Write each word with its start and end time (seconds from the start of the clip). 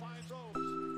finds 0.00 0.26
those. 0.28 0.91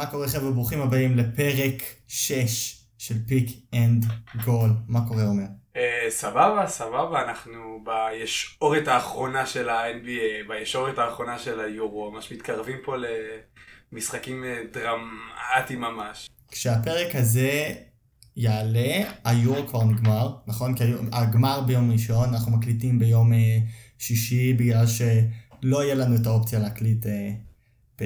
מה 0.00 0.06
קורה 0.06 0.28
חבר'ה? 0.28 0.50
ברוכים 0.50 0.80
הבאים 0.80 1.16
לפרק 1.16 1.82
6 2.08 2.76
של 2.98 3.14
Pick 3.28 3.50
and 3.74 4.04
Goal. 4.44 4.70
מה 4.88 5.08
קורה 5.08 5.22
עומר? 5.26 5.44
אה, 5.76 6.06
סבבה, 6.08 6.66
סבבה, 6.66 7.22
אנחנו 7.22 7.84
בישורת 7.84 8.88
האחרונה 8.88 9.46
של 9.46 9.68
ה-NBA, 9.68 10.48
בישורת 10.48 10.98
האחרונה 10.98 11.38
של 11.38 11.60
היורו, 11.60 12.10
ממש 12.10 12.32
מתקרבים 12.32 12.76
פה 12.84 12.94
למשחקים 13.92 14.44
אה, 14.44 14.62
דרמטיים 14.72 15.80
ממש. 15.80 16.30
כשהפרק 16.50 17.14
הזה 17.14 17.74
יעלה, 18.36 19.10
היורו 19.24 19.66
כבר 19.66 19.84
נגמר, 19.84 20.34
נכון? 20.46 20.76
כי 20.76 20.84
הגמר 21.12 21.60
ביום 21.60 21.92
ראשון, 21.92 22.28
אנחנו 22.28 22.52
מקליטים 22.56 22.98
ביום 22.98 23.32
אה, 23.32 23.58
שישי 23.98 24.52
בגלל 24.52 24.86
שלא 24.86 25.84
יהיה 25.84 25.94
לנו 25.94 26.16
את 26.16 26.26
האופציה 26.26 26.58
להקליט 26.58 27.06
ב- 28.00 28.04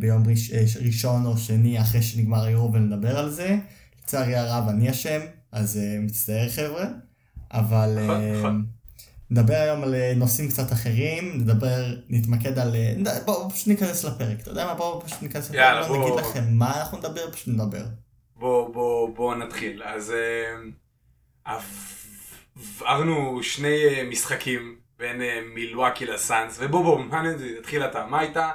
ביום 0.00 0.28
ראש, 0.28 0.50
אה, 0.52 0.64
ראשון 0.86 1.26
או 1.26 1.36
שני 1.38 1.80
אחרי 1.80 2.02
שנגמר 2.02 2.44
היורו 2.44 2.72
ולדבר 2.72 3.18
על 3.18 3.30
זה. 3.30 3.56
לצערי 4.02 4.36
הרב 4.36 4.68
אני 4.68 4.90
אשם, 4.90 5.20
אז 5.52 5.76
אה, 5.78 5.98
מצטער 6.00 6.48
חבר'ה, 6.48 6.84
אבל 7.52 7.98
נכון. 8.38 8.66
נדבר 9.30 9.54
היום 9.54 9.82
על 9.82 9.94
נושאים 10.16 10.48
קצת 10.48 10.72
אחרים, 10.72 11.32
נדבר, 11.40 11.96
נתמקד 12.08 12.58
על... 12.58 12.74
בואו 13.24 13.50
פשוט 13.50 13.68
ניכנס 13.68 14.04
לפרק, 14.04 14.40
אתה 14.40 14.50
יודע 14.50 14.66
מה? 14.66 14.74
בואו 14.74 15.00
פשוט 15.00 15.22
ניכנס 15.22 15.44
לפרק, 15.50 15.58
יאללה, 15.60 15.88
בוא. 15.88 15.98
נגיד 16.04 16.20
לכם 16.20 16.44
מה 16.50 16.80
אנחנו 16.80 16.98
נדבר, 16.98 17.30
פשוט 17.32 17.48
נדבר. 17.48 17.84
בואו 18.36 18.72
בוא, 18.72 19.16
בוא 19.16 19.34
נתחיל. 19.34 19.82
אז 19.82 20.12
עברנו 21.44 23.42
שני 23.42 23.76
משחקים 24.10 24.76
בין 24.98 25.20
מילואקי 25.54 26.06
לסאנס, 26.06 26.58
ובוא 26.60 26.82
בוא, 26.82 26.98
מה 27.04 27.22
נ- 27.22 27.58
נתחיל 27.58 27.82
אתה, 27.82 28.06
מה 28.10 28.20
הייתה? 28.20 28.50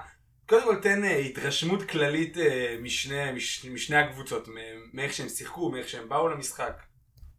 קודם 0.51 0.63
כל 0.63 0.75
תן 0.81 1.03
אה, 1.03 1.17
התרשמות 1.17 1.83
כללית 1.89 2.37
אה, 2.37 2.75
משני, 2.83 3.31
מש, 3.35 3.65
משני 3.65 3.95
הקבוצות, 3.95 4.47
מאיך 4.93 5.13
שהם 5.13 5.29
שיחקו, 5.29 5.71
מאיך 5.71 5.89
שהם 5.89 6.09
באו 6.09 6.27
למשחק. 6.27 6.81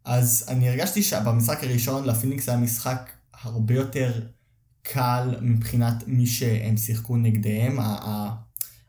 אז 0.05 0.45
אני 0.49 0.69
הרגשתי 0.69 1.03
שבמשחק 1.03 1.63
הראשון 1.63 2.05
לפיניקס 2.05 2.49
היה 2.49 2.57
משחק 2.57 3.09
הרבה 3.41 3.73
יותר 3.73 4.11
קל 4.81 5.35
מבחינת 5.41 5.93
מי 6.07 6.27
שהם 6.27 6.77
שיחקו 6.77 7.17
נגדיהם. 7.17 7.77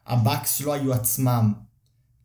הבאקס 0.06 0.60
לא 0.60 0.72
היו 0.72 0.92
עצמם, 0.92 1.52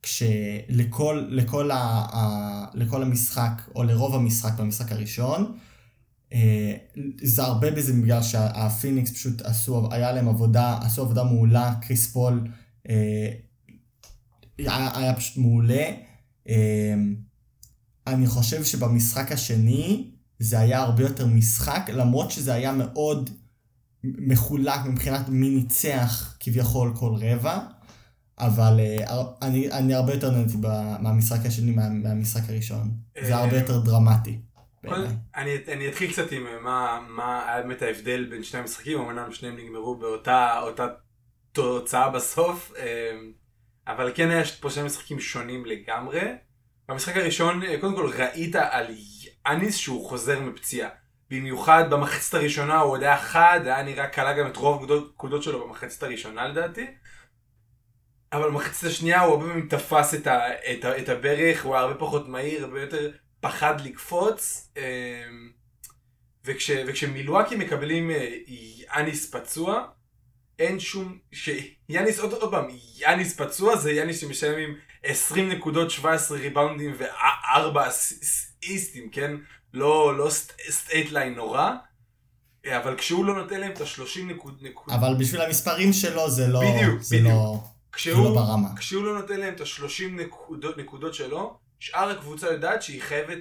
כשלכל 0.04 1.26
לכל 1.30 1.72
ה, 1.72 1.78
ה, 2.14 2.66
לכל 2.74 3.04
המשחק, 3.04 3.62
או 3.76 3.84
לרוב 3.84 4.16
המשחק 4.16 4.54
במשחק 4.58 4.92
הראשון, 4.92 5.58
זה 7.22 7.44
הרבה 7.44 7.72
בזה 7.72 7.94
בגלל 7.94 8.24
שהפיניקס 8.24 9.12
פשוט 9.12 9.42
עשו, 9.42 9.90
היה 9.92 10.12
להם 10.12 10.28
עבודה, 10.28 10.78
עשו 10.82 11.02
עבודה 11.02 11.24
מעולה, 11.24 11.76
קריס 11.82 12.12
פול 12.12 12.48
אה, 12.90 13.32
היה, 14.58 14.98
היה 14.98 15.16
פשוט 15.16 15.38
מעולה. 15.38 15.92
אה, 16.50 16.96
אני 18.08 18.28
חושב 18.28 18.64
שבמשחק 18.64 19.32
השני 19.32 20.12
זה 20.40 20.60
היה 20.60 20.80
הרבה 20.80 21.04
יותר 21.04 21.28
משחק, 21.28 21.90
למרות 21.94 22.32
שזה 22.32 22.54
היה 22.54 22.72
מאוד 22.72 23.30
מחולק 24.04 24.86
מבחינת 24.86 25.30
מי 25.30 25.50
ניצח 25.50 26.38
כביכול 26.40 26.94
כל 26.96 27.16
רבע, 27.16 27.60
אבל 28.40 28.80
אה, 28.80 29.22
אני, 29.42 29.72
אני 29.72 29.94
הרבה 29.94 30.14
יותר 30.14 30.32
נהניתי 30.32 30.58
ב- 30.62 30.96
מהמשחק 31.00 31.46
השני 31.46 31.72
מה, 31.72 31.90
מהמשחק 31.90 32.50
הראשון. 32.50 32.92
זה 33.26 33.36
אה, 33.36 33.44
הרבה 33.44 33.58
יותר 33.60 33.80
דרמטי. 33.80 34.40
אני, 35.36 35.58
אני 35.68 35.90
אתחיל 35.90 36.12
קצת 36.12 36.32
עם 36.32 36.48
אה, 36.48 36.60
מה, 36.60 37.00
מה 37.10 37.52
היה 37.54 37.62
באמת 37.62 37.82
ההבדל 37.82 38.26
בין 38.30 38.44
שני 38.44 38.60
המשחקים, 38.60 39.00
אמנם 39.00 39.32
שניהם 39.32 39.58
נגמרו 39.58 39.96
באותה 39.96 40.60
אותה 40.62 40.88
תוצאה 41.52 42.10
בסוף, 42.10 42.72
אה, 42.78 43.18
אבל 43.88 44.12
כן 44.16 44.30
היה 44.30 44.44
פה 44.60 44.70
שני 44.70 44.84
משחקים 44.84 45.20
שונים 45.20 45.66
לגמרי. 45.66 46.22
במשחק 46.90 47.18
הראשון, 47.18 47.64
אה, 47.64 47.82
קודם 47.82 47.96
כל 47.96 48.12
ראית 48.18 48.56
על 48.56 48.86
יאניס 49.46 49.76
שהוא 49.76 50.10
חוזר 50.10 50.40
מפציעה. 50.40 50.90
במיוחד 51.30 51.90
במחצית 51.90 52.34
הראשונה 52.34 52.80
הוא 52.80 52.92
עוד 52.92 53.04
היה 53.04 53.18
חד, 53.18 53.60
היה 53.64 53.84
נראה 53.84 54.08
קלה 54.08 54.34
גם 54.34 54.48
את 54.48 54.58
רוב 54.58 54.92
הנקודות 54.92 55.44
שלו 55.44 55.68
במחצית 55.68 56.04
הראשונה 56.04 56.48
לדעתי. 56.48 56.88
אבל 58.34 58.50
במחצית 58.50 58.90
השנייה 58.90 59.22
הוא 59.22 59.34
הרבה 59.34 59.46
פעמים 59.46 59.68
תפס 59.68 60.14
את, 60.14 60.28
ה, 60.28 60.40
את, 60.54 60.86
ה, 60.86 60.98
את 60.98 61.10
הברך, 61.10 61.66
הוא 61.66 61.76
היה 61.76 61.84
הרבה 61.84 62.00
פחות 62.00 62.28
מהיר, 62.28 62.66
הרבה 62.66 62.82
יותר 62.82 63.12
פחד 63.40 63.82
לקפוץ. 63.82 64.72
אמ, 64.78 65.52
וכש, 66.46 66.72
וכשמילואקי 66.88 67.56
מקבלים 67.56 68.12
אה, 68.12 68.36
יאניס 68.48 69.32
פצוע, 69.32 69.84
אין 70.60 70.80
שום... 70.80 71.18
שיאניס, 71.32 72.20
עוד, 72.20 72.34
עוד 72.34 72.52
פעם, 72.52 72.68
יאניס 72.98 73.42
פצוע 73.42 73.76
זה 73.76 73.92
יאניס 73.92 74.22
שמשלם 74.22 74.60
עם 74.60 74.76
20 75.04 75.50
נקודות, 75.50 75.92
17 75.92 76.38
ריבאונדים 76.38 76.96
ו-4 77.00 77.88
אסיסטים, 77.88 79.10
כן? 79.10 79.32
לא, 79.74 80.18
לא 80.18 80.30
stat 80.70 81.12
line 81.12 81.34
נורא. 81.34 81.72
אה, 82.66 82.78
אבל 82.78 82.98
כשהוא 82.98 83.26
לא 83.26 83.36
נותן 83.36 83.60
להם 83.60 83.72
את 83.72 83.82
ה-30 83.82 84.24
נקוד, 84.26 84.58
נקוד... 84.62 84.94
אבל 84.94 85.16
בשביל 85.20 85.42
המספרים 85.42 85.94
שלו 85.94 86.30
זה 86.30 86.48
לא... 86.48 86.60
בדיוק, 86.60 87.02
זה 87.02 87.16
בדיוק. 87.16 87.32
לא... 87.32 87.64
כשהוא, 87.92 88.16
זה 88.16 88.30
לא 88.30 88.36
ברמה. 88.36 88.70
כשהוא 88.76 89.04
לא 89.04 89.22
נותן 89.22 89.40
להם 89.40 89.54
את 89.54 89.62
ה-30 89.62 90.04
נקודות, 90.12 90.78
נקודות 90.78 91.14
שלו, 91.14 91.60
שאר 91.80 92.10
הקבוצה 92.10 92.48
יודעת 92.48 92.82
שהיא 92.82 93.02
חייבת 93.02 93.40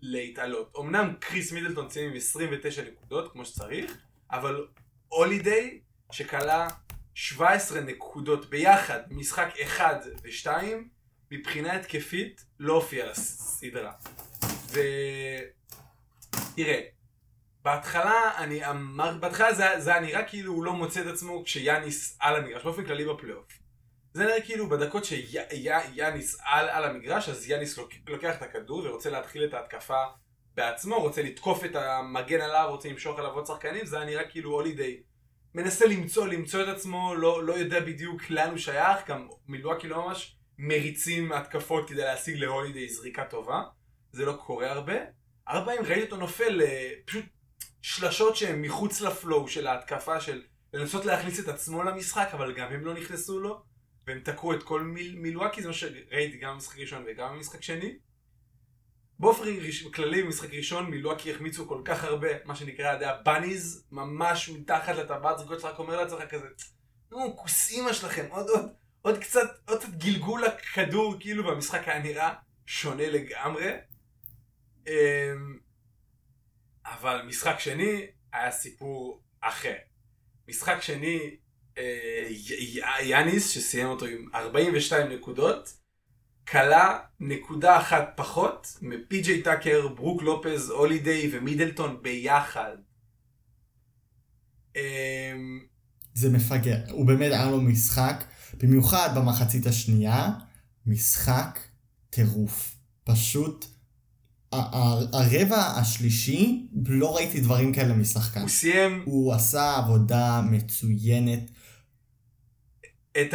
להתעלות. 0.00 0.72
אמנם 0.80 1.14
קריס 1.20 1.52
מידלטון 1.52 1.90
סיים 1.90 2.10
עם 2.10 2.16
29 2.16 2.82
נקודות, 2.82 3.32
כמו 3.32 3.44
שצריך, 3.44 3.96
אבל 4.30 4.66
הולידיי, 5.08 5.80
שכלה 6.12 6.68
17 7.14 7.80
נקודות 7.80 8.50
ביחד, 8.50 9.00
משחק 9.10 9.54
1 9.64 10.02
ו-2, 10.22 10.48
מבחינה 11.30 11.72
התקפית, 11.76 12.44
לא 12.58 12.72
הופיע 12.72 13.10
לסדרה. 13.10 13.92
ו... 14.72 14.80
תראה, 16.56 16.80
בהתחלה, 17.62 18.32
אני 18.38 18.70
אמר, 18.70 19.18
בהתחלה 19.18 19.54
זה, 19.54 19.64
זה 19.78 19.90
היה 19.90 20.00
נראה 20.00 20.24
כאילו 20.24 20.52
הוא 20.52 20.64
לא 20.64 20.72
מוצא 20.72 21.00
את 21.00 21.06
עצמו 21.06 21.44
כשיאניס 21.44 22.16
על 22.20 22.36
המגרש, 22.36 22.62
באופן 22.62 22.84
כללי 22.84 23.04
בפלייאוף. 23.04 23.63
זה 24.14 24.24
נראה 24.24 24.40
כאילו 24.40 24.68
בדקות 24.68 25.04
שיאניס 25.04 26.38
על, 26.40 26.68
על 26.68 26.84
המגרש, 26.84 27.28
אז 27.28 27.48
יאניס 27.48 27.78
לוק, 27.78 27.92
לוקח 28.08 28.36
את 28.36 28.42
הכדור 28.42 28.82
ורוצה 28.84 29.10
להתחיל 29.10 29.44
את 29.44 29.54
ההתקפה 29.54 30.04
בעצמו, 30.54 31.00
רוצה 31.00 31.22
לתקוף 31.22 31.64
את 31.64 31.76
המגן 31.76 32.40
עליו, 32.40 32.66
רוצה 32.70 32.88
למשוך 32.88 33.18
עליו 33.18 33.30
עוד 33.30 33.46
שחקנים, 33.46 33.86
זה 33.86 33.96
היה 33.96 34.06
נראה 34.06 34.24
כאילו 34.28 34.50
הולידיי 34.50 35.02
מנסה 35.54 35.86
למצוא, 35.86 36.26
למצוא 36.26 36.62
את 36.62 36.68
עצמו, 36.68 37.14
לא, 37.14 37.44
לא 37.44 37.52
יודע 37.52 37.80
בדיוק 37.80 38.30
לאן 38.30 38.50
הוא 38.50 38.58
שייך, 38.58 39.08
גם 39.08 39.28
מילואקי 39.48 39.88
לא 39.88 40.06
ממש 40.06 40.36
מריצים 40.58 41.32
התקפות 41.32 41.88
כדי 41.88 42.02
להשיג 42.02 42.36
להולידיי 42.36 42.88
זריקה 42.88 43.24
טובה, 43.24 43.62
זה 44.12 44.24
לא 44.24 44.32
קורה 44.32 44.70
הרבה. 44.70 44.94
הרבה 45.46 45.66
פעמים 45.66 45.90
ראיתי 45.90 46.02
אותו 46.02 46.16
נופל 46.16 46.62
אה, 46.62 46.90
פשוט 47.04 47.24
שלשות 47.82 48.36
שהן 48.36 48.62
מחוץ 48.62 49.00
לפלואו 49.00 49.48
של 49.48 49.66
ההתקפה 49.66 50.20
של 50.20 50.42
לנסות 50.72 51.04
להכניס 51.04 51.40
את 51.40 51.48
עצמו 51.48 51.82
למשחק, 51.82 52.28
אבל 52.32 52.52
גם 52.52 52.72
הם 52.72 52.84
לא 52.84 52.94
נכנסו 52.94 53.40
לו, 53.40 53.73
והם 54.06 54.20
תקעו 54.20 54.54
את 54.54 54.62
כל 54.62 54.80
מיל, 54.80 55.16
מילואקי, 55.16 55.62
זה 55.62 55.68
מה 55.68 55.74
שראיתי 55.74 56.36
גם 56.36 56.54
במשחק 56.54 56.78
ראשון 56.78 57.04
וגם 57.06 57.34
במשחק 57.34 57.62
שני. 57.62 57.94
באופן 59.18 59.44
כללי 59.94 60.22
במשחק 60.22 60.54
ראשון 60.54 60.90
מילואקי 60.90 61.32
החמיצו 61.32 61.68
כל 61.68 61.82
כך 61.84 62.04
הרבה, 62.04 62.28
מה 62.44 62.56
שנקרא 62.56 62.88
על 62.88 62.96
ידי 62.96 63.06
הבאניז, 63.06 63.86
ממש 63.90 64.48
מתחת 64.48 64.94
לטבעת 64.96 65.38
זריקות 65.38 65.60
שלך, 65.60 65.70
רק 65.70 65.78
אומר 65.78 65.96
לעצמך 65.96 66.22
כזה, 66.30 66.46
נו, 67.10 67.36
כוס 67.36 67.70
אימא 67.70 67.92
שלכם, 67.92 68.26
עוד 68.30 68.48
עוד, 68.48 68.72
עוד 69.02 69.18
קצת, 69.18 69.68
עוד 69.68 69.78
קצת 69.78 69.88
גלגול 69.88 70.44
הכדור, 70.44 71.16
כאילו, 71.20 71.46
והמשחק 71.46 71.88
היה 71.88 72.02
נראה 72.02 72.34
שונה 72.66 73.10
לגמרי. 73.10 73.72
אמ, 74.86 75.58
אבל 76.86 77.22
משחק 77.26 77.58
שני 77.58 78.06
היה 78.32 78.50
סיפור 78.50 79.22
אחר. 79.40 79.74
משחק 80.48 80.76
שני, 80.80 81.36
יאניס, 83.02 83.50
שסיים 83.50 83.86
אותו 83.86 84.06
עם 84.06 84.28
42 84.34 85.12
נקודות, 85.12 85.72
כלה 86.48 86.98
נקודה 87.20 87.80
אחת 87.80 88.12
פחות 88.16 88.78
מפי.ג'יי 88.82 89.42
טאקר, 89.42 89.88
ברוק 89.88 90.22
לופז, 90.22 90.70
הולידיי 90.70 91.30
ומידלטון 91.32 91.98
ביחד. 92.02 92.76
אמ, 94.76 95.60
זה 96.14 96.30
מפגר. 96.30 96.78
הוא 96.90 97.06
באמת 97.06 97.32
היה 97.32 97.50
לו 97.50 97.60
משחק, 97.60 98.24
במיוחד 98.62 99.10
במחצית 99.16 99.66
השנייה, 99.66 100.30
משחק 100.86 101.60
טירוף. 102.10 102.74
פשוט, 103.04 103.66
הרבע 105.12 105.56
השלישי, 105.56 106.66
לא 106.86 107.16
ראיתי 107.16 107.40
דברים 107.40 107.72
כאלה 107.72 107.94
משחקן. 107.94 108.40
הוא 108.40 108.48
סיים 108.48 109.02
הוא 109.04 109.32
עשה 109.32 109.76
עבודה 109.76 110.40
מצוינת. 110.50 111.50
את 113.20 113.34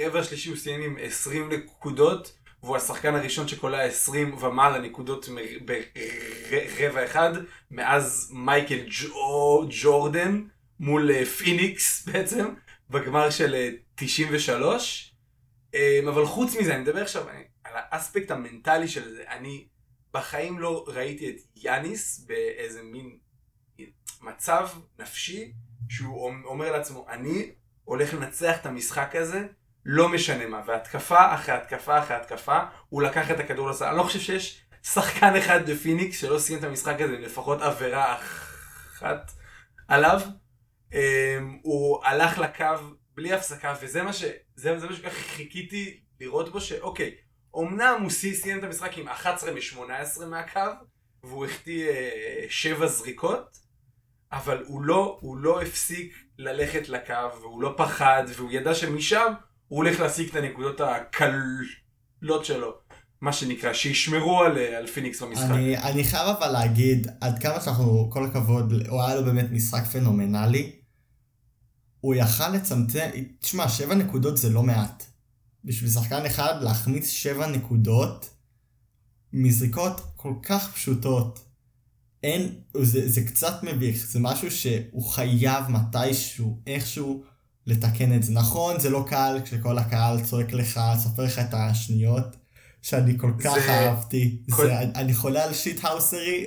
הרבע 0.00 0.18
השלישי 0.20 0.48
הוא 0.48 0.56
סיים 0.56 0.82
עם 0.82 0.96
20 1.00 1.52
נקודות, 1.52 2.38
והוא 2.62 2.76
השחקן 2.76 3.14
הראשון 3.14 3.48
שקולע 3.48 3.82
20 3.82 4.34
ומעלה 4.34 4.78
נקודות 4.78 5.28
ברבע 6.50 7.04
אחד, 7.04 7.30
מאז 7.70 8.30
מייקל 8.34 8.86
ג'ו- 8.88 9.66
ג'ורדן 9.82 10.42
מול 10.80 11.10
אה, 11.10 11.24
פיניקס 11.24 12.04
בעצם, 12.08 12.44
בגמר 12.90 13.30
של 13.30 13.54
אה, 13.54 13.70
93. 13.94 15.14
אה, 15.74 16.00
אבל 16.08 16.26
חוץ 16.26 16.56
מזה, 16.56 16.74
אני 16.74 16.82
מדבר 16.82 17.02
עכשיו 17.02 17.28
על 17.64 17.72
האספקט 17.74 18.30
המנטלי 18.30 18.88
של 18.88 19.14
זה. 19.14 19.24
אני 19.28 19.66
בחיים 20.14 20.58
לא 20.58 20.84
ראיתי 20.88 21.30
את 21.30 21.36
יאניס 21.56 22.24
באיזה 22.26 22.82
מין 22.82 23.18
מצב 24.22 24.68
נפשי 24.98 25.52
שהוא 25.88 26.32
אומר 26.44 26.72
לעצמו, 26.72 27.06
אני 27.08 27.50
הולך 27.84 28.14
לנצח 28.14 28.56
את 28.60 28.66
המשחק 28.66 29.16
הזה, 29.16 29.46
לא 29.84 30.08
משנה 30.08 30.46
מה, 30.46 30.62
והתקפה 30.66 31.34
אחרי 31.34 31.54
התקפה 31.54 31.98
אחרי 31.98 32.16
התקפה, 32.16 32.58
הוא 32.88 33.02
לקח 33.02 33.30
את 33.30 33.40
הכדור 33.40 33.70
לסל. 33.70 33.84
אני 33.84 33.96
לא 33.96 34.02
חושב 34.02 34.20
שיש 34.20 34.64
שחקן 34.82 35.36
אחד 35.36 35.70
בפיניקס 35.70 36.20
שלא 36.20 36.38
סיים 36.38 36.58
את 36.58 36.64
המשחק 36.64 37.00
הזה 37.00 37.18
לפחות 37.18 37.62
עבירה 37.62 38.14
אחת 38.14 39.32
עליו. 39.88 40.20
Um, 40.90 40.96
הוא 41.62 42.04
הלך 42.04 42.38
לקו 42.38 42.64
בלי 43.14 43.32
הפסקה, 43.32 43.74
וזה 43.82 44.02
מה 44.02 44.12
ש... 44.12 44.24
זה, 44.56 44.78
זה 44.78 44.86
מה 44.86 44.96
שככה 44.96 45.10
חיכיתי 45.10 46.00
לראות 46.20 46.52
בו, 46.52 46.60
שאוקיי, 46.60 47.14
אמנם 47.58 47.98
הוא 48.02 48.10
סי- 48.10 48.34
סיים 48.34 48.58
את 48.58 48.64
המשחק 48.64 48.98
עם 48.98 49.08
11 49.08 49.50
מ-18 49.52 50.24
מהקו, 50.24 50.60
והוא 51.24 51.46
החטיא 51.46 51.88
uh, 51.88 51.92
7 52.48 52.86
זריקות, 52.86 53.58
אבל 54.36 54.62
הוא 54.66 54.82
לא, 54.82 55.18
הוא 55.20 55.36
לא 55.36 55.62
הפסיק 55.62 56.12
ללכת 56.38 56.88
לקו, 56.88 57.38
והוא 57.40 57.62
לא 57.62 57.74
פחד, 57.76 58.24
והוא 58.36 58.52
ידע 58.52 58.74
שמשם 58.74 59.32
הוא 59.68 59.76
הולך 59.76 60.00
להשיג 60.00 60.28
את 60.28 60.36
הנקודות 60.36 60.80
הקלות 60.80 62.44
שלו, 62.44 62.74
מה 63.20 63.32
שנקרא, 63.32 63.72
שישמרו 63.72 64.40
על, 64.40 64.58
על 64.58 64.86
פיניקס 64.86 65.22
במשחק. 65.22 65.50
אני, 65.50 65.78
אני 65.78 66.04
חייב 66.04 66.28
אבל 66.28 66.48
להגיד, 66.48 67.06
עד 67.20 67.38
כמה 67.38 67.60
שאנחנו, 67.60 68.10
כל 68.12 68.24
הכבוד, 68.24 68.72
הוא 68.88 69.02
היה 69.02 69.16
לו 69.16 69.24
באמת 69.24 69.46
משחק 69.50 69.84
פנומנלי. 69.92 70.72
הוא 72.00 72.14
יכל 72.14 72.48
לצמצם, 72.48 73.08
תשמע, 73.38 73.68
שבע 73.68 73.94
נקודות 73.94 74.36
זה 74.36 74.50
לא 74.50 74.62
מעט. 74.62 75.04
בשביל 75.64 75.90
שחקן 75.90 76.26
אחד 76.26 76.54
להחמיץ 76.62 77.08
שבע 77.08 77.46
נקודות 77.46 78.30
מזריקות 79.32 80.00
כל 80.16 80.32
כך 80.42 80.72
פשוטות. 80.74 81.43
אין, 82.24 82.48
זה, 82.82 83.08
זה 83.08 83.20
קצת 83.26 83.62
מביך, 83.62 84.06
זה 84.06 84.18
משהו 84.22 84.50
שהוא 84.50 85.04
חייב 85.10 85.64
מתישהו, 85.68 86.58
איכשהו, 86.66 87.24
לתקן 87.66 88.16
את 88.16 88.22
זה. 88.22 88.32
נכון, 88.32 88.80
זה 88.80 88.90
לא 88.90 89.04
קל 89.08 89.38
כשכל 89.44 89.78
הקהל 89.78 90.22
צועק 90.22 90.52
לך, 90.52 90.80
סופר 90.98 91.22
לך 91.24 91.38
את 91.38 91.48
השניות, 91.54 92.36
שאני 92.82 93.18
כל 93.18 93.32
כך 93.44 93.52
זה- 93.54 93.70
אהבתי. 93.70 94.42
כל- 94.50 94.66
זה, 94.66 94.78
אני 94.80 95.14
חולה 95.14 95.44
על 95.44 95.54
שיט 95.54 95.84
האוסרי, 95.84 96.46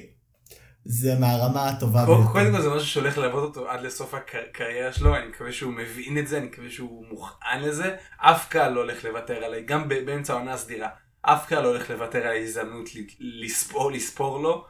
זה 0.85 1.15
מהרמה 1.19 1.69
הטובה 1.69 2.05
ביותר. 2.05 2.31
קודם 2.31 2.51
כל 2.51 2.61
זה 2.61 2.69
משהו 2.69 2.87
שהולך 2.87 3.17
ללוות 3.17 3.43
אותו 3.43 3.69
עד 3.69 3.81
לסוף 3.81 4.13
הקריירה 4.13 4.93
שלו, 4.93 5.15
אני 5.15 5.27
מקווה 5.27 5.51
שהוא 5.51 5.73
מבין 5.73 6.17
את 6.17 6.27
זה, 6.27 6.37
אני 6.37 6.45
מקווה 6.45 6.69
שהוא 6.69 7.05
מוכן 7.09 7.61
לזה. 7.61 7.95
אף 8.17 8.47
קהל 8.49 8.71
לא 8.73 8.79
הולך 8.79 9.05
לוותר 9.05 9.33
עליי, 9.33 9.63
גם 9.65 9.89
באמצע 9.89 10.33
העונה 10.33 10.53
הסדירה. 10.53 10.87
אף 11.21 11.45
קהל 11.47 11.63
לא 11.63 11.67
הולך 11.67 11.89
לוותר 11.89 12.17
על 12.19 12.27
ההזדמנות 12.27 12.89
לספור, 13.19 13.91
לספור 13.91 14.39
לו. 14.39 14.65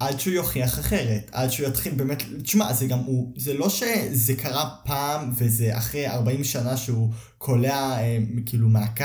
עד 0.00 0.20
שהוא 0.20 0.34
יוכיח 0.34 0.78
אחרת, 0.78 1.30
עד 1.32 1.50
שהוא 1.50 1.68
יתחיל 1.68 1.94
באמת, 1.94 2.22
תשמע, 2.42 2.72
זה 2.72 2.86
גם 2.86 2.98
הוא, 2.98 3.32
זה 3.36 3.54
לא 3.54 3.68
שזה 3.68 4.34
קרה 4.34 4.70
פעם 4.84 5.32
וזה 5.36 5.78
אחרי 5.78 6.08
40 6.08 6.44
שנה 6.44 6.76
שהוא 6.76 7.10
קולע 7.38 7.98
אה, 7.98 8.18
כאילו 8.46 8.68
מהקו, 8.68 9.04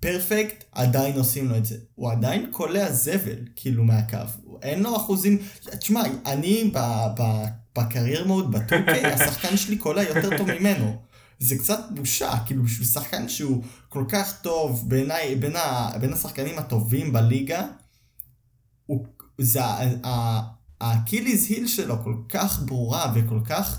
perfect, 0.00 0.64
עדיין 0.72 1.18
עושים 1.18 1.48
לו 1.48 1.56
את 1.56 1.64
זה. 1.64 1.76
הוא 1.94 2.10
עדיין 2.12 2.48
קולע 2.50 2.92
זבל, 2.92 3.38
כאילו 3.56 3.84
מהקו. 3.84 4.16
אין 4.62 4.82
לו 4.82 4.96
אחוזים, 4.96 5.38
תשמע, 5.78 6.02
אני 6.26 6.70
ב, 6.74 6.78
ב, 7.18 7.44
ב 7.78 7.85
career 7.85 8.26
mode, 8.26 8.50
ב 8.52 8.66
2K, 8.66 9.06
השחקן 9.14 9.56
שלי 9.56 9.76
קולע 9.76 10.02
יותר 10.02 10.38
טוב 10.38 10.50
ממנו. 10.52 10.96
זה 11.38 11.58
קצת 11.58 11.80
בושה, 11.90 12.32
כאילו 12.46 12.62
בשביל 12.62 12.86
שחקן 12.86 13.28
שהוא 13.28 13.62
כל 13.88 14.04
כך 14.08 14.40
טוב 14.42 14.84
בעיניי, 14.88 15.34
בין, 15.34 15.56
ה, 15.56 15.90
בין 16.00 16.12
השחקנים 16.12 16.58
הטובים 16.58 17.12
בליגה, 17.12 17.66
זה, 19.38 19.64
ה- 19.64 19.78
ה- 20.06 20.40
ה 20.80 20.87
Achilles 20.87 21.46
heel 21.50 21.66
שלו 21.66 21.94
כל 22.04 22.14
כך 22.28 22.62
ברורה 22.66 23.12
וכל 23.14 23.38
כך, 23.48 23.78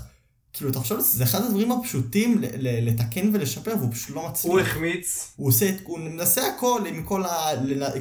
כאילו 0.52 0.70
אתה 0.70 0.78
חושב, 0.78 0.94
על 0.94 1.00
זה 1.00 1.08
זה 1.08 1.24
אחד 1.24 1.42
הדברים 1.42 1.72
הפשוטים 1.72 2.38
לתקן 2.60 3.30
ולשפר 3.34 3.74
והוא 3.78 3.92
פשוט 3.92 4.16
לא 4.16 4.28
מצליח. 4.28 4.52
הוא 4.52 4.60
החמיץ, 4.60 5.32
הוא 5.36 5.48
עושה, 5.48 5.68
את- 5.68 5.80
הוא 5.84 5.98
מנסה 5.98 6.42
הכל 6.56 6.82
עם 6.88 7.02
כל 7.04 7.24
ה... 7.24 7.46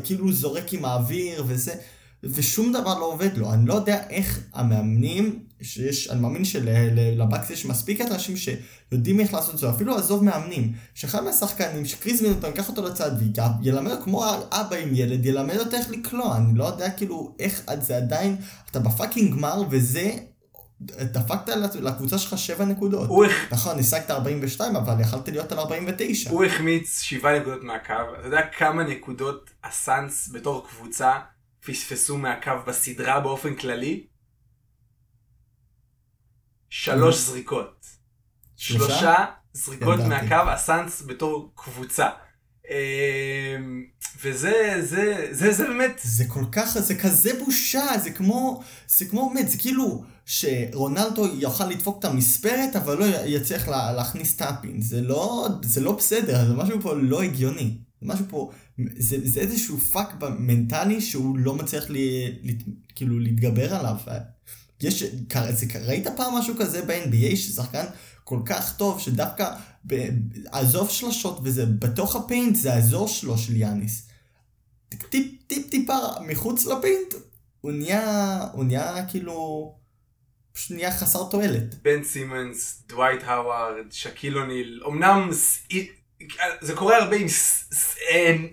כאילו 0.04 0.32
זורק 0.32 0.74
עם 0.74 0.86
האוויר 0.86 1.44
וזה, 1.48 1.76
ושום 2.24 2.74
דבר 2.74 3.00
לא 3.00 3.06
עובד 3.06 3.38
לו. 3.38 3.54
אני 3.54 3.66
לא 3.66 3.74
יודע 3.74 4.10
איך 4.10 4.40
המאמנים, 4.54 5.40
שיש, 5.62 6.10
אני 6.10 6.22
מאמין 6.22 6.46
שלבקס 6.46 7.50
יש 7.50 7.66
מספיק 7.66 8.02
אנשים 8.02 8.36
שיודעים 8.38 9.20
איך 9.20 9.34
לעשות 9.34 9.54
את 9.54 9.60
זה, 9.60 9.70
אפילו 9.70 9.98
עזוב 9.98 10.24
מאמנים, 10.24 10.74
שאחד 10.94 11.24
מהשחקנים, 11.24 11.86
שקריס 11.86 12.22
מילטון, 12.22 12.50
ייקח 12.50 12.70
אותו 12.70 12.84
לצד 12.84 13.12
וילמד 13.62 13.92
אותו 13.92 14.04
כמו 14.04 14.26
אבא 14.52 14.76
עם 14.76 14.90
ילד, 14.96 15.26
ילמד 15.26 15.58
אותו 15.58 15.78
איך 15.78 15.90
לקלוע, 15.90 16.38
אני 16.38 16.58
לא 16.58 16.66
יודע 16.66 16.90
כאילו 16.90 17.36
איך 17.40 17.62
זה 17.82 17.98
עדיין, 17.98 18.36
אתה 18.72 18.80
בפאקינג 18.80 19.36
גמר 19.36 19.64
וזה, 19.70 20.12
דפקת 20.82 21.50
לקבוצה 21.82 22.18
שלך 22.18 22.38
7 22.38 22.66
נקודות. 22.66 23.10
הוא, 23.10 23.26
נכון, 23.52 23.80
השגת 23.80 24.12
42, 24.12 24.76
אבל 24.76 25.02
יכלת 25.02 25.30
להיות 25.30 25.52
על 25.52 25.60
49. 25.60 26.30
הוא 26.30 26.46
החמיץ 26.46 27.02
שבעה 27.02 27.40
נקודות 27.40 27.64
מהקו. 27.64 27.94
אתה 28.20 28.28
יודע 28.28 28.42
כמה 28.58 28.84
נקודות 28.84 29.50
הסאנס 29.64 30.30
בתור 30.34 30.68
קבוצה 30.70 31.12
פספסו 31.68 32.18
מהקו 32.18 32.52
בסדרה 32.68 33.20
באופן 33.20 33.56
כללי? 33.56 34.08
שלוש 36.70 37.16
זריקות. 37.16 37.86
שלושה? 38.56 38.88
שלושה 38.88 39.26
זריקות. 39.54 40.00
מהקו 40.00 40.50
הסאנס 40.50 41.02
בתור 41.02 41.52
קבוצה. 41.56 42.10
אמ, 42.70 43.86
וזה 44.22 44.76
זה, 44.82 45.28
זה, 45.32 45.54
זה 45.54 45.68
באמת, 45.68 46.00
זה 46.04 46.24
כל 46.28 46.44
כך, 46.52 46.80
זה 46.80 46.96
כזה 46.96 47.32
בושה, 47.46 47.86
זה 48.04 48.12
כמו, 48.12 48.64
זה 48.88 49.06
כמו 49.06 49.30
באמת, 49.30 49.50
זה 49.50 49.58
כאילו 49.58 50.04
שרונלדו 50.26 51.28
יוכל 51.28 51.66
לדפוק 51.66 52.00
את 52.00 52.06
המספרת, 52.06 52.76
אבל 52.76 52.98
לא 52.98 53.06
יצליח 53.26 53.68
לה, 53.68 53.94
להכניס 53.94 54.36
tap-in. 54.36 54.82
זה 54.82 55.02
לא, 55.02 55.48
זה 55.62 55.82
לא 55.82 55.92
בסדר, 55.92 56.46
זה 56.48 56.54
משהו 56.54 56.82
פה 56.82 56.94
לא 56.94 57.22
הגיוני. 57.24 57.78
זה 58.02 58.08
משהו 58.08 58.26
פה, 58.30 58.52
זה, 58.98 59.18
זה 59.24 59.40
איזשהו 59.40 59.78
פאק 59.78 60.14
מנטלי 60.40 61.02
שהוא 61.02 61.38
לא 61.38 61.56
מצליח 61.56 61.90
לי, 61.90 62.38
לי, 62.44 62.58
כאילו 62.96 63.20
להתגבר 63.20 63.74
עליו. 63.76 63.96
יש, 64.82 65.04
ראית 65.86 66.08
פעם 66.18 66.34
משהו 66.34 66.56
כזה 66.60 66.86
ב-NBA 66.86 67.36
ששחקן 67.36 67.86
כל 68.24 68.40
כך 68.46 68.78
טוב 68.78 69.00
שדווקא, 69.00 69.56
ב, 69.88 70.10
עזוב 70.52 70.90
שלושות 70.90 71.40
וזה, 71.44 71.66
בתוך 71.66 72.16
ה 72.16 72.22
paint 72.22 72.56
זה 72.56 72.74
האזור 72.74 73.08
שלו 73.08 73.38
של 73.38 73.56
יאניס. 73.56 74.08
טיפ 74.90 75.48
טיפ 75.48 75.70
טיפה 75.70 75.98
מחוץ 76.28 76.66
ל 76.66 76.73
paint, 76.73 77.14
הוא 77.62 77.72
נהיה, 77.72 78.40
הוא 78.54 78.64
נהיה 78.64 79.06
כאילו, 79.10 79.76
פשוט 80.54 80.72
נהיה 80.72 80.92
חסר 80.92 81.30
תועלת. 81.32 81.76
בן 81.82 82.04
סימנס, 82.04 82.84
דווייט 82.88 83.24
האווארד, 83.24 83.92
שקיל 83.92 84.38
אוניל, 84.38 84.82
אמנם 84.88 85.30
זה 86.62 86.76
קורה 86.76 86.98
הרבה 86.98 87.16
עם 87.16 87.28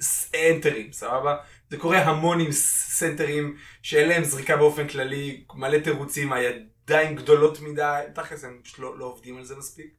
סנטרים, 0.00 0.92
סבבה? 0.92 1.36
זה 1.70 1.76
קורה 1.76 1.98
המון 1.98 2.40
עם 2.40 2.52
סנטרים 2.52 3.56
שאין 3.82 4.08
להם 4.08 4.24
זריקה 4.24 4.56
באופן 4.56 4.88
כללי, 4.88 5.44
מלא 5.54 5.78
תירוצים, 5.78 6.32
הידיים 6.32 7.16
גדולות 7.16 7.60
מדי, 7.60 8.04
תכלס 8.14 8.44
הם 8.44 8.60
פשוט 8.64 8.78
לא, 8.78 8.98
לא 8.98 9.04
עובדים 9.04 9.36
על 9.36 9.44
זה 9.44 9.56
מספיק. 9.56 9.94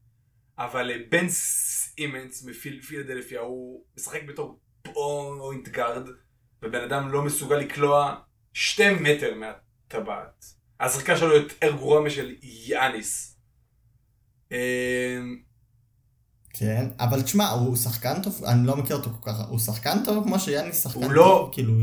אבל 0.58 0.92
אה, 0.92 0.98
בן 1.10 1.30
סימנס 1.30 2.46
מפילדלפיה 2.46 3.42
הוא 3.42 3.84
משחק 3.98 4.24
בתור 4.24 4.60
point 4.82 5.68
guard, 5.68 6.10
ובן 6.62 6.84
אדם 6.84 7.12
לא 7.12 7.22
מסוגל 7.22 7.56
לקלוע 7.56 8.16
שתי 8.54 8.90
מטר 8.90 9.36
מהטבעת. 9.36 10.46
הזריקה 10.80 11.18
שלו 11.18 11.36
יותר 11.36 11.72
גרועה 11.72 12.02
משל 12.02 12.36
יאניס. 12.42 13.38
כן, 16.60 16.86
אבל 17.00 17.22
תשמע, 17.22 17.50
הוא 17.50 17.76
שחקן 17.76 18.22
טוב, 18.22 18.44
אני 18.46 18.68
לא 18.68 18.76
מכיר 18.76 18.96
אותו 18.96 19.10
כל 19.10 19.32
כך, 19.32 19.36
הוא 19.50 19.60
שחקן 19.60 19.98
טוב 20.06 20.24
כמו 20.24 20.40
שיאניס 20.40 20.84
שחקן 20.84 21.00
הוא 21.00 21.04
טוב, 21.08 21.14
לא- 21.16 21.50
כאילו, 21.54 21.74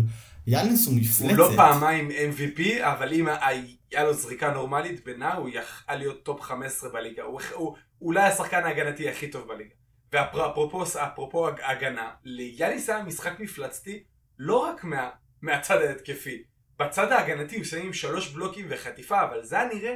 יאניס 0.46 0.86
הוא 0.86 0.94
מפלצת. 0.96 1.30
הוא 1.30 1.36
לא 1.38 1.50
פעמיים 1.56 2.10
MVP, 2.10 2.60
אבל 2.80 3.12
אם 3.12 3.28
היה 3.28 4.04
לו 4.04 4.14
זריקה 4.14 4.50
נורמלית 4.50 5.04
בנער, 5.04 5.36
הוא 5.38 5.48
יכל 5.48 5.94
להיות 5.94 6.22
top 6.24 6.40
15 6.40 6.90
בליגה. 6.90 7.22
הוא, 7.22 7.40
הוא 7.54 7.76
אולי 8.00 8.22
השחקן 8.22 8.64
ההגנתי 8.64 9.08
הכי 9.08 9.28
טוב 9.30 9.48
בליגה. 9.48 9.70
ואפרופו 10.12 10.82
אפרופו 11.04 11.48
הג- 11.48 11.60
הגנה, 11.62 12.10
ליאניס 12.24 12.88
היה 12.88 13.02
משחק 13.04 13.40
מפלצתי 13.40 14.02
לא 14.38 14.56
רק 14.56 14.84
מה, 14.84 15.08
מהצד 15.42 15.76
ההתקפי. 15.82 16.42
בצד 16.78 17.12
ההגנתי 17.12 17.56
הוא 17.56 17.64
שמים 17.64 17.92
שלוש 17.92 18.28
בלוקים 18.28 18.66
וחטיפה, 18.70 19.22
אבל 19.22 19.44
זה 19.44 19.56
היה 19.60 19.68
נראה 19.74 19.94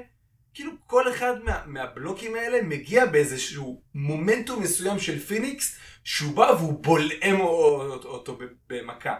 כאילו 0.57 0.73
כל 0.87 1.11
אחד 1.11 1.45
מה, 1.45 1.63
מהבלוקים 1.67 2.35
האלה 2.35 2.63
מגיע 2.63 3.07
באיזשהו 3.07 3.83
מומנטום 3.95 4.63
מסוים 4.63 4.99
של 4.99 5.19
פיניקס, 5.19 5.79
שהוא 6.05 6.37
בא 6.37 6.53
והוא 6.59 6.85
בולעם 6.85 7.41
אותו, 7.41 8.39
במכה. 8.69 9.15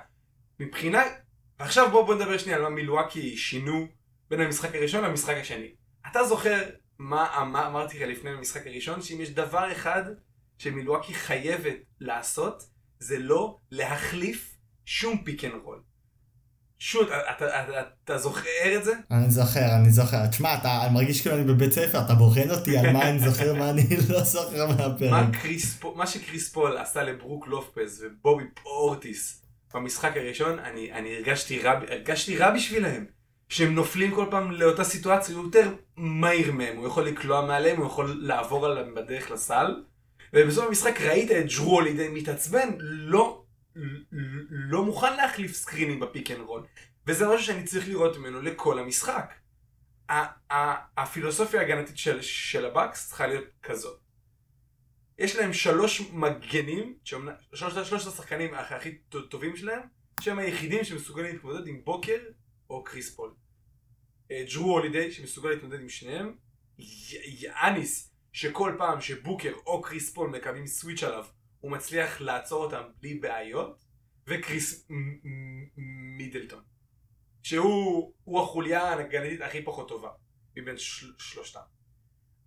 מבחינה... 0.61 1.03
ועכשיו 1.59 1.91
בוא, 1.91 2.07
בוא 2.07 2.15
נדבר 2.15 2.39
שנייה 2.39 2.57
על 2.57 2.63
מה 2.63 2.71
מילואקי 2.71 3.37
שינו 3.37 3.87
בין 4.31 4.41
המשחק 4.41 4.75
הראשון 4.75 5.05
למשחק 5.05 5.37
השני. 5.41 5.75
אתה 6.11 6.25
זוכר 6.25 6.63
מה, 6.99 7.45
מה 7.53 7.67
אמרתי 7.67 7.99
לך 7.99 8.09
לפני 8.09 8.31
המשחק 8.31 8.67
הראשון? 8.67 9.03
שאם 9.03 9.21
יש 9.21 9.31
דבר 9.31 9.73
אחד 9.73 10.03
שמילואקי 10.59 11.15
חייבת 11.15 11.77
לעשות, 12.01 12.63
זה 12.99 13.19
לא 13.19 13.57
להחליף 13.71 14.57
שום 14.85 15.25
pick 15.25 15.45
and 15.45 15.63
roll. 15.63 15.83
שום, 16.79 17.05
אתה, 17.05 17.31
אתה, 17.31 17.63
אתה, 17.63 17.81
אתה 18.05 18.19
זוכר 18.19 18.77
את 18.77 18.85
זה? 18.85 18.93
אני 19.11 19.31
זוכר, 19.31 19.75
אני 19.81 19.91
זוכר. 19.91 20.27
תשמע, 20.27 20.55
אתה 20.55 20.83
אני 20.87 20.95
מרגיש 20.95 21.21
כאילו 21.23 21.37
אני 21.37 21.45
בבית 21.45 21.73
ספר, 21.73 22.01
אתה 22.01 22.15
בוחן 22.15 22.51
אותי 22.51 22.79
על 22.79 22.93
מה 22.93 23.11
אני 23.11 23.19
זוכר, 23.19 23.55
מה 23.55 23.71
אני 23.71 23.83
לא 24.13 24.21
זוכר 24.21 24.67
מהפרק. 24.67 25.11
מה, 25.11 25.31
קריס, 25.33 25.75
פו- 25.75 25.95
מה 25.95 26.07
שקריס 26.07 26.49
פול 26.53 26.77
עשה 26.79 27.03
לברוק 27.03 27.49
לופז 27.49 28.05
ובובי 28.07 28.45
פורטיס 28.63 29.43
במשחק 29.75 30.13
הראשון, 30.17 30.59
אני, 30.59 30.93
אני 30.93 31.17
הרגשתי, 31.17 31.59
רע, 31.63 31.81
הרגשתי 31.91 32.37
רע 32.37 32.51
בשבילהם. 32.51 33.05
שהם 33.49 33.75
נופלים 33.75 34.15
כל 34.15 34.27
פעם 34.31 34.51
לאותה 34.53 34.85
סיטואציה, 34.85 35.37
הוא 35.37 35.45
יותר 35.45 35.69
מהיר 35.97 36.53
מהם, 36.53 36.77
הוא 36.77 36.87
יכול 36.87 37.05
לקלוע 37.07 37.47
מעליהם, 37.47 37.77
הוא 37.77 37.87
יכול 37.87 38.21
לעבור 38.23 38.67
עליהם 38.67 38.95
בדרך 38.95 39.31
לסל. 39.31 39.75
ובסוף 40.35 40.65
המשחק 40.69 41.01
ראית 41.01 41.31
את 41.31 41.47
ג'רו 41.57 41.71
הולידיי 41.75 42.09
מתעצבן, 42.09 42.69
לא, 42.79 43.43
לא 44.51 44.85
מוכן 44.85 45.17
להחליף 45.17 45.53
סקרינים 45.53 46.01
ב 46.01 46.07
pick 46.07 46.31
and 46.31 46.41
roll. 46.41 46.67
וזה 47.07 47.29
משהו 47.29 47.47
שאני 47.47 47.65
צריך 47.65 47.89
לראות 47.89 48.17
ממנו 48.17 48.43
לכל 48.43 48.79
המשחק. 48.79 49.35
הפילוסופיה 50.97 51.61
ההגנתית 51.61 51.99
של, 51.99 52.23
של 52.23 52.67
הבאקס 52.67 53.09
צריכה 53.09 53.27
להיות 53.27 53.45
כזאת. 53.63 54.01
יש 55.19 55.37
להם 55.37 55.53
שלוש 55.53 56.01
מגנים, 56.01 56.99
שלושת 57.05 57.85
שלושת 57.85 58.07
השחקנים 58.07 58.55
הכי 58.55 58.75
הכי 58.75 58.99
טו- 58.99 59.23
טובים 59.27 59.57
שלהם, 59.57 59.81
שהם 60.21 60.39
היחידים 60.39 60.85
שמסוגלים 60.85 61.35
להתמודד 61.35 61.67
עם 61.67 61.85
בוקר 61.85 62.19
או 62.71 62.85
קריס 62.85 63.15
פול. 63.15 63.35
אה, 64.31 64.45
ג'רו 64.55 64.73
הולידיי 64.73 65.13
שמסוגל 65.13 65.51
להתמודד 65.51 65.81
עם 65.81 65.89
שניהם, 65.89 66.37
יאניס 66.79 68.11
שכל 68.33 68.75
פעם 68.79 69.01
שבוקר 69.01 69.53
או 69.67 69.83
קריס 69.83 70.15
פול 70.15 70.31
מקבלים 70.31 70.67
switch 70.67 71.03
עליו, 71.03 71.27
הוא 71.67 71.73
מצליח 71.73 72.21
לעצור 72.21 72.65
אותם 72.65 72.83
בלי 73.01 73.15
בעיות, 73.15 73.85
וקריס 74.27 74.89
מידלטון, 76.17 76.63
שהוא 77.43 78.13
הוא 78.25 78.43
החוליה 78.43 78.83
ההגנתית 78.83 79.41
הכי 79.41 79.63
פחות 79.65 79.89
טובה 79.89 80.09
מבין 80.57 80.79
של, 80.79 81.13
שלושתם. 81.19 81.61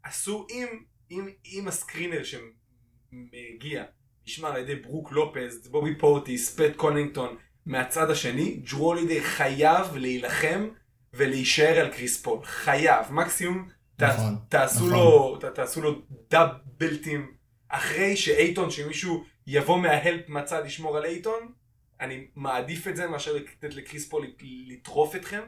עשו 0.03 0.47
אם, 0.49 0.67
אם, 1.11 1.27
אם 1.45 1.67
ה 1.67 1.73
screener 1.73 2.21
שמגיע 2.23 3.85
נשמר 4.27 4.49
על 4.49 4.61
ידי 4.61 4.75
ברוק 4.75 5.11
לופז, 5.11 5.67
בובי 5.67 5.97
פורטיס, 5.99 6.59
פט 6.59 6.75
קונינגטון 6.75 7.37
מהצד 7.65 8.09
השני, 8.09 8.61
ג'רו 8.71 8.90
הולידיי 8.90 9.21
חייב 9.21 9.95
להילחם 9.95 10.69
ולהישאר 11.13 11.79
על 11.79 11.91
קריס 11.93 12.23
פול. 12.23 12.45
חייב. 12.45 13.11
מקסימום 13.11 13.69
ת, 13.95 14.03
נכון, 14.03 14.35
תעשו, 14.49 14.87
נכון. 14.87 14.91
לו, 14.91 15.37
ת, 15.41 15.45
תעשו 15.45 15.81
לו 15.81 16.01
דאבלטים 16.29 17.38
אחרי 17.69 18.17
שאייטון, 18.17 18.71
שמישהו 18.71 19.25
יבוא 19.47 19.77
מה 19.77 19.92
help 19.92 20.21
מהצד 20.29 20.65
לשמור 20.65 20.97
על 20.97 21.05
אייטון. 21.05 21.51
אני 22.01 22.27
מעדיף 22.35 22.87
את 22.87 22.95
זה 22.95 23.07
מאשר 23.07 23.33
לתת 23.33 23.73
לקריס 23.73 24.09
פול 24.09 24.27
לטרוף 24.67 25.15
אתכם. 25.15 25.41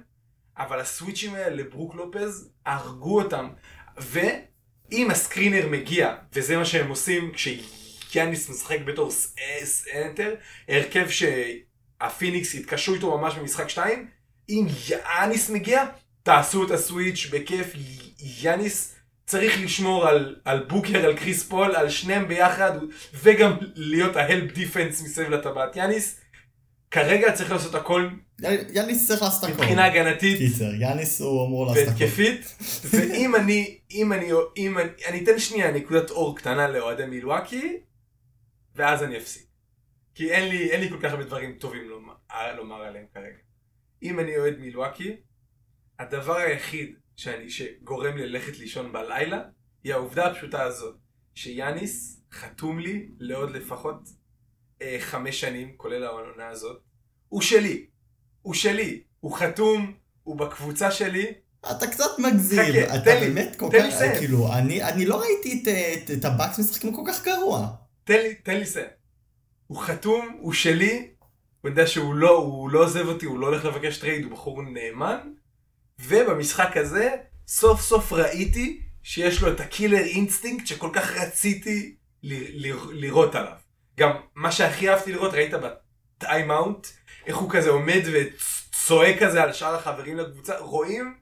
אבל 0.58 0.80
הסוויצ'ים 0.80 1.36
האלה 1.36 1.56
לברוק 1.56 1.96
לופז 1.96 2.50
הרגו 2.66 3.22
אותם. 3.22 3.50
ואם 3.98 5.12
ה 5.12 5.18
screener 5.18 5.68
מגיע, 5.68 6.16
וזה 6.34 6.58
מה 6.58 6.66
שהם 6.66 6.90
עושים 6.90 7.32
כשיאניס 7.34 8.50
משחק 8.50 8.80
בתור 8.86 9.12
סנטר, 9.64 10.36
הרכב 10.68 11.08
שהפיניקס 11.10 12.56
התקשרו 12.56 12.96
איתו 12.96 13.18
ממש 13.18 13.36
במשחק 13.36 13.70
2, 13.70 14.08
אם 14.50 14.68
יאניס 14.90 15.50
מגיע, 15.50 15.86
תעשו 16.24 16.66
את 16.66 16.72
ה 16.72 16.80
switch 16.80 17.28
בכיף, 17.32 17.74
יאניס 18.20 18.96
צריך 19.32 19.62
לשמור 19.62 20.08
על, 20.08 20.36
על 20.46 20.66
בוקר, 20.70 21.06
על 21.06 21.18
קריס 21.18 21.44
פול, 21.44 21.76
על 21.76 21.90
שניהם 21.90 22.28
ביחד, 22.28 22.72
וגם 23.14 23.54
להיות 23.76 24.16
ה 24.16 24.23
help 24.23 24.52
defense 24.52 25.02
מסביב 25.02 25.30
לטבעת. 25.30 25.76
יאניס 25.76 26.20
כרגע 26.92 27.32
צריך 27.32 27.52
לעשות 27.52 27.76
הכל 27.76 28.10
יאניס 28.74 29.08
צריך 29.08 29.22
לעשות 29.22 29.44
הכל. 29.44 29.54
מבחינה 29.54 29.86
הגנתית. 29.86 30.38
קיצר, 30.38 30.74
יאניס 30.74 31.22
הוא 31.22 31.48
אמור 31.48 31.66
לעשות 31.66 31.88
הכל. 31.88 32.04
והתקפית, 32.04 32.56
ואם 32.92 33.36
אני, 33.36 33.78
אם 33.92 34.14
אני, 34.14 34.32
אם 34.58 34.78
אני, 34.78 34.90
אני 35.08 35.24
אתן 35.24 35.40
שנייה 35.40 35.72
נקודת 35.72 36.10
אור 36.10 36.38
קטנה 36.38 36.68
לאוהדי 36.68 37.06
מילואקי, 37.06 37.78
ואז 38.76 39.04
אני 39.04 39.18
אפסיק. 39.18 39.46
כי 40.16 40.32
אין 40.32 40.50
לי, 40.50 40.72
אין 40.72 40.82
לי 40.82 40.90
כל 40.90 40.98
כך 41.02 41.12
הרבה 41.12 41.24
דברים 41.24 41.56
טובים 41.60 41.90
לומר, 41.90 42.14
לומר 42.58 42.82
עליהם 42.84 43.06
כרגע. 43.14 43.38
אם 44.04 44.20
אני 44.20 44.38
אוהד 44.38 44.60
מילואקי, 44.60 45.16
הדבר 46.00 46.38
היחיד 46.38 46.96
שאני, 47.16 47.50
שגורם 47.50 48.18
לי 48.18 48.28
ללכת 48.28 48.58
לישון 48.60 48.92
בלילה, 48.92 49.42
היא 49.84 49.94
העובדה 49.94 50.28
הפשוטה 50.28 50.64
הזאת, 50.64 50.96
שיאניס 51.36 52.22
חתום 52.32 52.80
לי 52.80 53.10
לעוד 53.20 53.52
לפחות 53.52 54.00
אה, 54.82 54.98
חמש 55.00 55.42
שנים, 55.42 55.74
כולל 55.78 56.04
העונה 56.04 56.48
הזאת. 56.50 56.82
הוא 57.28 57.42
שלי, 57.42 57.86
הוא 58.42 58.54
שלי, 58.54 59.04
הוא 59.20 59.38
חתום, 59.38 59.94
הוא 60.24 60.36
בקבוצה 60.38 60.92
שלי, 60.92 61.26
אתה 61.72 61.88
קצת 61.88 62.20
מגזים, 62.20 62.60
חכה, 62.86 62.96
אתה 62.96 63.06
תן 63.06 63.20
לי, 63.20 63.28
באמת 63.30 63.56
כל 63.60 63.70
כך, 63.74 64.02
לי. 64.02 64.18
כאילו, 64.20 64.54
אני 64.54 64.84
אני 64.84 65.06
לא 65.06 65.22
ראיתי 65.22 65.64
את- 65.64 65.68
את- 66.04 66.18
את 66.20 66.26
הבאקס 66.26 66.60
משחקים 66.60 66.96
כל 66.96 67.02
כך 67.08 67.26
גרוע. 67.26 67.68
תן 68.04 68.14
לי, 68.22 68.36
תן 68.36 68.54
לי 68.54 68.62
לסיים. 68.62 68.88
הוא 69.68 69.78
חתום, 69.82 70.38
הוא 70.42 70.54
שלי, 70.54 71.12
הוא 71.62 71.70
יודע 71.70 71.88
שהוא 71.88 72.16
לא, 72.16 72.38
הוא 72.38 72.70
לא 72.70 72.84
עוזב 72.84 73.08
אותי, 73.08 73.26
הוא 73.26 73.40
לא 73.40 73.48
הולך 73.48 73.66
לבקש 73.66 73.98
trade, 73.98 74.24
הוא 74.24 74.32
בחור 74.32 74.62
נאמן, 74.64 75.34
ובמשחק 76.04 76.78
הזה, 76.78 77.16
סוף 77.48 77.82
סוף 77.82 78.14
ראיתי 78.14 78.82
שיש 79.04 79.42
לו 79.42 79.52
את 79.52 79.60
ה 79.60 79.65
killer 79.65 79.98
instinct 79.98 80.68
שכל 80.68 80.90
כך 80.94 81.12
רציתי 81.18 81.96
ל- 82.24 82.74
לראות 82.92 83.36
עליו. 83.36 83.54
גם 83.98 84.12
מה 84.36 84.52
שהכי 84.52 84.90
אהבתי 84.90 85.14
לראות, 85.14 85.34
ראית 85.34 85.54
בטיים 85.54 86.52
אאוט, 86.52 86.88
איך 87.26 87.38
הוא 87.38 87.52
כזה 87.52 87.70
עומד 87.70 88.02
וצועק 88.14 89.24
כזה 89.24 89.44
על 89.44 89.54
שאר 89.54 89.76
החברים 89.76 90.18
לקבוצה, 90.18 90.60
רואים 90.60 91.18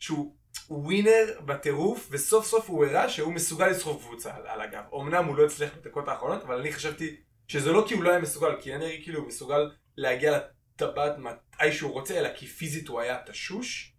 שהוא 0.00 0.34
ווינר 0.70 1.40
בטירוף, 1.44 2.08
וסוף 2.10 2.46
סוף 2.46 2.68
הוא 2.68 2.84
הראה 2.84 3.08
שהוא 3.08 3.32
מסוגל 3.32 3.66
לסחוב 3.66 4.02
קבוצה 4.02 4.34
על, 4.36 4.46
על 4.46 4.60
הגב. 4.60 4.82
אמנם 4.94 5.24
הוא 5.24 5.36
לא 5.36 5.44
הצליח 5.44 5.70
בדקות 5.80 6.08
האחרונות, 6.08 6.42
אבל 6.42 6.60
אני 6.60 6.72
חשבתי 6.72 7.16
שזה 7.48 7.72
לא 7.72 7.84
כי 7.88 7.94
הוא 7.94 8.02
לא 8.02 8.10
היה 8.10 8.18
מסוגל, 8.18 8.60
כי 8.60 8.74
הנרי 8.74 9.00
כאילו 9.02 9.26
מסוגל 9.26 9.70
להגיע 9.96 10.38
לטבעת 10.38 11.18
מתי 11.18 11.72
שהוא 11.72 11.92
רוצה, 11.92 12.18
אלא 12.18 12.28
כי 12.36 12.46
פיזית 12.46 12.88
הוא 12.88 13.00
היה 13.00 13.18
תשוש. 13.26 13.93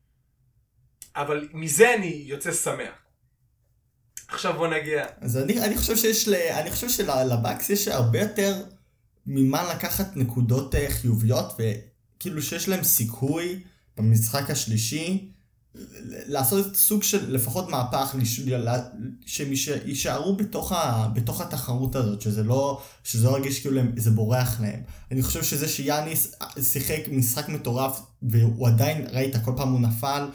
אבל 1.15 1.47
מזה 1.53 1.95
אני 1.95 2.23
יוצא 2.25 2.51
שמח. 2.51 2.93
עכשיו 4.27 4.53
בוא 4.53 4.67
נגיע. 4.67 5.05
אז 5.21 5.37
אני, 5.37 5.63
אני 5.65 5.77
חושב 5.77 5.95
שיש, 5.95 6.27
ל, 6.27 6.33
אני 6.33 6.71
חושב 6.71 6.89
שלבאקס 6.89 7.69
יש 7.69 7.87
הרבה 7.87 8.19
יותר 8.19 8.63
ממה 9.25 9.73
לקחת 9.73 10.17
נקודות 10.17 10.75
אה, 10.75 10.87
חיוביות, 10.89 11.53
וכאילו 11.53 12.41
שיש 12.41 12.69
להם 12.69 12.83
סיכוי 12.83 13.63
במשחק 13.97 14.49
השלישי 14.49 15.31
לעשות 16.27 16.75
סוג 16.75 17.03
של 17.03 17.31
לפחות 17.33 17.69
מהפך, 17.69 18.15
שהם 19.25 19.51
ייש- 19.51 19.69
יישארו 19.85 20.35
בתוך, 20.35 20.71
ה, 20.71 21.07
בתוך 21.13 21.41
התחרות 21.41 21.95
הזאת, 21.95 22.21
שזה 22.21 22.43
לא, 22.43 22.81
שזה 23.03 23.27
לא 23.27 23.37
ירגיש 23.37 23.59
כאילו 23.59 23.79
הם- 23.79 23.91
זה 23.97 24.11
בורח 24.11 24.61
להם. 24.61 24.79
אני 25.11 25.23
חושב 25.23 25.43
שזה 25.43 25.67
שיאניס 25.67 26.35
שיחק 26.61 27.01
משחק 27.11 27.49
מטורף, 27.49 28.01
והוא 28.23 28.67
עדיין, 28.67 29.05
ראית, 29.11 29.35
כל 29.45 29.51
פעם 29.57 29.71
הוא 29.71 29.79
נפל, 29.79 30.27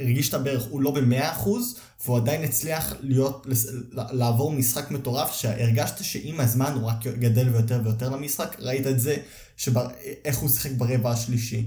הרגיש 0.00 0.28
את 0.28 0.34
הברך, 0.34 0.64
הוא 0.70 0.82
לא 0.82 0.90
במאה 0.90 1.32
אחוז, 1.32 1.76
והוא 2.04 2.16
עדיין 2.16 2.44
הצליח 2.44 2.94
להיות, 3.00 3.46
לעבור 3.92 4.52
משחק 4.52 4.90
מטורף, 4.90 5.32
שהרגשת 5.34 6.04
שעם 6.04 6.40
הזמן 6.40 6.72
הוא 6.74 6.88
רק 6.88 7.06
גדל 7.06 7.48
ויותר 7.48 7.80
ויותר 7.84 8.08
למשחק, 8.10 8.56
ראית 8.60 8.86
את 8.86 9.00
זה, 9.00 9.16
שבר, 9.56 9.88
איך 10.24 10.38
הוא 10.38 10.48
שיחק 10.50 10.70
ברבע 10.70 11.10
השלישי. 11.10 11.66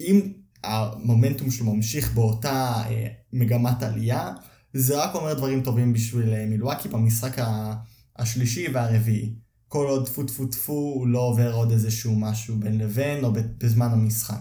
אם 0.00 0.32
המומנטום 0.64 1.50
שלו 1.50 1.74
ממשיך 1.74 2.12
באותה 2.14 2.52
אה, 2.88 3.06
מגמת 3.32 3.82
עלייה, 3.82 4.32
זה 4.72 5.04
רק 5.04 5.14
אומר 5.14 5.34
דברים 5.34 5.62
טובים 5.62 5.92
בשביל 5.92 6.32
אה, 6.34 6.46
מילואקי 6.46 6.88
במשחק 6.88 7.38
ה- 7.38 7.74
השלישי 8.16 8.66
והרביעי. 8.72 9.34
כל 9.68 9.86
עוד 9.86 10.06
טפו 10.06 10.24
טפו 10.24 10.46
טפו 10.46 10.72
הוא 10.72 11.06
לא 11.08 11.18
עובר 11.18 11.52
עוד 11.52 11.70
איזשהו 11.72 12.14
משהו 12.20 12.56
בין 12.58 12.78
לבין 12.78 13.24
או 13.24 13.32
בזמן 13.58 13.88
המשחק. 13.92 14.40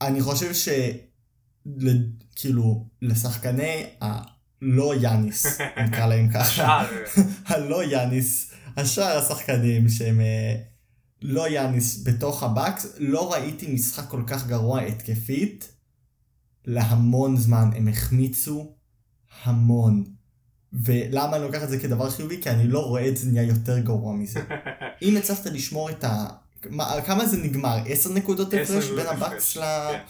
אני 0.00 0.22
חושב 0.22 0.54
ש... 0.54 0.68
ל- 1.66 2.06
כאילו, 2.36 2.86
לשחקני 3.02 3.82
הלא 4.00 4.94
יאניס, 5.00 5.46
נקרא 5.86 6.06
להם 6.06 6.28
ככה, 6.34 6.84
הלא 7.46 7.84
יאניס, 7.84 8.50
השאר 8.76 9.18
השחקנים 9.18 9.88
שהם 9.88 10.20
אה, 10.20 10.54
לא 11.26 11.48
יאניס 11.48 12.02
בתוך 12.06 12.42
הבקס, 12.42 12.86
לא 12.98 13.32
ראיתי 13.32 13.74
משחק 13.74 14.08
כל 14.08 14.22
כך 14.26 14.46
גרוע 14.46 14.80
התקפית 14.80 15.72
להמון 16.64 17.36
זמן, 17.36 17.70
הם 17.76 17.88
החמיצו 17.88 18.74
המון. 19.44 20.04
ולמה 20.72 21.36
אני 21.36 21.44
לוקח 21.44 21.62
את 21.62 21.68
זה 21.68 21.78
כדבר 21.78 22.10
חיובי? 22.10 22.42
כי 22.42 22.50
אני 22.50 22.68
לא 22.68 22.86
רואה 22.86 23.08
את 23.08 23.16
זה 23.16 23.26
נהיה 23.26 23.42
יותר 23.42 23.78
גרוע 23.78 24.14
מזה. 24.14 24.40
אם 25.02 25.16
הצלחת 25.16 25.46
לשמור 25.46 25.90
את 25.90 26.04
ה... 26.04 26.26
מה, 26.70 26.94
כמה 27.06 27.26
זה 27.26 27.36
נגמר? 27.36 27.76
10 27.86 28.12
נקודות 28.12 28.54
הפרש 28.54 28.90
בין 28.90 29.06
הבקס 29.06 29.56
ל... 29.56 29.60
כן. 29.60 30.00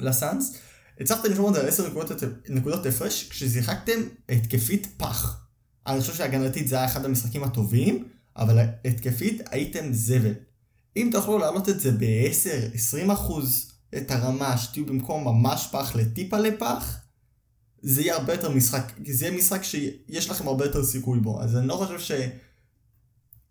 לסאנס? 0.00 0.56
הצלחת 1.00 1.24
לשמור 1.24 1.48
את 1.48 1.54
זה 1.54 1.60
על 1.60 1.68
10 1.68 1.88
נקודות, 1.88 2.22
נקודות 2.48 2.86
הפרש 2.86 3.28
כששיחקתם 3.28 4.00
התקפית 4.28 4.94
פח. 4.96 5.46
אני 5.86 6.00
חושב 6.00 6.14
שהגנתית 6.14 6.68
זה 6.68 6.76
היה 6.76 6.84
אחד 6.84 7.04
המשחקים 7.04 7.44
הטובים, 7.44 8.08
אבל 8.36 8.58
התקפית 8.84 9.42
הייתם 9.50 9.92
זבל. 9.92 10.32
אם 10.96 11.08
תוכלו 11.12 11.38
להעלות 11.38 11.68
את 11.68 11.80
זה 11.80 11.92
ב-10-20 11.92 13.12
אחוז, 13.12 13.72
את 13.96 14.10
הרמה, 14.10 14.58
שתהיו 14.58 14.86
במקום 14.86 15.24
ממש 15.24 15.68
פח 15.72 15.96
לטיפה 15.96 16.38
לפח, 16.38 16.96
זה 17.82 18.00
יהיה 18.00 18.14
הרבה 18.14 18.32
יותר 18.32 18.50
משחק, 18.50 18.92
זה 19.06 19.26
יהיה 19.26 19.38
משחק 19.38 19.62
שיש 19.62 20.30
לכם 20.30 20.48
הרבה 20.48 20.64
יותר 20.64 20.84
סיכוי 20.84 21.20
בו, 21.20 21.42
אז 21.42 21.56
אני 21.56 21.68
לא 21.68 21.74
חושב 21.74 22.00
ש... 22.00 22.12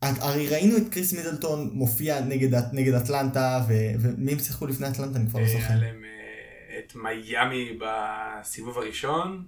הרי 0.02 0.48
ראינו 0.48 0.78
את 0.78 0.90
קריס 0.92 1.14
מידלטון 1.14 1.70
מופיע 1.74 2.22
נגד, 2.22 2.74
נגד 2.74 2.94
אטלנטה, 2.94 3.66
ו... 3.68 3.74
ומי 4.00 4.32
הם 4.32 4.40
שיחקו 4.40 4.68
לפני 4.68 4.88
אטלנטה? 4.88 5.20
אני 5.20 5.30
כבר 5.30 5.40
לא 5.40 5.46
היה 5.46 5.62
זוכר. 5.62 5.80
להם 5.80 6.04
אה, 6.04 6.80
את 6.80 6.96
מיאמי 6.96 7.80
בסיבוב 7.80 8.78
הראשון. 8.78 9.48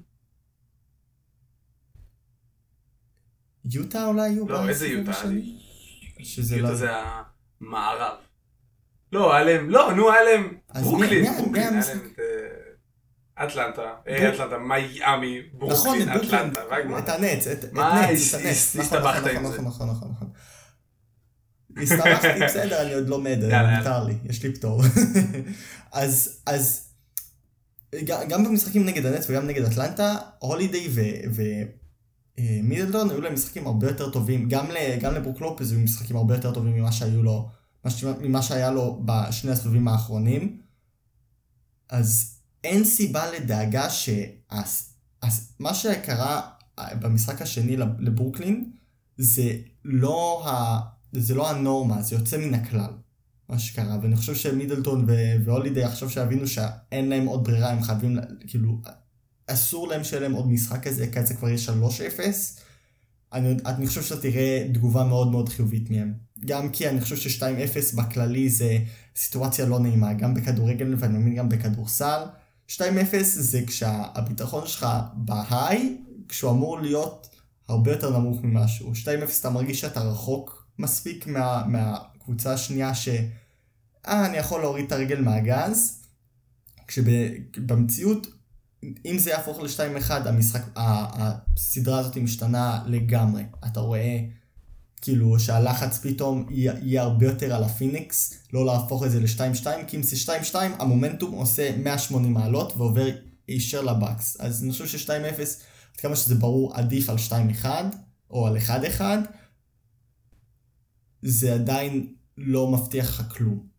יוטה 3.71 4.05
אולי 4.05 4.21
היו 4.29 4.47
לא, 4.47 4.69
איזה 4.69 4.87
יוטה? 4.87 5.11
שזה 6.19 6.55
יוטה 6.55 6.69
לא... 6.71 6.75
זה 6.75 6.89
המערב. 7.61 8.15
לא, 9.11 9.35
היה 9.35 9.45
להם, 9.45 9.69
לא, 9.69 9.93
נו, 9.93 10.11
היה 10.11 10.23
להם 10.23 10.57
ברוקלין, 10.81 11.33
ברוקלין, 11.37 11.63
היה? 11.63 11.71
להם 11.71 11.99
את 12.13 12.19
אה, 12.19 13.45
אטלנטה, 13.45 13.93
אה, 14.07 14.29
אטלנטה, 14.33 14.57
מיאמי, 14.57 15.39
נכון, 15.53 15.69
ברוקלין, 15.69 16.09
ברוקלין, 16.13 16.39
אטלנטה. 16.39 16.99
את 16.99 17.09
הנץ, 17.09 17.47
את 17.47 17.63
נץ, 17.73 17.79
הנץ, 17.79 18.33
הס- 18.33 18.75
נכון, 18.75 18.81
הסתבכת 18.81 19.17
נכון, 19.19 19.29
עם 19.35 19.43
נכון, 19.43 19.51
זה. 19.51 19.61
נכון, 19.61 19.89
נכון, 19.89 20.11
נכון. 20.11 20.29
הסתבכתי, 21.81 22.45
בסדר, 22.45 22.81
אני 22.81 22.93
עוד 22.93 23.09
לומד, 23.09 23.37
יאללה, 23.41 23.77
מותר 23.77 24.03
לי, 24.03 24.13
יש 24.29 24.43
לי 24.43 24.53
פטור. 24.55 24.81
אז, 25.91 26.41
אז, 26.45 26.89
גם 28.07 28.43
במשחקים 28.43 28.85
נגד 28.85 29.05
הנץ 29.05 29.29
וגם 29.29 29.47
נגד 29.47 29.63
אטלנטה, 29.65 30.15
הולידיי 30.39 30.87
ומידלטון 32.39 33.09
היו 33.09 33.21
להם 33.21 33.33
משחקים 33.33 33.67
הרבה 33.67 33.87
יותר 33.87 34.09
טובים, 34.09 34.49
גם 34.49 34.65
גם 35.01 35.13
לברוק 35.13 35.41
לופז 35.41 35.71
היו 35.71 35.79
משחקים 35.79 36.15
הרבה 36.15 36.35
יותר 36.35 36.53
טובים 36.53 36.73
ממה 36.75 36.91
שהיו 36.91 37.23
לו, 37.23 37.49
ממה 38.21 38.41
שהיה 38.41 38.71
לו 38.71 39.01
בשני 39.05 39.51
הסבבים 39.51 39.87
האחרונים. 39.87 40.61
אז 41.89 42.39
אין 42.63 42.83
סיבה 42.83 43.31
לדאגה 43.31 43.89
שמה 43.89 45.73
שקרה 45.73 46.41
אה, 46.79 46.95
במשחק 46.95 47.41
השני 47.41 47.77
לב- 47.77 47.99
לברוקלין 47.99 48.71
זה 49.17 49.57
לא, 49.85 50.47
ה, 50.49 50.79
זה 51.11 51.35
לא 51.35 51.49
הנורמה, 51.49 52.01
זה 52.01 52.15
יוצא 52.15 52.37
מן 52.37 52.53
הכלל, 52.53 52.91
מה 53.49 53.59
שקרה. 53.59 53.97
ואני 54.01 54.15
חושב 54.15 54.35
שמידלטון 54.35 55.05
ו- 55.07 55.45
והולידיי 55.45 55.83
עכשיו 55.83 56.09
שיבינו 56.09 56.47
שאין 56.47 57.09
להם 57.09 57.25
עוד 57.25 57.43
ברירה, 57.43 57.69
הם 57.71 57.83
חייבים, 57.83 58.17
כאילו, 58.47 58.81
אסור 59.47 59.87
להם 59.87 60.03
שיהיה 60.03 60.21
להם 60.21 60.33
עוד 60.33 60.47
משחק 60.47 60.83
כזה, 60.87 61.07
כי 61.07 61.25
זה 61.25 61.33
כבר 61.33 61.49
יהיה 61.49 61.59
3-0. 62.17 62.19
אני, 63.33 63.55
אני 63.65 63.87
חושב 63.87 64.03
שאתה 64.03 64.21
תראה 64.21 64.67
תגובה 64.73 65.03
מאוד 65.03 65.31
מאוד 65.31 65.49
חיובית 65.49 65.89
מהם. 65.89 66.13
גם 66.45 66.69
כי 66.69 66.89
אני 66.89 67.01
חושב 67.01 67.15
ש-2-0 67.15 67.95
בכללי 67.95 68.49
זה 68.49 68.77
סיטואציה 69.15 69.65
לא 69.65 69.79
נעימה, 69.79 70.13
גם 70.13 70.33
בכדורגל 70.33 70.95
ואני 70.97 71.13
מאמין 71.13 71.35
גם 71.35 71.49
בכדורסל. 71.49 72.23
2-0 72.69 72.77
זה 73.21 73.61
כשהביטחון 73.67 74.67
שלך 74.67 74.87
בהיי, 75.13 75.97
כשהוא 76.29 76.51
אמור 76.51 76.81
להיות 76.81 77.29
הרבה 77.67 77.91
יותר 77.91 78.19
נמוך 78.19 78.43
ממשהו. 78.43 78.91
2-0 78.93 79.07
אתה 79.39 79.49
מרגיש 79.49 79.81
שאתה 79.81 80.01
רחוק 80.01 80.67
מספיק 80.79 81.27
מה, 81.27 81.63
מהקבוצה 81.67 82.53
השנייה 82.53 82.95
ש... 82.95 83.09
אה, 84.07 84.25
אני 84.25 84.37
יכול 84.37 84.61
להוריד 84.61 84.85
את 84.85 84.91
הרגל 84.91 85.21
מהגז. 85.21 86.01
כשבמציאות, 86.87 88.27
אם 89.05 89.17
זה 89.17 89.29
יהפוך 89.29 89.59
ל-2-1, 89.59 90.11
המשחק, 90.11 90.61
הסדרה 90.75 91.99
הזאת 91.99 92.17
משתנה 92.17 92.83
לגמרי. 92.87 93.43
אתה 93.65 93.79
רואה 93.79 94.19
כאילו 95.01 95.39
שהלחץ 95.39 95.97
פתאום 95.97 96.47
יהיה 96.49 97.01
הרבה 97.01 97.25
יותר 97.25 97.55
על 97.55 97.63
הפיניקס, 97.63 98.33
לא 98.53 98.65
להפוך 98.65 99.03
את 99.03 99.11
זה 99.11 99.19
ל-2-2, 99.19 99.67
כי 99.87 99.97
אם 99.97 100.03
זה 100.03 100.33
2-2, 100.51 100.55
המומנטום 100.79 101.31
עושה 101.31 101.77
180 101.77 102.33
מעלות 102.33 102.73
ועובר 102.77 103.07
ישר 103.47 103.81
לבקס. 103.81 104.37
אז 104.39 104.63
אני 104.63 104.71
חושב 104.71 104.87
ש-2-0, 104.87 105.09
עד 105.11 105.97
כמה 105.97 106.15
שזה 106.15 106.35
ברור, 106.35 106.75
עדיף 106.75 107.09
על 107.09 107.15
2-1 107.63 107.65
או 108.29 108.47
על 108.47 108.57
1-1, 108.57 109.01
זה 111.21 111.53
עדיין 111.53 112.13
לא 112.37 112.71
מבטיח 112.71 113.09
לך 113.09 113.33
כלום. 113.37 113.74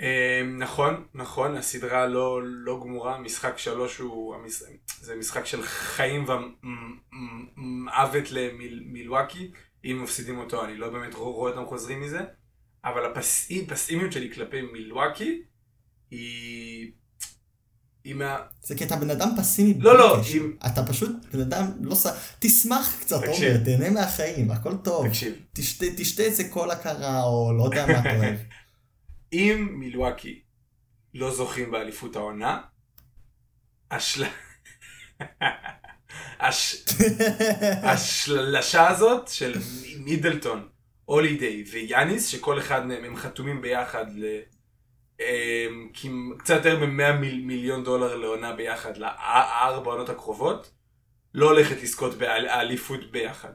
אה, 0.00 0.42
נכון, 0.58 1.04
נכון, 1.14 1.56
הסדרה 1.56 2.06
לא, 2.06 2.40
לא 2.44 2.80
גמורה, 2.82 3.18
משחק 3.18 3.58
שלוש 3.58 3.98
הוא, 3.98 4.34
המש... 4.34 4.62
זה 5.00 5.16
משחק 5.16 5.46
של 5.46 5.62
חיים 5.62 6.24
ומוות 7.56 8.30
למילואקי, 8.30 9.50
אם 9.84 10.00
מפסידים 10.02 10.38
אותו 10.38 10.64
אני 10.64 10.76
לא 10.76 10.90
באמת 10.90 11.14
רואה 11.14 11.50
אותם 11.52 11.66
חוזרים 11.68 12.00
מזה, 12.00 12.20
אבל 12.84 13.00
הפסימיות 13.06 14.12
שלי 14.12 14.32
כלפי 14.34 14.62
מילואקי 14.72 15.42
היא... 16.10 16.90
היא 18.04 18.14
מה... 18.14 18.36
זה 18.62 18.74
כי 18.74 18.84
אתה 18.84 18.96
בן 18.96 19.10
אדם 19.10 19.28
פסימי 19.38 19.74
לא, 19.78 19.98
לא. 19.98 20.20
אם- 20.34 20.56
אתה 20.66 20.86
פשוט 20.86 21.10
בן 21.32 21.40
אדם 21.40 21.70
לא 21.80 21.94
ס... 21.94 22.06
תשמח 22.38 22.96
קצת. 23.00 23.16
עומר, 23.26 23.56
תהנה 23.64 23.90
מהחיים, 23.90 24.50
הכל 24.50 24.76
טוב. 24.76 25.08
תקשיב, 25.08 25.34
תשתה, 25.52 25.86
תשתה 25.96 26.22
איזה 26.22 26.48
קולה 26.48 26.76
קרה, 26.76 27.22
או 27.22 27.52
לא 27.58 27.64
יודע 27.64 27.86
מה 27.86 28.00
אתה 28.00 28.16
אוהב. 28.16 28.36
אם 29.34 29.68
מילואקי 29.70 30.42
לא 31.14 31.30
זוכים 31.30 31.70
באליפות 31.70 32.16
העונה, 32.16 32.62
השל... 33.90 34.24
הש... 36.40 36.84
השלשה 37.82 38.88
הזאת 38.88 39.28
של 39.28 39.58
מידלטון, 39.98 40.68
הולידיי 41.04 41.64
ויאניס, 41.72 42.26
שכל 42.26 42.58
אחד 42.58 42.86
מהם 42.86 43.04
הם 43.04 43.16
חתומים 43.16 43.62
ביחד 43.62 44.06
ל... 44.14 44.24
אמ, 45.20 45.88
קצת 46.38 46.54
יותר 46.54 46.86
מ-100 46.86 47.12
מיל... 47.12 47.44
מיליון 47.44 47.84
דולר 47.84 48.16
לעונה 48.16 48.52
ביחד 48.52 48.96
לארבע 48.96 49.90
העונות 49.90 50.08
הקרובות, 50.08 50.70
לא 51.34 51.50
הולכת 51.50 51.82
לזכות 51.82 52.14
באליפות 52.14 53.10
ביחד. 53.10 53.52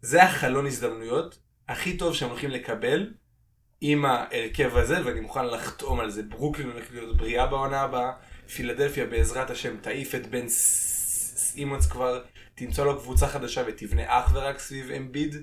זה 0.00 0.22
החלון 0.22 0.66
הזדמנויות 0.66 1.38
הכי 1.68 1.96
טוב 1.96 2.14
שהם 2.14 2.30
הולכים 2.30 2.50
לקבל 2.50 3.12
עם 3.84 4.04
ההרכב 4.04 4.76
הזה, 4.76 5.06
ואני 5.06 5.20
מוכן 5.20 5.46
לחתום 5.46 6.00
על 6.00 6.10
זה. 6.10 6.22
ברוקלין 6.22 6.70
הולכת 6.70 6.90
להיות 6.90 7.16
בריאה 7.16 7.46
בעונה 7.46 7.80
הבאה, 7.80 8.12
פילדלפיה 8.54 9.06
בעזרת 9.06 9.50
השם 9.50 9.76
תעיף 9.76 10.14
את 10.14 10.26
בן 10.26 10.48
סימונס 10.48 11.86
כבר, 11.86 12.24
תמצא 12.54 12.84
לו 12.84 12.98
קבוצה 13.00 13.28
חדשה 13.28 13.62
ותבנה 13.66 14.02
אך 14.08 14.30
ורק 14.34 14.58
סביב 14.58 14.90
אמביד. 14.90 15.36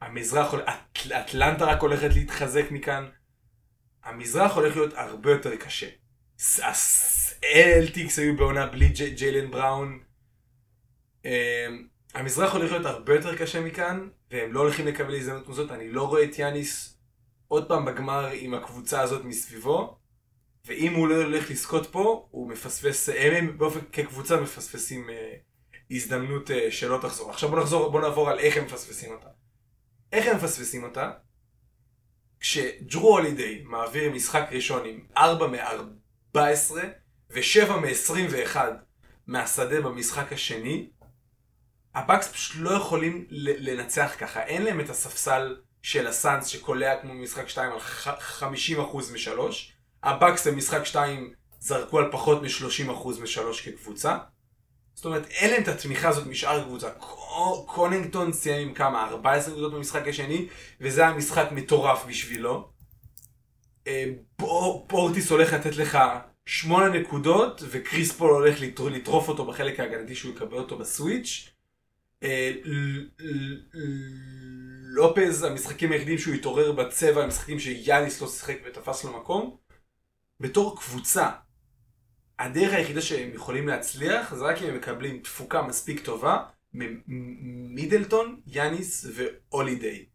המזרח, 0.00 0.54
אט- 0.54 1.12
אטלנטה 1.12 1.64
רק 1.64 1.80
הולכת 1.80 2.14
להתחזק 2.14 2.64
מכאן. 2.70 3.08
המזרח 4.04 4.52
הולך 4.56 4.76
להיות 4.76 4.94
הרבה 4.96 5.30
יותר 5.30 5.56
קשה. 5.56 5.88
האלטיקס 7.42 8.18
היו 8.18 8.36
בעונה 8.36 8.66
בלי 8.66 8.88
ג'י- 8.88 9.10
ג'יילן 9.10 9.50
בראון. 9.50 10.00
אה, 11.26 11.66
המזרח 12.14 12.52
הולך 12.52 12.70
להיות 12.72 12.86
הרבה 12.86 13.14
יותר 13.14 13.36
קשה 13.36 13.60
מכאן, 13.60 14.08
והם 14.30 14.52
לא 14.52 14.60
הולכים 14.60 14.86
לקבל 14.86 15.14
הזדמנות 15.14 15.46
כזאת. 15.48 15.70
אני 15.70 15.88
לא 15.88 16.08
רואה 16.08 16.24
את 16.24 16.38
יאניס 16.38 16.91
עוד 17.52 17.68
פעם 17.68 17.84
בגמר 17.84 18.28
עם 18.32 18.54
הקבוצה 18.54 19.00
הזאת 19.00 19.24
מסביבו, 19.24 19.98
ואם 20.66 20.94
הוא 20.94 21.08
לא 21.08 21.14
הולך 21.14 21.50
לזכות 21.50 21.86
פה, 21.86 22.28
הוא 22.30 22.48
מפספס, 22.48 23.08
הם, 23.08 23.58
באופן 23.58 23.80
כקבוצה 23.92 24.40
מפספסים 24.40 25.10
אה, 25.10 25.34
הזדמנות 25.90 26.50
אה, 26.50 26.70
שלא 26.70 26.98
תחזור. 27.02 27.30
עכשיו 27.30 27.48
בוא 27.48 27.60
נחזור, 27.60 27.90
בוא 27.90 28.00
נעבור 28.00 28.30
על 28.30 28.38
איך 28.38 28.56
הם 28.56 28.64
מפספסים 28.64 29.12
אותה. 29.12 29.28
איך 30.12 30.26
הם 30.26 30.36
מפספסים 30.36 30.84
אותה? 30.84 31.10
כשג'רו 32.40 33.18
הולידיי 33.18 33.62
מעביר 33.64 34.12
משחק 34.12 34.48
ראשון 34.50 34.86
עם 34.86 35.06
4 35.16 35.46
מ-14 35.46 36.38
ו-7 37.30 37.72
מ-21 37.72 38.56
מהשדה 39.26 39.80
במשחק 39.80 40.32
השני, 40.32 40.90
הבאקס 41.94 42.32
פשוט 42.32 42.56
לא 42.60 42.70
יכולים 42.70 43.26
לנצח 43.30 44.12
ככה. 44.18 44.42
אין 44.42 44.62
להם 44.62 44.80
את 44.80 44.90
הספסל 44.90 45.56
של 45.82 46.06
הסאנס 46.06 46.46
שקולע 46.46 46.96
כמו 47.00 47.14
במשחק 47.14 47.48
2 47.48 47.72
על 47.72 47.80
ח- 47.80 48.42
50% 48.42 48.42
משלוש. 49.12 49.72
הבאקס 50.02 50.46
במשחק 50.46 50.84
2 50.84 51.32
זרקו 51.60 51.98
על 51.98 52.12
פחות 52.12 52.42
מ-30% 52.42 53.20
משלוש 53.22 53.68
כקבוצה. 53.68 54.18
זאת 54.94 55.04
אומרת, 55.04 55.26
אין 55.30 55.50
להם 55.50 55.62
את 55.62 55.68
התמיכה 55.68 56.08
הזאת 56.08 56.26
משאר 56.26 56.60
הקבוצה. 56.60 56.90
קו- 56.90 57.66
קונינגטון 57.66 58.32
סיים 58.32 58.68
עם 58.68 58.74
כמה? 58.74 59.08
14 59.08 59.52
נקודות 59.52 59.72
במשחק 59.74 60.08
השני, 60.08 60.48
וזה 60.80 61.00
היה 61.02 61.12
משחק 61.12 61.48
מטורף 61.52 62.04
בשבילו. 62.08 62.68
אה, 63.86 64.04
פור- 64.36 64.84
פורטיס 64.88 65.30
הולך 65.30 65.52
לתת 65.52 65.76
לך 65.76 65.98
8 66.46 66.88
נקודות, 66.88 67.62
וקריס 67.70 68.12
פול 68.12 68.30
הולך 68.30 68.60
לטר- 68.60 68.88
לטרוף 68.88 69.28
אותו 69.28 69.44
בחלק 69.46 69.80
ההגנתי 69.80 70.14
שהוא 70.14 70.32
יקבל 70.34 70.58
אותו 70.58 70.78
ב 70.78 70.87
switch. 70.87 71.48
לופז, 74.94 75.42
המשחקים 75.42 75.92
היחידים 75.92 76.18
שהוא 76.18 76.34
התעורר 76.34 76.72
בצבע, 76.72 77.22
המשחקים 77.24 77.58
שיאניס 77.58 78.20
לא 78.20 78.28
שיחק 78.28 78.56
ותפס 78.66 79.04
לו 79.04 79.20
מקום. 79.20 79.56
בתור 80.40 80.76
קבוצה, 80.80 81.30
הדרך 82.38 82.72
היחידה 82.72 83.00
שהם 83.00 83.30
יכולים 83.34 83.68
להצליח 83.68 84.34
זה 84.34 84.44
רק 84.44 84.62
אם 84.62 84.68
הם 84.68 84.76
מקבלים 84.76 85.22
תפוקה 85.22 85.62
מספיק 85.62 86.04
טובה 86.04 86.44
ממידלטון, 86.72 88.40
יאניס 88.46 89.06
והולידיי. 89.14 90.06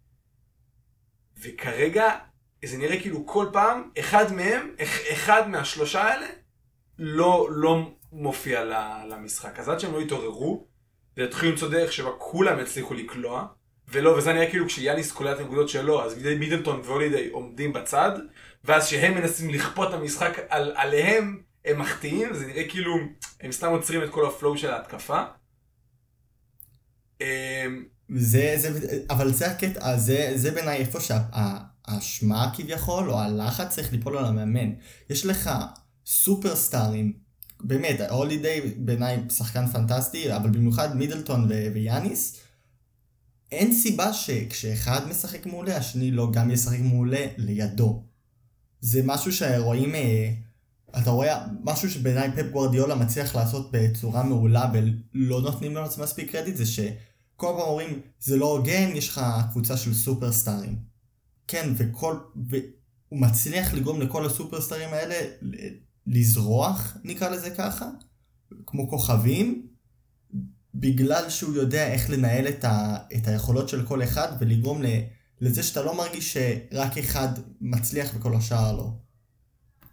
וכרגע 1.41 2.17
זה 2.65 2.77
נראה 2.77 3.01
כאילו 3.01 3.25
כל 3.25 3.45
פעם 3.53 3.89
אחד 3.99 4.33
מהם, 4.33 4.75
אח- 4.83 5.11
אחד 5.11 5.49
מהשלושה 5.49 6.01
האלה 6.03 6.27
לא, 6.99 7.47
לא 7.51 7.91
מופיע 8.11 8.63
למשחק. 9.09 9.59
אז 9.59 9.69
עד 9.69 9.79
שהם 9.79 9.93
לא 9.93 10.01
יתעוררו 10.01 10.67
ויתחילו 11.17 11.51
למצוא 11.51 11.69
דרך 11.69 11.93
שבה 11.93 12.11
כולם 12.17 12.59
יצליחו 12.59 12.93
לקלוע, 12.93 13.47
ולא, 13.87 14.09
וזה 14.09 14.33
נראה 14.33 14.49
כאילו 14.49 14.67
כשיאניס 14.67 15.11
קולע 15.11 15.31
את 15.31 15.39
הנקודות 15.39 15.69
שלו, 15.69 16.05
אז 16.05 16.15
מידלטון 16.39 16.81
והולידיי 16.85 17.29
עומדים 17.29 17.73
בצד, 17.73 18.11
ואז 18.63 18.87
שהם 18.87 19.15
מנסים 19.15 19.49
לכפות 19.49 19.89
את 19.89 19.93
המשחק 19.93 20.37
על, 20.49 20.71
עליהם, 20.75 21.41
הם 21.65 21.79
מחטיאים, 21.79 22.33
זה 22.33 22.47
נראה 22.47 22.63
כאילו 22.69 22.97
הם 23.41 23.51
סתם 23.51 23.67
עוצרים 23.67 24.03
את 24.03 24.09
כל 24.09 24.25
הפלואו 24.27 24.57
של 24.57 24.71
ההתקפה. 24.71 25.23
אמ, 27.21 27.85
זה, 28.15 28.55
זה, 28.57 28.99
אבל 29.09 29.31
זה 29.31 29.51
הקטע, 29.51 29.97
זה, 29.97 30.31
זה 30.35 30.51
בעיניי 30.51 30.77
איפה 30.77 30.99
שהאשמה 30.99 32.51
כביכול, 32.55 33.11
או 33.11 33.19
הלחץ 33.19 33.75
צריך 33.75 33.91
ליפול 33.91 34.17
על 34.17 34.25
המאמן. 34.25 34.73
יש 35.09 35.25
לך 35.25 35.49
סופרסטארים, 36.05 37.13
באמת, 37.59 38.01
הולידיי 38.09 38.61
בעיניי 38.61 39.17
שחקן 39.29 39.67
פנטסטי, 39.67 40.35
אבל 40.35 40.49
במיוחד 40.49 40.95
מידלטון 40.95 41.49
ויאניס, 41.73 42.46
אין 43.51 43.73
סיבה 43.73 44.13
שכשאחד 44.13 45.07
משחק 45.09 45.45
מעולה, 45.45 45.77
השני 45.77 46.11
לא 46.11 46.31
גם 46.31 46.51
ישחק 46.51 46.79
מעולה 46.79 47.25
לידו. 47.37 48.03
זה 48.81 49.01
משהו 49.05 49.33
שרואים, 49.33 49.95
אה, 49.95 50.33
אתה 50.97 51.09
רואה 51.09 51.45
משהו 51.63 51.89
שבעיניי 51.89 52.31
פפ 52.31 52.51
גוורדיולה 52.51 52.95
מצליח 52.95 53.35
לעשות 53.35 53.69
בצורה 53.71 54.23
מעולה 54.23 54.71
ולא 54.73 55.41
נותנים 55.41 55.75
לו 55.75 55.83
מספיק 55.99 56.31
קרדיט, 56.31 56.55
זה 56.55 56.65
ש... 56.65 56.79
כל 57.35 57.47
פעם 57.57 57.67
אומרים, 57.67 58.01
זה 58.19 58.37
לא 58.37 58.57
הוגן, 58.57 58.91
יש 58.95 59.09
לך 59.09 59.21
קבוצה 59.51 59.77
של 59.77 59.93
סופרסטארים. 59.93 60.79
כן, 61.47 61.73
וכל... 61.77 62.17
והוא 62.49 63.21
מצליח 63.21 63.73
לגרום 63.73 64.01
לכל 64.01 64.25
הסופרסטארים 64.25 64.89
האלה 64.89 65.15
ל- 65.41 65.55
לזרוח, 66.07 66.97
נקרא 67.03 67.29
לזה 67.29 67.49
ככה, 67.49 67.89
כמו 68.65 68.89
כוכבים, 68.89 69.67
בגלל 70.79 71.29
שהוא 71.29 71.55
יודע 71.55 71.87
איך 71.87 72.09
לנהל 72.09 72.47
את, 72.47 72.65
ה... 72.65 72.97
את 73.15 73.27
היכולות 73.27 73.69
של 73.69 73.85
כל 73.85 74.03
אחד 74.03 74.27
ולגרום 74.39 74.83
ל... 74.83 74.85
לזה 75.41 75.63
שאתה 75.63 75.81
לא 75.81 75.97
מרגיש 75.97 76.33
שרק 76.33 76.97
אחד 76.97 77.27
מצליח 77.61 78.11
וכל 78.15 78.35
השאר 78.35 78.77
לא. 78.77 78.91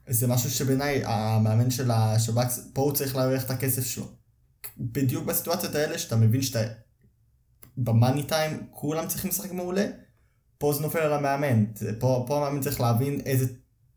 זה 0.09 0.27
משהו 0.27 0.51
שבעיניי 0.51 1.03
המאמן 1.05 1.71
של 1.71 1.91
השב"כ, 1.91 2.47
פה 2.73 2.83
הוא 2.83 2.93
צריך 2.93 3.17
להעריך 3.17 3.45
את 3.45 3.51
הכסף 3.51 3.87
שלו. 3.87 4.09
בדיוק 4.79 5.25
בסיטואציות 5.25 5.75
האלה 5.75 5.99
שאתה 5.99 6.17
מבין 6.17 6.43
שאתה 6.43 6.61
במאני 7.77 8.23
טיים 8.23 8.67
כולם 8.71 9.09
צריכים 9.09 9.31
לשחק 9.31 9.53
מעולה, 9.53 9.87
פה 10.59 10.73
זה 10.73 10.81
נופל 10.81 10.99
על 10.99 11.13
המאמן. 11.13 11.65
פה, 11.99 12.25
פה 12.27 12.37
המאמן 12.37 12.61
צריך 12.61 12.81
להבין 12.81 13.21
איזה 13.21 13.47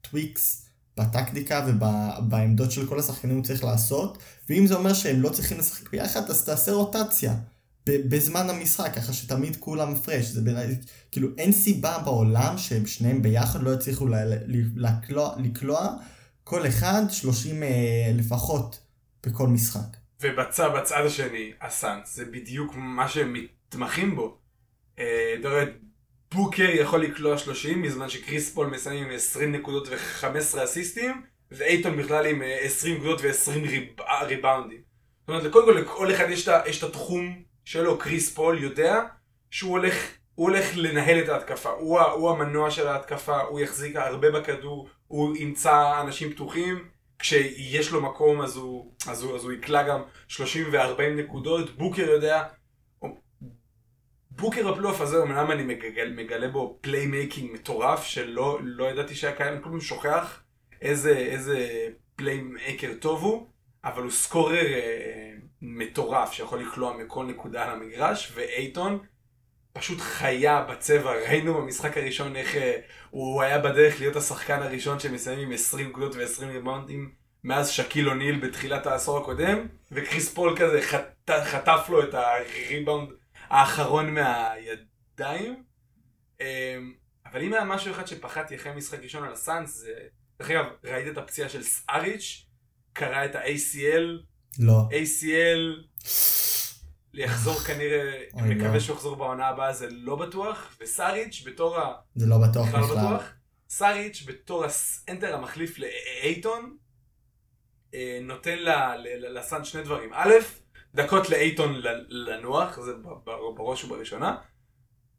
טוויקס 0.01 0.66
בטקטיקה 0.97 1.65
ובעמדות 1.67 2.71
של 2.71 2.87
כל 2.87 2.99
השחקנים 2.99 3.35
הוא 3.35 3.43
צריך 3.43 3.63
לעשות, 3.63 4.17
ואם 4.49 4.67
זה 4.67 4.75
אומר 4.75 4.93
שהם 4.93 5.21
לא 5.21 5.29
צריכים 5.29 5.59
לשחק 5.59 5.89
ביחד, 5.89 6.29
אז 6.29 6.45
תעשה 6.45 6.71
רוטציה 6.71 7.33
בזמן 7.89 8.49
המשחק, 8.49 8.93
ככה 8.95 9.13
שתמיד 9.13 9.55
כולם 9.55 9.95
פרש. 9.95 10.25
זה 10.25 10.41
בעיניי, 10.41 10.75
כאילו 11.11 11.27
אין 11.37 11.51
סיבה 11.51 11.97
בעולם 12.05 12.57
שהם 12.57 12.85
שניהם 12.85 13.21
ביחד 13.21 13.63
לא 13.63 13.73
יצליחו 13.73 14.07
ל- 14.07 14.15
לקלוע, 14.75 15.35
לקלוע 15.43 15.93
כל 16.43 16.67
אחד 16.67 17.01
30 17.09 17.63
אה, 17.63 18.11
לפחות 18.13 18.79
בכל 19.25 19.47
משחק. 19.47 19.97
ובצד 20.21 20.69
בצד 20.77 21.05
השני, 21.05 21.51
הסאנס, 21.61 22.15
זה 22.15 22.25
בדיוק 22.25 22.73
מה 22.75 23.09
שהם 23.09 23.33
מתמחים 23.33 24.15
בו. 24.15 24.37
אה, 24.99 25.35
רואה, 25.43 25.63
בוקר 26.33 26.69
יכול 26.69 27.01
לקלוע 27.01 27.37
30, 27.37 27.81
בזמן 27.81 28.09
שקריס 28.09 28.53
פול 28.53 28.67
מסיים 28.67 29.03
עם 29.05 29.11
20 29.11 29.51
נקודות 29.51 29.87
ו-15 29.87 30.63
אסיסטים, 30.63 31.21
ואייטון 31.51 31.97
בכלל 31.97 32.25
עם 32.25 32.41
אה, 32.41 32.59
20 32.61 32.95
נקודות 32.95 33.21
ו-20 33.21 33.69
ריב... 33.69 33.83
ריבאונדים. 34.21 34.81
זאת 35.19 35.29
אומרת, 35.29 35.51
קודם 35.51 35.65
כל 35.65 35.79
לכל 35.79 36.11
אחד 36.11 36.25
יש 36.65 36.83
את 36.83 36.83
התחום 36.83 37.43
שלו, 37.65 37.97
קריס 37.97 38.33
פול 38.33 38.63
יודע 38.63 39.03
שהוא 39.51 39.71
הולך, 39.71 39.95
הוא 40.35 40.49
הולך 40.49 40.65
לנהל 40.75 41.19
את 41.19 41.29
ההתקפה. 41.29 41.69
הוא, 41.69 41.99
הוא 41.99 42.31
המנוע 42.31 42.71
של 42.71 42.87
ההתקפה, 42.87 43.41
הוא 43.41 43.59
יחזיק 43.59 43.95
הרבה 43.95 44.31
בכדור, 44.31 44.89
הוא 45.07 45.37
ימצא 45.37 46.01
אנשים 46.01 46.31
פתוחים. 46.33 46.97
כשיש 47.19 47.91
לו 47.91 48.01
מקום 48.01 48.41
אז 48.41 48.55
הוא, 48.55 48.91
אז 49.07 49.23
הוא, 49.23 49.35
אז 49.35 49.43
הוא 49.43 49.51
יקלע 49.51 49.83
גם 49.83 50.01
30 50.27 50.65
ו-40 50.71 51.01
נקודות, 51.01 51.77
בוקר 51.77 52.09
יודע, 52.09 52.43
בוקר 54.37 54.69
הפלייאוף 54.69 55.01
הזה, 55.01 55.23
אמנם 55.23 55.51
אני 55.51 55.63
מגלה, 55.63 56.09
מגלה 56.09 56.47
בו 56.47 56.77
playmaking 56.81 57.51
מטורף 57.53 58.03
שלא 58.03 58.59
לא 58.63 58.85
ידעתי 58.85 59.15
שהיה 59.15 59.35
קיים, 59.35 59.53
אני 59.53 59.63
כל 59.63 59.69
פעם 59.69 59.81
שוכח 59.81 60.43
איזה, 60.81 61.17
איזה 61.17 61.87
playmaker 62.15 62.93
טוב 62.99 63.23
הוא, 63.23 63.47
אבל 63.83 64.03
הוא 64.03 64.11
scorer 64.11 64.65
אה, 64.65 65.33
מטורף 65.61 66.31
שיכול 66.31 66.59
לקלוע 66.59 66.97
מכל 66.97 67.25
נקודה 67.25 67.63
על 67.63 67.69
המגרש, 67.69 68.31
ואייטון 68.35 68.99
פשוט 69.73 69.99
חיה 70.01 70.61
בצבע, 70.61 71.11
ראינו 71.11 71.53
במשחק 71.53 71.97
הראשון 71.97 72.35
איך 72.35 72.55
אה, 72.55 72.79
הוא 73.09 73.41
היה 73.41 73.59
בדרך 73.59 73.99
להיות 73.99 74.15
השחקן 74.15 74.61
הראשון 74.61 74.99
שמסיים 74.99 75.39
עם 75.39 75.51
20 75.51 75.89
נקודות 75.89 76.15
ו-20 76.15 76.45
ריבאונדים 76.45 77.11
מאז 77.43 77.69
שקיל 77.69 78.09
אוניל 78.09 78.39
בתחילת 78.39 78.87
העשור 78.87 79.17
הקודם, 79.17 79.67
וקריס 79.91 80.33
פול 80.33 80.57
כזה 80.57 80.81
חט, 80.81 81.31
חטף 81.43 81.85
לו 81.89 82.03
את 82.03 82.13
הריבאונד 82.13 83.09
האחרון 83.49 84.13
מהידיים. 84.13 85.63
אמ, 86.41 86.45
אבל 87.25 87.41
אם 87.43 87.53
היה 87.53 87.63
משהו 87.63 87.91
אחד 87.91 88.07
שפחדתי 88.07 88.55
אחרי 88.55 88.71
משחק 88.75 88.99
ראשון 89.03 89.23
על 89.23 89.33
הסאנס, 89.33 89.75
זה... 89.75 89.93
דרך 90.39 90.49
אגב, 90.51 90.65
ראית 90.83 91.07
את 91.07 91.17
הפציעה 91.17 91.49
של 91.49 91.63
סאריץ', 91.63 92.45
קרא 92.93 93.25
את 93.25 93.35
ה-ACL, 93.35 94.23
לא. 94.59 94.89
ACL, 94.91 95.83
יחזור 97.13 97.59
כנראה, 97.59 98.23
אוי, 98.33 98.55
מקווה 98.55 98.73
לא. 98.73 98.79
שהוא 98.79 98.95
יחזור 98.95 99.15
בעונה 99.15 99.47
הבאה, 99.47 99.73
זה 99.73 99.87
לא 99.89 100.15
בטוח, 100.15 100.77
וסאריץ' 100.81 101.43
בתור 101.45 101.77
ה... 101.79 101.93
זה 102.15 102.25
לא 102.25 102.37
בטוח 102.37 102.67
בכלל 102.67 102.79
לא. 102.81 102.87
בטוח. 102.87 103.23
סאריץ' 103.69 104.23
בתור 104.27 104.65
הסנטר 104.65 105.35
המחליף 105.35 105.79
לאייטון, 105.79 106.77
אה, 107.93 108.19
נותן 108.21 108.57
ל- 108.57 108.69
ל- 108.69 109.25
ל- 109.25 109.37
לסאן 109.37 109.63
שני 109.65 109.83
דברים. 109.83 110.09
א', 110.13 110.33
דקות 110.97 111.29
לאייטון 111.29 111.75
לנוח, 112.09 112.79
זה 112.79 112.91
בראש 113.55 113.83
ובראשונה. 113.83 114.35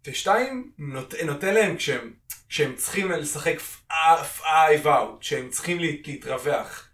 ושתיים, 0.07 0.73
נות, 0.79 1.15
נותן 1.27 1.55
להם 1.55 1.77
כשהם, 1.77 2.13
כשהם 2.49 2.75
צריכים 2.77 3.11
לשחק 3.11 3.59
five 4.37 4.89
out, 4.89 5.21
כשהם 5.21 5.49
צריכים 5.51 5.79
להת- 5.81 6.07
להתרווח, 6.07 6.89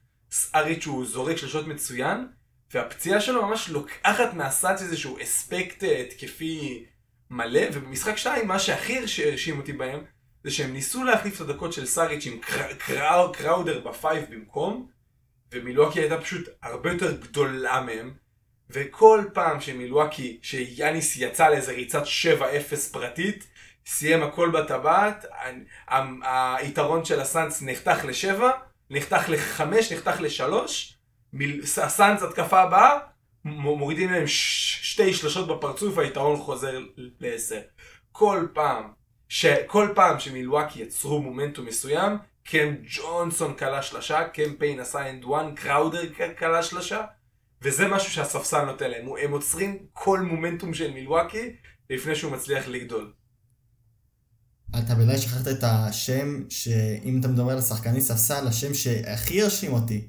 סאריץ' 0.55 0.87
הוא 0.87 1.07
זורק 1.07 1.37
שלשות 1.37 1.67
מצוין, 1.67 2.27
והפציעה 2.75 3.21
שלו 3.21 3.47
ממש 3.47 3.69
לוקחת 3.69 4.35
מהסאנס 4.35 4.83
איזשהו 4.83 5.19
אספקט 5.23 5.85
אה, 5.85 6.01
התקפי 6.01 6.85
מלא, 7.31 7.61
ובמשחק 7.73 8.17
2 8.17 8.49
מה 8.49 8.59
שהכי 8.59 8.99
הרש- 8.99 9.21
הרשים 9.21 9.59
אותי 9.59 9.73
בהם, 9.73 10.05
זה 10.45 10.51
שהם 10.51 10.73
ניסו 10.73 11.05
להחליף 11.05 11.37
את 11.37 11.49
הדקות 11.49 11.73
של 11.73 11.87
סאריץ' 11.87 12.27
עם 12.27 12.39
קר- 12.39 12.75
קראו- 12.79 13.33
קראודר 13.33 13.81
ב 13.81 13.90
five 13.90 14.25
במקום, 14.31 14.89
ומילואקי 15.53 16.01
הייתה 16.01 16.21
פשוט 16.21 16.49
הרבה 16.63 16.93
יותר 16.93 17.17
גדולה 17.21 17.81
מהם, 17.81 18.15
וכל 18.71 19.25
פעם 19.33 19.61
שמילואקי, 19.61 20.39
שיאניס 20.43 21.17
יצא 21.17 21.49
לאיזה 21.49 21.73
ריצת 21.73 22.03
7-0 22.03 22.93
פרטית, 22.93 23.47
סיים 23.87 24.23
הכל 24.23 24.51
בטבעת, 24.51 25.25
היתרון 26.61 27.05
של 27.05 27.21
הסאנס 27.21 27.63
נחתך 27.63 28.05
לשבע, 28.05 28.51
נחתך 28.91 29.25
לחמש, 29.29 29.93
נחתך 29.93 30.21
לשלוש, 30.21 30.97
הסאנס 31.83 32.23
התקפה 32.23 32.61
הבאה, 32.61 32.99
מורידים 33.45 34.11
להם 34.13 34.25
שתי 34.27 35.15
שלשות 35.15 35.49
בפרצוף, 35.49 35.99
היתרון 35.99 36.37
חוזר 36.37 36.79
לעשר. 37.21 37.61
כל 38.13 38.47
פעם. 38.53 38.85
כל 39.67 39.89
פעם 39.95 40.21
שמילואקי 40.21 40.83
יצרו 40.83 41.23
מומנטום 41.23 41.67
מסוים, 41.67 42.19
קם 42.45 42.75
ג'ונסון 42.87 43.55
קלע 43.55 43.83
שלשה, 43.83 44.29
קם 44.29 44.55
פיין 44.59 44.81
עשה 44.81 45.11
and 45.11 45.25
one, 45.25 45.55
קראודר 45.55 46.07
ק- 46.19 46.39
קלע 46.39 46.63
שלשה, 46.63 47.03
וזה 47.65 47.89
משהו 47.89 48.13
שהספסל 48.13 48.65
נותן 48.65 48.91
להם, 48.91 49.07
הם 49.25 49.33
עוצרים 49.33 49.79
כל 49.93 50.21
מומנטום 50.21 50.75
של 50.75 50.91
מילואקי 50.91 51.57
לפני 51.91 52.15
שהוא 52.17 52.33
מצליח 52.33 52.69
לגדול. 52.69 53.13
אתה 54.71 54.95
בוודאי 54.95 55.19
שכחת 55.19 55.49
את 55.49 55.59
השם, 55.63 56.45
שאם 56.49 57.21
אתה 57.21 57.29
מדבר 57.29 57.51
על 57.53 57.61
שחקני 57.61 58.01
ספסל, 58.01 58.47
השם 58.49 58.75
שהכי 58.75 59.43
הרשים 59.43 59.73
אותי, 59.73 60.09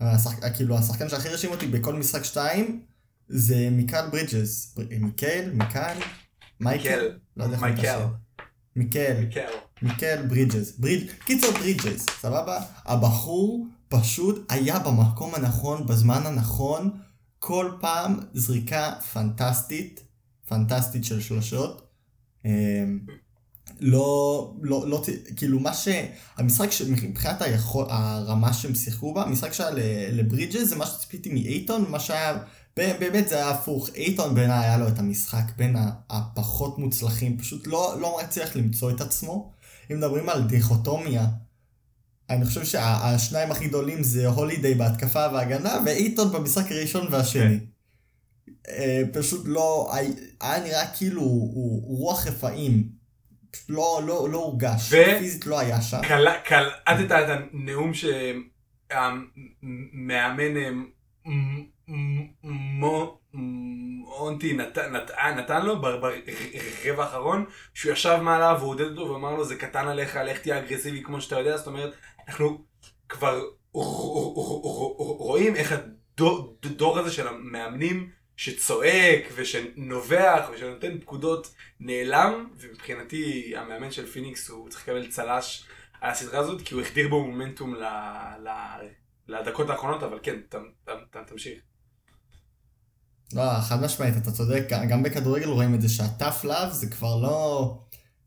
השחק... 0.00 0.56
כאילו 0.56 0.78
השחקן 0.78 1.08
שהכי 1.08 1.28
הרשים 1.28 1.50
אותי 1.50 1.66
בכל 1.66 1.94
משחק 1.94 2.24
2, 2.24 2.82
זה 3.28 3.68
מיקל 3.70 4.06
ברידג'ס. 4.10 4.74
בר- 4.76 4.84
מיקל? 5.00 5.50
מיקל? 5.52 5.94
מייקל? 6.60 7.18
לא 7.36 7.44
יודע 7.44 7.54
איך 7.54 7.62
אומרים 7.62 7.78
את 7.78 7.84
מייקל. 8.76 9.20
מיקל. 9.20 9.46
מיקל 9.82 10.26
ברידג'ס. 10.26 10.78
בריד... 10.78 11.10
קיצור 11.24 11.50
ברידג'ס, 11.50 12.06
סבבה? 12.20 12.60
הבחור 12.84 13.66
פשוט 13.88 14.46
היה 14.48 14.78
במקום 14.78 15.34
הנכון, 15.34 15.86
בזמן 15.86 16.26
הנכון, 16.26 16.90
כל 17.38 17.72
פעם 17.80 18.20
זריקה 18.34 18.92
פנטסטית, 19.12 20.00
פנטסטית 20.48 21.04
של 21.04 21.20
שלושות. 21.20 21.88
אמ, 22.44 22.98
לא, 23.80 24.54
לא, 24.62 24.88
לא, 24.88 25.02
כאילו 25.36 25.60
מה 25.60 25.74
ש... 25.74 25.88
המשחק 26.36 26.70
ש... 26.70 26.82
מבחינת 26.82 27.42
היכול, 27.42 27.86
הרמה 27.88 28.52
שהם 28.52 28.74
שיחקו 28.74 29.14
בה, 29.14 29.22
המשחק 29.22 29.52
שהיה 29.52 29.70
לברידג'ס 30.12 30.68
זה 30.68 30.76
מה 30.76 30.86
שציפיתי 30.86 31.32
מאייטון, 31.32 31.90
מה 31.90 32.00
שהיה, 32.00 32.38
באמת 32.76 33.28
זה 33.28 33.34
היה 33.34 33.50
הפוך, 33.50 33.88
אייטון 33.94 34.34
בעיניי 34.34 34.58
היה 34.58 34.78
לו 34.78 34.88
את 34.88 34.98
המשחק 34.98 35.44
בין 35.56 35.76
הפחות 36.10 36.78
מוצלחים, 36.78 37.38
פשוט 37.38 37.66
לא, 37.66 37.96
לא 38.00 38.18
מצליח 38.24 38.56
למצוא 38.56 38.90
את 38.90 39.00
עצמו. 39.00 39.52
אם 39.90 39.96
מדברים 39.96 40.28
על 40.28 40.42
דיכוטומיה, 40.42 41.26
אני 42.30 42.44
חושב 42.44 42.64
שהשניים 42.64 43.50
הכי 43.50 43.68
גדולים 43.68 44.02
זה 44.02 44.26
הולידיי 44.28 44.74
בהתקפה 44.74 45.26
והגנה, 45.32 45.78
ואייטון 45.86 46.32
במשחק 46.32 46.72
הראשון 46.72 47.06
והשני. 47.10 47.58
אה, 48.68 49.02
פשוט 49.12 49.42
לא, 49.44 49.90
היה- 50.40 50.60
נראה 50.64 50.86
כאילו 50.96 51.20
הוא, 51.22 51.98
רוח 51.98 52.26
רפאים. 52.26 52.98
לא, 53.68 54.00
לא, 54.06 54.28
לא 54.30 54.38
הורגש. 54.38 54.92
ו- 54.92 55.18
פיזית 55.18 55.46
לא 55.46 55.58
היה 55.58 55.82
שם. 55.82 56.00
קל- 56.08 56.26
קלטת 56.44 57.04
את 57.10 57.10
הנאום 57.52 57.92
שהמאמן 57.94 59.36
אה, 60.56 60.70
מונטי 63.34 64.52
נת- 64.52 64.78
נת- 64.78 65.10
נתן 65.38 65.66
לו 65.66 65.80
בר- 65.80 66.00
ברבע 66.00 67.04
האחרון, 67.04 67.44
שהוא 67.74 67.92
ישב 67.92 68.18
מעליו 68.22 68.56
ועודד 68.60 68.84
אותו 68.98 69.10
ואמר 69.12 69.34
לו 69.34 69.44
זה 69.44 69.56
קטן 69.56 69.88
עליך, 69.88 70.18
לך 70.26 70.38
תהיה 70.38 70.58
אגרסיבי 70.58 71.02
כמו 71.04 71.20
שאתה 71.20 71.38
יודע, 71.38 71.56
זאת 71.56 71.66
אומרת, 71.66 71.92
אנחנו 72.28 72.64
כבר 73.08 73.42
רואים 74.96 75.56
איך 75.56 75.74
הדור 76.64 76.98
הזה 76.98 77.12
של 77.12 77.28
המאמנים 77.28 78.10
שצועק 78.36 79.22
ושנובח 79.34 80.48
ושנותן 80.54 81.00
פקודות 81.00 81.54
נעלם, 81.80 82.48
ומבחינתי 82.58 83.56
המאמן 83.56 83.90
של 83.90 84.06
פיניקס 84.06 84.48
הוא 84.48 84.68
צריך 84.68 84.82
לקבל 84.82 85.10
צל"ש 85.10 85.64
על 86.00 86.10
הסדרה 86.10 86.40
הזאת, 86.40 86.62
כי 86.62 86.74
הוא 86.74 86.82
החדיר 86.82 87.08
בו 87.08 87.24
מומנטום 87.26 87.74
ל... 87.74 87.82
ל... 88.44 88.48
לדקות 89.28 89.70
האחרונות, 89.70 90.02
אבל 90.02 90.18
כן, 90.22 90.40
ת, 90.48 90.54
ת, 90.84 90.90
ת, 91.10 91.16
תמשיך. 91.26 91.60
לא, 93.34 93.42
חד 93.60 93.82
משמעית, 93.84 94.14
אתה 94.22 94.30
צודק, 94.30 94.62
גם 94.88 95.02
בכדורגל 95.02 95.48
רואים 95.48 95.74
את 95.74 95.80
זה 95.80 95.88
שה 95.88 96.09
tough 96.09 96.44
love 96.44 96.72
זה 96.72 96.90
כבר 96.90 97.16
לא... 97.22 97.78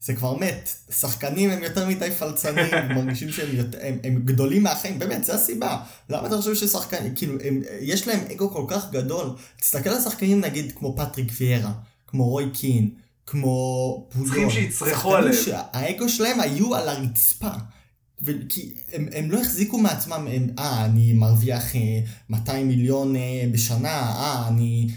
זה 0.01 0.13
כבר 0.13 0.37
מת. 0.37 0.69
שחקנים 0.99 1.49
הם 1.49 1.63
יותר 1.63 1.87
מדי 1.87 2.11
פלצנים, 2.11 2.65
מרגישים 2.95 3.31
שהם 3.31 3.55
יותר, 3.55 3.77
הם, 3.81 3.97
הם 4.03 4.21
גדולים 4.25 4.63
מהחיים, 4.63 4.99
באמת, 4.99 5.25
זה 5.25 5.35
הסיבה. 5.35 5.77
למה 6.09 6.27
אתה 6.27 6.37
חושב 6.37 6.55
ששחקנים, 6.55 7.15
כאילו, 7.15 7.37
הם, 7.43 7.61
יש 7.81 8.07
להם 8.07 8.19
אגו 8.31 8.51
כל 8.51 8.65
כך 8.67 8.91
גדול. 8.91 9.29
תסתכל 9.59 9.89
על 9.89 10.01
שחקנים 10.01 10.41
נגיד 10.41 10.71
כמו 10.75 10.95
פטריק 10.97 11.31
ויירה, 11.39 11.71
כמו 12.07 12.29
רוי 12.29 12.49
קין, 12.53 12.89
כמו 13.25 14.07
צריכים 14.23 14.49
שיצרחו 14.49 14.91
שחקנים 14.91 15.15
עליהם. 15.15 15.35
שהאגו 15.35 16.09
שלהם 16.09 16.39
היו 16.39 16.75
על 16.75 16.89
הרצפה. 16.89 17.51
כי 18.49 18.71
הם, 18.93 19.07
הם 19.13 19.31
לא 19.31 19.41
החזיקו 19.41 19.77
מעצמם, 19.77 20.27
הם, 20.31 20.47
אה, 20.59 20.85
אני 20.85 21.13
מרוויח 21.13 21.75
אה, 21.75 21.99
200 22.29 22.67
מיליון 22.67 23.15
אה, 23.15 23.43
בשנה, 23.51 23.89
אה, 23.89 24.47
אני, 24.47 24.87
אה, 24.89 24.95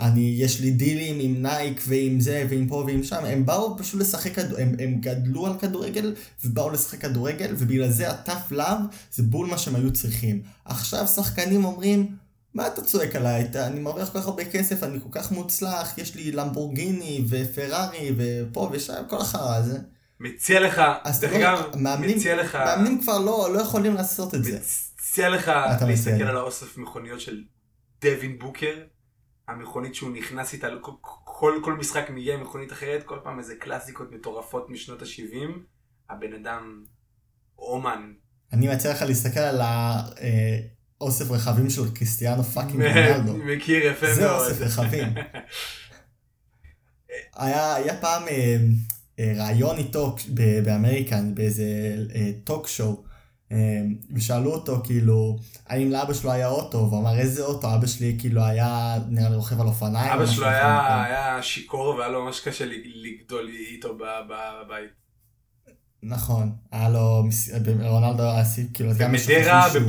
אני, 0.00 0.34
יש 0.38 0.60
לי 0.60 0.70
דילים 0.70 1.16
עם 1.20 1.42
נייק 1.42 1.80
ועם 1.88 2.20
זה 2.20 2.46
ועם 2.50 2.68
פה 2.68 2.84
ועם 2.86 3.02
שם, 3.02 3.24
הם 3.24 3.46
באו 3.46 3.78
פשוט 3.78 4.00
לשחק, 4.00 4.38
הם, 4.38 4.74
הם 4.78 4.94
גדלו 5.00 5.46
על 5.46 5.58
כדורגל 5.58 6.14
ובאו 6.44 6.70
לשחק 6.70 7.00
כדורגל, 7.00 7.54
ובגלל 7.58 7.90
זה 7.90 8.10
ה 8.10 8.17
tough 8.17 8.52
love 8.52 8.78
זה 9.14 9.22
בול 9.22 9.46
מה 9.46 9.58
שהם 9.58 9.76
היו 9.76 9.92
צריכים. 9.92 10.42
עכשיו 10.64 11.06
שחקנים 11.06 11.64
אומרים, 11.64 12.16
מה 12.54 12.66
אתה 12.66 12.82
צועק 12.82 13.16
עליי? 13.16 13.42
אתה- 13.42 13.66
אני 13.66 13.80
מרוויח 13.80 14.08
כל 14.12 14.18
כך 14.20 14.26
הרבה 14.26 14.44
כסף, 14.44 14.82
אני 14.82 14.98
כל 15.00 15.08
כך 15.12 15.32
מוצלח, 15.32 15.98
יש 15.98 16.14
לי 16.14 16.32
למבורגיני 16.32 17.24
ופרארי 17.28 18.10
ופה 18.16 18.70
ושם, 18.72 19.02
כל 19.08 19.20
החרא 19.20 19.56
הזה. 19.56 19.78
מציע 20.20 20.60
לך, 20.60 20.82
אז 21.04 21.20
דרך 21.20 21.32
רואה, 21.32 21.54
אגב, 21.54 21.76
מאמנים, 21.76 22.16
מציע 22.18 22.36
לך, 22.36 22.54
מאמנים 22.54 23.00
כבר 23.02 23.18
לא, 23.18 23.48
לא 23.54 23.60
יכולים 23.60 23.94
לעשות 23.94 24.34
את 24.34 24.44
זה. 24.44 24.58
מציע 25.00 25.28
לך 25.28 25.50
להסתכל. 25.88 26.22
על 26.24 26.36
האוסף 26.36 26.78
מכוניות 26.78 27.20
של 27.20 27.42
דווין 28.02 28.38
בוקר, 28.38 28.74
המכונית 29.48 29.94
שהוא 29.94 30.10
נכנס 30.16 30.52
איתה, 30.52 30.68
כל, 30.80 30.92
כל, 31.24 31.60
כל 31.64 31.74
משחק 31.74 32.10
מגיע 32.10 32.34
עם 32.34 32.42
מכונית 32.42 32.72
אחרת, 32.72 33.02
כל 33.02 33.18
פעם 33.24 33.38
איזה 33.38 33.54
קלאסיקות 33.56 34.12
מטורפות 34.12 34.70
משנות 34.70 35.02
ה-70, 35.02 35.50
הבן 36.10 36.32
אדם 36.32 36.84
אומן. 37.58 38.12
אני 38.52 38.68
מציע 38.68 38.90
לך 38.90 39.02
להסתכל 39.02 39.40
על 39.40 39.60
האוסף 39.60 41.30
רכבים 41.30 41.70
של 41.70 41.94
קריסטיאנו 41.94 42.42
fucking 42.42 42.82
רונלדו. 42.86 43.36
מכיר 43.36 43.86
יפה 43.86 44.14
זה 44.14 44.26
מאוד. 44.26 44.50
אוסף 44.50 44.60
רכבים. 44.60 45.08
היה, 47.36 47.74
היה 47.74 48.00
פעם 48.00 48.28
אה, 48.28 48.56
אה, 49.18 49.32
ראיון 49.36 49.78
איתו 49.78 50.16
באמריקן, 50.64 51.34
באיזה 51.34 51.64
טוק 52.44 52.68
שואו, 52.68 52.88
אה, 52.90 53.05
ושאלו 54.14 54.52
אותו 54.54 54.80
כאילו, 54.84 55.36
האם 55.66 55.90
לאבא 55.90 56.12
שלו 56.14 56.32
היה 56.32 56.48
אוטו, 56.48 56.78
והוא 56.78 57.00
אמר 57.00 57.18
איזה 57.18 57.42
אוטו, 57.44 57.74
אבא 57.74 57.86
שלי 57.86 58.16
כאילו 58.20 58.44
היה 58.44 58.98
נראה 59.08 59.28
לי 59.28 59.36
רוכב 59.36 59.60
על 59.60 59.66
אופניים. 59.66 60.10
או 60.10 60.14
אבא 60.14 60.26
שלו. 60.26 60.46
היה, 60.46 61.04
היה 61.04 61.42
שיכור 61.42 61.86
והיה 61.94 62.08
לו 62.08 62.24
ממש 62.24 62.40
קשה 62.40 62.64
לגדול 62.94 63.48
איתו 63.70 63.98
בבית. 63.98 64.90
נכון, 66.02 66.52
היה 66.72 66.88
לו, 66.88 67.22
מס- 67.24 67.50
רונלדו 67.82 68.22
היה 68.22 68.44
כאילו, 68.74 68.90
גם 68.98 69.14
יש 69.14 69.30
ב- 69.30 69.70
שהוא 69.72 69.82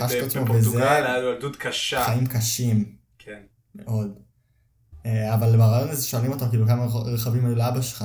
חש 0.00 0.12
את 0.14 0.22
עצמו 0.22 0.44
בפורטוגל, 0.44 0.68
וזה, 0.68 0.90
היה 0.90 1.18
לו 1.20 1.28
ילדות 1.32 1.56
קשה. 1.56 2.04
חיים 2.04 2.26
קשים. 2.26 2.84
כן. 3.18 3.40
מאוד. 3.74 4.14
אה, 5.06 5.34
אבל 5.34 5.56
ברעיון 5.56 5.88
הזה 5.88 6.06
שואלים 6.06 6.32
אותו 6.32 6.46
כאילו 6.50 6.66
כמה 6.66 6.84
רכבים 6.84 7.46
היו 7.46 7.54
לאבא 7.54 7.80
שלך. 7.82 8.04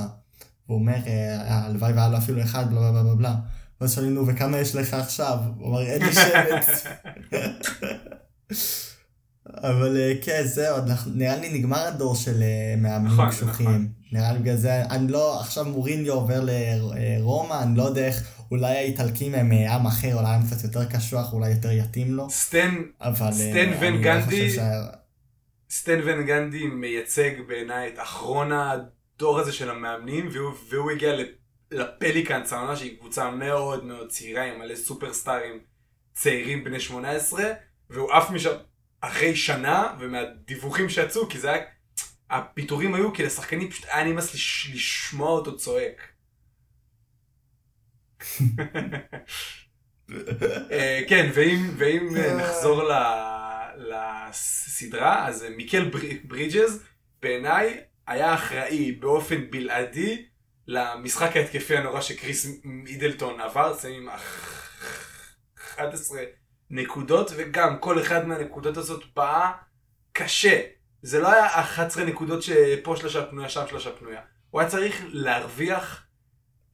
והוא 0.68 0.78
אומר, 0.80 0.96
אה, 1.06 1.64
הלוואי 1.66 1.92
והיה 1.92 2.08
לו 2.08 2.18
אפילו 2.18 2.42
אחד, 2.42 2.70
בלה 2.70 2.92
בלה 2.92 3.02
בלה 3.02 3.14
בלה. 3.14 3.34
ואז 3.80 3.94
שואלים 3.94 4.14
נו, 4.14 4.26
וכמה 4.26 4.58
יש 4.58 4.74
לך 4.74 4.94
עכשיו? 4.94 5.38
הוא 5.58 5.66
אומר, 5.66 5.82
אין 5.86 6.02
לי 6.02 6.12
שמץ. 6.12 6.84
אבל 9.48 9.96
אה, 9.96 10.12
כן, 10.22 10.42
זהו, 10.44 10.76
נראה 11.14 11.36
לי 11.36 11.58
נגמר 11.58 11.78
הדור 11.78 12.14
של 12.14 12.42
אה, 12.42 12.74
מאמנים 12.78 13.12
נכון, 13.12 13.28
קשוחים. 13.30 13.66
נכון. 13.68 13.88
נראה 14.12 14.32
לי 14.32 14.38
בגלל 14.38 14.56
זה, 14.56 14.84
אני 14.84 15.12
לא, 15.12 15.40
עכשיו 15.40 15.64
מוריניו 15.64 16.14
עובר 16.14 16.40
לרומא, 16.44 17.62
אני 17.62 17.76
לא 17.78 17.82
יודע 17.82 18.06
איך, 18.06 18.22
אולי 18.50 18.76
האיטלקים 18.76 19.34
הם 19.34 19.52
אה, 19.52 19.74
עם 19.74 19.86
אחר, 19.86 20.14
אולי 20.14 20.28
הם 20.28 20.42
קצת 20.46 20.64
יותר 20.64 20.84
קשוח, 20.84 21.32
אולי 21.32 21.50
יותר 21.50 21.70
יתאים 21.72 22.14
לו. 22.14 22.30
סטן, 22.30 22.74
אבל 23.00 23.26
אה, 23.26 23.32
סטן 23.32 23.72
ון 23.80 23.94
לא 23.94 24.00
גנדי- 24.02 24.50
שה- 24.50 24.86
סטן 25.70 26.00
ון 26.06 26.26
גנדי 26.26 26.66
מייצג 26.66 27.30
בעיניי 27.48 27.88
את 27.88 27.98
אחרון 28.02 28.50
הדור 28.52 29.38
הזה 29.40 29.52
של 29.52 29.70
המאמנים, 29.70 30.28
והוא, 30.32 30.52
והוא 30.70 30.90
הגיע 30.90 31.12
לפליקאנס, 31.70 32.52
העונה 32.52 32.76
שהיא 32.76 32.98
קבוצה 32.98 33.30
מאוד 33.30 33.84
מאוד 33.84 34.08
צעירה, 34.08 34.44
עם 34.44 34.58
מלא 34.58 34.76
סופרסטארים 34.76 35.60
צעירים 36.14 36.64
בני 36.64 36.80
18, 36.80 37.44
והוא 37.90 38.12
עף 38.12 38.30
משם 38.30 38.56
אחרי 39.00 39.36
שנה, 39.36 39.96
ומהדיווחים 40.00 40.88
שיצאו, 40.88 41.28
כי 41.28 41.38
זה 41.38 41.50
היה... 41.52 41.64
הפיטורים 42.30 42.94
היו 42.94 43.12
כי 43.14 43.22
לשחקנים 43.22 43.70
פשוט 43.70 43.84
היה 43.88 44.04
נמאס 44.04 44.34
לש... 44.34 44.70
לשמוע 44.74 45.30
אותו 45.30 45.56
צועק. 45.56 46.02
אה, 50.70 51.00
כן, 51.08 51.30
ואם, 51.34 51.70
ואם 51.76 52.08
נחזור 52.38 52.82
ל- 52.82 52.92
לסדרה, 53.76 55.28
אז 55.28 55.46
מיקל 55.56 55.84
בר- 55.88 56.18
ברידג'ז 56.24 56.84
בעיניי 57.22 57.80
היה 58.06 58.34
אחראי 58.34 58.92
באופן 58.92 59.50
בלעדי 59.50 60.27
למשחק 60.68 61.36
ההתקפי 61.36 61.76
הנורא 61.76 62.00
שקריס 62.00 62.60
מידלטון 62.64 63.40
עבר, 63.40 63.78
שמים 63.78 64.08
11 65.74 66.20
נקודות, 66.70 67.30
וגם 67.36 67.78
כל 67.78 68.00
אחד 68.02 68.28
מהנקודות 68.28 68.76
הזאת 68.76 69.04
באה 69.16 69.52
קשה. 70.12 70.60
זה 71.02 71.20
לא 71.20 71.32
היה 71.32 71.46
11 71.46 72.04
נקודות 72.04 72.42
שפה 72.42 72.96
שלושה 72.96 73.26
פנויה, 73.26 73.48
שם 73.48 73.64
שלושה 73.68 73.90
פנויה. 73.92 74.20
הוא 74.50 74.60
היה 74.60 74.70
צריך 74.70 75.04
להרוויח 75.08 76.06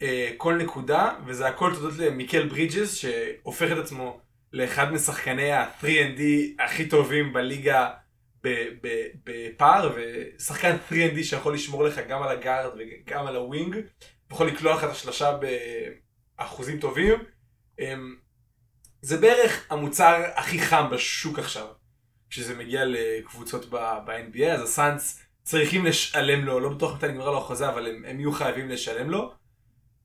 אה, 0.03 0.31
כל 0.37 0.55
נקודה, 0.55 1.11
וזה 1.27 1.49
הכל 1.49 1.75
תודות 1.75 1.99
למיקל 1.99 2.49
ברידג'ס, 2.49 2.95
שהופך 2.95 3.73
את 3.73 3.79
עצמו 3.79 4.21
לאחד 4.53 4.93
משחקני 4.93 5.53
ה-3 5.53 5.82
and 5.82 6.11
D 6.11 6.21
הכי 6.59 6.89
טובים 6.89 7.33
בליגה 7.33 7.91
בפער, 9.25 9.97
ושחקן 9.97 10.77
3 10.91 10.97
and 10.97 11.16
D 11.16 11.23
שיכול 11.23 11.55
לשמור 11.55 11.85
לך 11.85 12.01
גם 12.09 12.23
על 12.23 12.29
ה 12.29 12.36
guard 12.36 12.73
וגם 12.79 13.27
על 13.27 13.37
ה 13.37 13.43
wing, 13.43 13.77
יכול 14.31 14.47
לקלוע 14.47 14.75
לך 14.75 14.85
את 14.85 14.91
השלושה 14.91 15.39
באחוזים 16.39 16.81
טובים. 16.81 17.15
אמ, 17.79 18.17
זה 19.03 19.17
בערך 19.17 19.67
המוצר 19.71 20.23
הכי 20.35 20.59
חם 20.59 20.91
בשוק 20.91 21.39
עכשיו, 21.39 21.67
כשזה 22.31 22.55
מגיע 22.55 22.85
לקבוצות 22.85 23.71
ב-NBA, 23.71 24.45
אז 24.45 24.63
הסאנס 24.63 25.21
צריכים 25.43 25.87
לשלם 25.87 26.45
לו, 26.45 26.61
לא 26.61 26.69
בטוח 26.69 26.95
מתי 26.97 27.09
נגמר 27.09 27.31
לו 27.31 27.39
החוזה, 27.39 27.69
אבל 27.69 27.87
הם, 27.87 28.05
הם 28.09 28.21
יהיו 28.21 28.33
חייבים 28.33 28.69
לשלם 28.69 29.11
לו. 29.11 29.33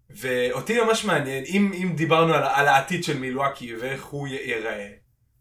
ואותי 0.10 0.82
ממש 0.82 1.06
מעניין, 1.06 1.44
אם, 1.48 1.72
אם 1.74 1.94
דיברנו 1.96 2.34
על, 2.34 2.44
על 2.44 2.68
העתיד 2.68 3.04
של 3.04 3.18
מילואקי 3.18 3.76
ואיך 3.76 4.06
הוא 4.06 4.28
ייראה, 4.28 4.90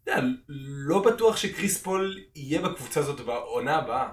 יודע, 0.07 0.21
לא 0.57 1.03
בטוח 1.03 1.37
שקריס 1.37 1.81
פול 1.81 2.17
יהיה 2.35 2.61
בקבוצה 2.61 2.99
הזאת 2.99 3.25
בעונה 3.25 3.75
הבאה. 3.75 4.09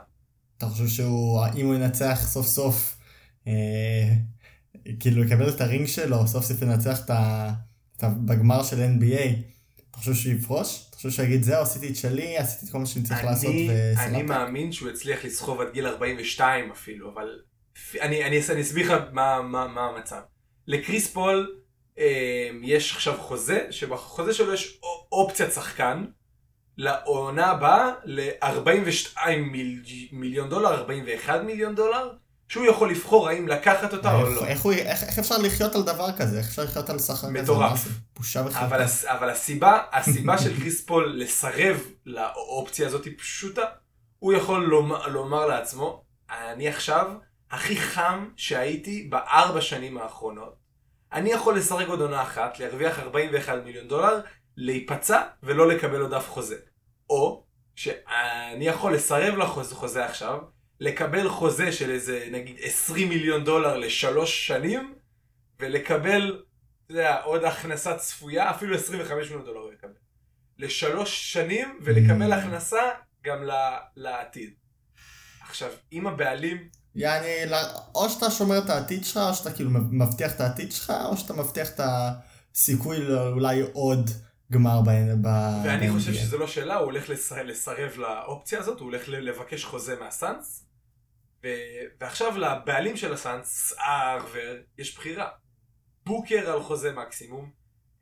אתה 0.58 0.66
חושב 0.66 0.86
שהוא, 0.86 1.40
אם 1.56 1.66
הוא 1.66 1.74
ינצח 1.74 2.18
סוף 2.26 2.46
סוף, 2.46 2.98
אה, 3.46 4.08
כאילו 5.00 5.24
יקבל 5.24 5.48
את 5.48 5.60
הרינג 5.60 5.86
שלו, 5.86 6.26
סוף 6.26 6.44
סוף 6.44 6.62
ינצח 6.62 7.04
את 7.04 7.10
ה... 7.10 7.52
בגמר 8.02 8.62
של 8.62 8.76
NBA, 8.76 9.22
אתה 9.90 9.98
חושב 9.98 10.14
שהוא 10.14 10.34
יפרוש? 10.34 10.86
אתה 10.88 10.96
חושב 10.96 11.10
שהוא 11.10 11.24
יגיד 11.26 11.42
זהו, 11.42 11.62
עשיתי 11.62 11.88
את 11.88 11.96
שלי, 11.96 12.38
עשיתי 12.38 12.66
את 12.66 12.72
כל 12.72 12.78
מה 12.78 12.86
שאני 12.86 13.04
צריך 13.04 13.24
לעשות 13.24 13.50
אני, 13.50 13.68
אני 13.70 14.16
וסלמת? 14.16 14.28
מאמין 14.28 14.72
שהוא 14.72 14.90
יצליח 14.90 15.24
לסחוב 15.24 15.60
עד 15.60 15.68
גיל 15.72 15.86
42 15.86 16.70
אפילו, 16.70 17.12
אבל 17.14 17.28
אני, 18.00 18.24
אני, 18.24 18.40
אני 18.50 18.60
אסביר 18.62 18.96
לך 18.96 19.02
מה, 19.12 19.42
מה, 19.42 19.68
מה 19.68 19.80
המצב. 19.80 20.20
לקריס 20.66 21.12
פול 21.12 21.56
יש 22.62 22.92
עכשיו 22.92 23.14
חוזה, 23.18 23.66
שבחוזה 23.70 24.34
שלו 24.34 24.52
יש 24.54 24.80
אופציית 25.12 25.52
שחקן 25.52 26.04
לעונה 26.78 27.46
הבאה 27.46 27.90
ל-42 28.04 29.26
מיל, 29.36 29.82
מיליון 30.12 30.48
דולר, 30.48 30.74
41 30.74 31.40
מיליון 31.42 31.74
דולר, 31.74 32.10
שהוא 32.48 32.66
יכול 32.66 32.90
לבחור 32.90 33.28
האם 33.28 33.48
לקחת 33.48 33.92
אותה 33.94 34.14
או 34.14 34.30
לא. 34.30 34.46
איך 34.46 34.62
הוא- 34.62 34.72
איך 34.72 35.02
איך 35.04 35.18
אפשר 35.18 35.38
לחיות 35.38 35.74
על 35.74 35.82
דבר 35.82 36.12
כזה? 36.18 36.38
איך 36.38 36.46
אפשר 36.48 36.64
לחיות 36.64 36.90
על 36.90 36.98
שכר 36.98 37.14
כזה? 37.16 37.30
מטורף. 37.42 37.88
בושה 38.16 38.40
אבל, 38.40 38.48
וחרפה. 38.50 38.76
הס- 38.76 39.04
אבל 39.04 39.30
הסיבה, 39.30 39.78
הסיבה 39.92 40.38
של 40.38 40.60
קריס 40.60 40.84
פול 40.84 41.12
לסרב 41.16 41.76
לאופציה 42.06 42.86
הזאת 42.86 43.04
היא 43.04 43.12
פשוטה. 43.18 43.62
הוא 44.18 44.32
יכול 44.32 44.64
לומר, 44.64 45.06
לומר 45.06 45.46
לעצמו, 45.46 46.02
אני 46.30 46.68
עכשיו 46.68 47.10
הכי 47.50 47.76
חם 47.76 48.28
שהייתי 48.36 49.06
בארבע 49.10 49.60
שנים 49.60 49.98
האחרונות. 49.98 50.65
אני 51.12 51.32
יכול 51.32 51.56
לסרג 51.58 51.88
עוד 51.88 52.00
עונה 52.00 52.22
אחת, 52.22 52.58
להרוויח 52.58 52.98
41 52.98 53.58
מיליון 53.64 53.88
דולר, 53.88 54.20
להיפצע 54.56 55.22
ולא 55.42 55.68
לקבל 55.68 56.00
עוד 56.00 56.14
אף 56.14 56.28
חוזה. 56.28 56.56
או 57.10 57.44
שאני 57.74 58.66
יכול 58.66 58.94
לסרב 58.94 59.38
לחוזה 59.38 59.74
חוזה 59.74 60.04
עכשיו, 60.04 60.38
לקבל 60.80 61.28
חוזה 61.28 61.72
של 61.72 61.90
איזה 61.90 62.28
נגיד 62.30 62.56
20 62.60 63.08
מיליון 63.08 63.44
דולר 63.44 63.76
לשלוש 63.76 64.46
שנים, 64.46 64.94
ולקבל 65.60 66.42
אתה 66.86 66.94
יודע, 66.94 67.22
עוד 67.22 67.44
הכנסה 67.44 67.96
צפויה, 67.96 68.50
אפילו 68.50 68.74
25 68.74 69.26
מיליון 69.28 69.44
דולר 69.44 69.60
הוא 69.60 69.72
יקבל. 69.72 69.92
לשלוש 70.58 71.32
שנים, 71.32 71.78
ולקבל 71.82 72.32
Mm. 72.32 72.36
הכנסה 72.36 72.82
גם 73.22 73.38
לעתיד. 73.96 74.54
עכשיו, 75.40 75.70
אם 75.92 76.06
הבעלים, 76.06 76.68
יעני, 76.96 77.54
או 77.94 78.10
שאתה 78.10 78.30
שומר 78.30 78.58
את 78.58 78.70
העתיד 78.70 79.04
שלך, 79.04 79.16
או 79.16 79.34
שאתה 79.34 79.52
כאילו 79.52 79.70
מבטיח 79.70 80.34
את 80.34 80.40
העתיד 80.40 80.72
שלך, 80.72 80.92
או 81.04 81.16
שאתה 81.16 81.32
מבטיח 81.32 81.68
את 81.70 81.80
הסיכוי 82.54 82.98
לאולי 82.98 83.62
עוד 83.72 84.10
גמר 84.52 84.80
ב... 85.22 85.26
ואני 85.64 85.90
חושב. 85.90 86.14
שזו 86.14 86.38
לא 86.38 86.46
שאלה, 86.46 86.76
הוא 86.76 86.84
הולך 86.84 87.08
לסרב, 87.08 87.46
לסרב 87.46 87.92
לאופציה 87.96 88.58
הזאת, 88.58 88.80
הוא 88.80 88.86
הולך 88.86 89.08
לבקש 89.08 89.64
חוזה 89.64 89.96
מהסאנס, 90.00 90.66
ו... 91.44 91.48
ועכשיו 92.00 92.38
לבעלים 92.38 92.96
של 92.96 93.12
הסאנס, 93.12 93.72
ארוור, 93.78 94.56
יש 94.78 94.96
בחירה. 94.96 95.28
בוקר 96.06 96.50
על 96.50 96.62
חוזה 96.62 96.92
מקסימום, 96.92 97.50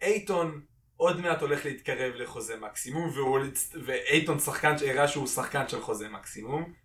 אייטון 0.03 0.61
עוד 0.97 1.21
מעט 1.21 1.41
הולך 1.41 1.65
להתקרב 1.65 2.15
לחוזה 2.15 2.57
מקסימום. 2.57 3.11
ואייטון 3.85 4.39
שחקן 4.39 4.79
שהראה 4.79 5.09
שהוא 5.09 5.27
שחקן 5.27 5.69
של 5.69 5.83
חוזה 5.83 6.09
מקסימום. 6.09 6.84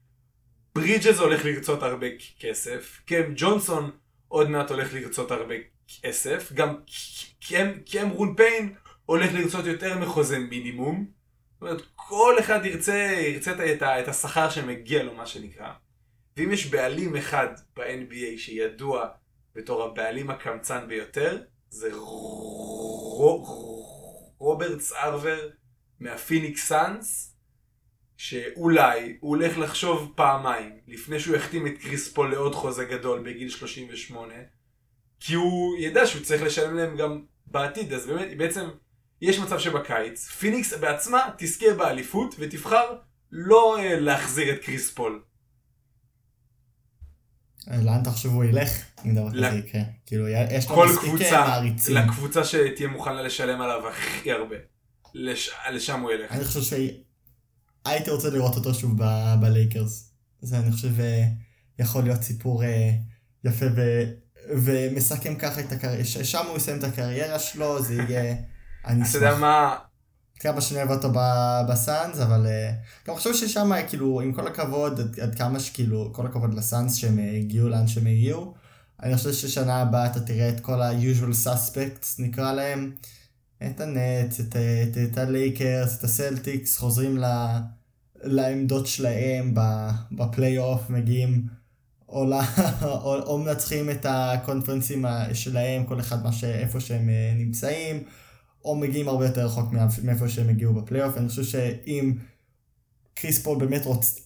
ברידג'ז 0.76 1.20
הולך 1.20 1.46
לרצות 1.46 1.84
הרבה 1.84 2.08
כסף, 2.40 3.02
קם 3.06 3.34
ג'ונסון 3.36 3.92
עוד 4.28 4.50
מעט 4.50 4.72
הולך 4.72 4.94
לרצות 4.94 5.32
הרבה 5.32 5.56
כסף, 6.02 6.52
גם 6.54 6.76
קם, 7.92 8.10
רון 8.10 8.36
פיין 8.36 8.74
הולך 9.06 9.34
לרצות 9.34 9.66
יותר 9.66 10.00
מחוזה 10.00 10.40
מינימום. 10.40 11.06
זאת 11.54 11.62
אומרת, 11.62 11.82
כל 11.96 12.36
אחד 12.40 12.66
ירצה, 12.66 12.94
ירצה 13.20 13.52
את, 13.52 13.84
את, 13.84 14.08
השכר 14.08 14.50
שמגיע 14.50 15.04
לו, 15.04 15.14
מה 15.14 15.26
שנקרא. 15.26 15.72
ואם 16.38 16.52
יש 16.52 16.66
בעלים 16.66 17.16
אחד 17.16 17.48
ב-NBA 17.78 18.38
שידוע 18.38 19.08
בתור 19.56 19.84
הבעלים 19.84 20.30
הקמצן 20.30 20.88
ביותר, 20.88 21.42
זה 21.70 21.90
רו- 21.94 23.46
רוברט 24.38 24.82
סארבר 25.04 25.50
מהפיניקס 26.00 26.68
סאנס, 26.68 27.29
שאולי 28.20 29.18
הוא 29.20 29.30
הולך 29.30 29.58
לחשוב 29.58 30.14
פעמיים 30.16 30.72
לפני 30.88 31.20
שהוא 31.20 31.36
יחתים 31.36 31.68
את 31.68 31.72
קריס 31.82 32.14
פול 32.14 32.32
לעוד 32.32 32.56
חוזה 32.56 32.86
גדול 32.86 33.20
בגיל 33.20 33.50
38, 33.50 34.34
כי 35.20 35.34
הוא 35.34 35.78
ידע 35.78 36.08
שהוא 36.08 36.24
צריך 36.24 36.42
לשלם 36.42 36.78
להם 36.78 36.98
גם 36.98 37.22
בעתיד, 37.48 37.94
אז 37.94 38.08
באמת, 38.08 38.38
בעצם 38.38 38.70
יש 39.22 39.40
מצב 39.40 39.60
שבקיץ 39.60 40.28
פיניקס 40.28 40.74
בעצמה 40.74 41.20
תזכה 41.38 41.74
באליפות 41.78 42.36
ותבחר 42.40 42.96
לא 43.32 43.78
אה, 43.80 44.00
להחזיר 44.00 44.54
את 44.54 44.64
קריס 44.64 44.92
פול. 44.94 45.24
לאן 47.68 48.04
חושב 48.06 48.30
הוא 48.30 48.44
ילך 48.44 48.70
אם 49.06 49.16
דבר 49.16 49.32
כזה 49.32 49.58
יקרה? 49.58 49.82
כאילו, 50.06 50.28
יש 50.28 50.70
לו 50.70 50.86
מספיק 50.86 51.10
קבוצה, 51.10 51.42
מעריצים. 51.48 51.96
לקבוצה 51.96 52.44
שתהיה 52.44 52.88
מוכנה 52.88 53.22
לשלם 53.22 53.62
עליו 53.62 53.88
הכי 53.88 54.32
הרבה. 54.32 54.56
לש... 55.14 55.52
לשם 55.72 56.00
הוא 56.00 56.12
ילך. 56.12 56.32
אני 56.32 56.46
חושב 56.46 56.62
שהייתי 57.88 58.12
רוצה 58.12 58.30
לראות 58.30 58.56
אותו 58.56 58.74
שוב 58.74 59.04
ב- 59.04 59.36
בלייקרס. 59.42 60.12
זה 60.42 60.60
אני 60.60 60.72
חושב 60.72 61.00
אה, 61.00 61.28
יכול 61.80 62.04
להיות 62.04 62.24
סיפור 62.24 62.64
אה, 62.64 62.92
יפה 63.44 63.66
ו... 63.76 64.04
ומסכם 64.50 65.36
ככה 65.36 65.62
את 65.62 65.72
הקריירה, 65.72 66.04
שם 66.06 66.46
הוא 66.48 66.58
יסיים 66.58 66.78
את 66.80 66.84
הקריירה 66.84 67.40
שלו, 67.40 67.84
זה 67.84 67.94
יהיה... 67.94 68.36
אני 68.86 69.04
אתה 69.10 69.18
יודע 69.18 69.36
מה, 69.36 69.76
כמה 70.40 70.62
שאני 70.62 70.80
אוהב 70.80 70.92
אותו 70.92 71.12
בסאנס, 71.70 72.20
אבל 72.20 72.48
אה, 72.48 72.72
גם 73.08 73.16
חושב 73.16 73.34
ששם, 73.34 73.72
כאילו, 73.90 74.22
עם 74.22 74.34
כל 74.34 74.48
הכבוד, 74.48 75.00
עד, 75.00 75.20
עד 75.20 75.36
כמה 75.36 75.60
שכאילו, 75.60 76.14
כל 76.14 76.26
הכבוד 76.26 76.54
לסאנס 76.54 76.96
שהם 76.96 77.20
הגיעו 77.38 77.70
לאן 77.70 77.88
שהם 77.88 78.08
הגיעו, 78.08 78.54
אני 79.04 79.18
חושב 79.18 79.34
ששנה 79.34 79.82
הבאה 79.82 80.06
אתה 80.06 80.20
תראה 80.20 80.50
את 80.50 80.60
כל 80.60 80.82
ה-usual 80.82 81.48
suspects, 81.48 82.08
נקרא 82.20 82.54
להם, 82.54 82.92
את 83.68 83.80
הנטס, 83.82 84.40
את, 84.40 84.56
את, 84.56 84.98
את 84.98 85.18
הלייקרס, 85.18 86.00
את 86.00 86.04
הסלטיקס, 86.04 86.78
חוזרים 86.78 87.18
ל, 87.18 87.26
לעמדות 88.24 88.88
שלהם 88.88 89.54
בפלייאוף, 90.12 90.90
מגיעים 90.90 91.48
או, 92.10 92.26
ל, 92.26 92.34
או, 92.84 93.16
או 93.16 93.38
מנצחים 93.38 93.90
את 93.90 94.06
הקונפרנסים 94.10 95.06
שלהם, 95.34 95.86
כל 95.86 96.00
אחד 96.00 96.24
מה 96.24 96.32
ש, 96.32 96.44
איפה 96.44 96.80
שהם 96.80 97.10
אה, 97.10 97.34
נמצאים. 97.36 98.04
או 98.66 98.76
מגיעים 98.76 99.08
הרבה 99.08 99.26
יותר 99.26 99.46
רחוק 99.46 99.74
מאיפ- 99.74 100.04
מאיפה 100.04 100.30
שהם 100.30 100.50
הגיעו 100.50 100.74
בפלייאוף. 100.74 101.18
אני 101.18 101.28
חושב 101.28 101.44
שאם 101.44 102.14
קריס 103.14 103.44
פול 103.44 103.60
באמת 103.60 103.86
רוצה... 103.86 104.22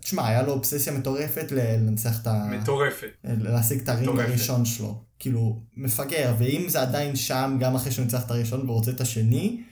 תשמע, 0.00 0.26
היה 0.26 0.42
לו 0.42 0.52
אובססיה 0.52 0.92
מטורפת 0.92 1.52
לנצח 1.52 2.22
את 2.22 2.26
ה... 2.26 2.46
מטורפת. 2.50 3.08
להשיג 3.24 3.80
את 3.80 3.88
ה 3.88 3.93
ring. 3.93 4.20
הראשון 4.20 4.64
שלו. 4.64 5.04
כאילו, 5.18 5.60
מפגר, 5.76 6.34
ואם 6.38 6.64
זה 6.68 6.82
עדיין 6.82 7.16
שם, 7.16 7.56
גם 7.60 7.74
אחרי 7.74 7.92
שהוא 7.92 8.04
ניצח 8.04 8.26
את 8.26 8.30
הראשון 8.30 8.70
ורוצה 8.70 8.90
את 8.90 9.00
השני, 9.00 9.62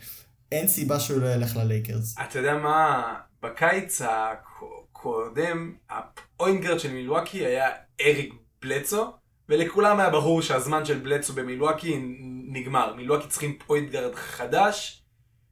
אין 0.53 0.68
סיבה 0.68 1.01
שהוא 1.01 1.20
לא 1.20 1.26
ילך 1.26 1.57
ללייקרס. 1.57 2.14
אתה 2.24 2.38
יודע 2.38 2.55
מה, 2.55 3.14
בקיץ 3.42 4.03
הקודם, 4.05 5.74
ה 5.90 5.99
point 5.99 6.40
guard 6.40 6.80
של 6.80 6.92
מילואקי 6.92 7.47
היה 7.47 7.68
אריק 8.01 8.34
בלדסו, 8.62 9.12
ולכולם 9.49 10.01
היה 10.01 10.11
ברור 10.11 10.42
שהזמן 10.42 10.84
של 10.84 10.99
בלדסו 10.98 11.32
במילואקי 11.32 12.03
נגמר. 12.49 12.94
מילואקי 12.94 13.28
צריכים 13.28 13.59
point 13.66 13.90
guard 13.90 14.14
חדש, 14.14 15.03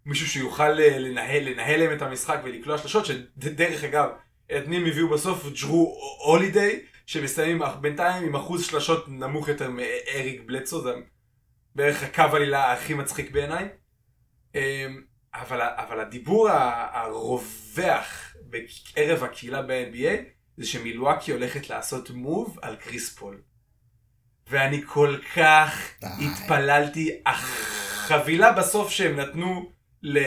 מישהו 0.07 0.29
שיוכל 0.29 0.81
אה, 0.81 0.99
לנהל, 0.99 1.49
לנהל 1.49 1.81
להם 1.81 1.97
את 1.97 2.03
המשחק 2.03 2.41
ולקלוע 2.45 2.79
שלושות, 2.79 3.07
שדרך 3.07 3.85
אגב, 3.85 4.09
את 4.57 4.69
מי 4.69 4.77
הם 4.77 4.87
הביאו 4.87 5.09
בסוף? 5.09 5.47
ג'רו 5.63 5.99
הולידיי, 6.25 6.81
שמסיימים 7.07 7.63
בינתיים 7.81 8.25
עם 8.25 8.37
אחוז 8.37 8.67
שלשות 8.67 9.09
נמוך 9.09 9.49
יותר 9.49 9.71
מאריק 9.71 10.43
בלדסו, 10.47 10.83
זה 10.83 10.93
בערך 11.75 12.03
הקו 12.03 12.37
עלילה 12.37 12.73
הכי 12.73 12.95
מצחיק 12.95 13.31
בעיניי. 13.31 13.69
אמ, 14.55 15.03
אבל, 15.35 15.61
אבל 15.61 16.01
הדיבור 16.01 16.49
הרווח 16.93 18.37
בקרב 18.43 19.25
הקהילה 19.25 19.63
ב-NBA 19.63 20.25
זה 20.57 20.67
שמילואקי 20.67 21.33
הולכת 21.33 21.71
לעשות 21.71 22.11
move 22.11 22.59
על 22.63 22.77
קריס 22.77 23.17
פול. 23.17 23.41
ואני 24.51 24.83
כל 24.87 25.17
כך 25.37 25.91
די. 26.01 26.07
התפללתי, 26.27 27.23
החבילה 27.27 28.53
בסוף 28.53 28.91
שהם 28.91 29.17
נתנו 29.17 29.73
ל... 30.03 30.19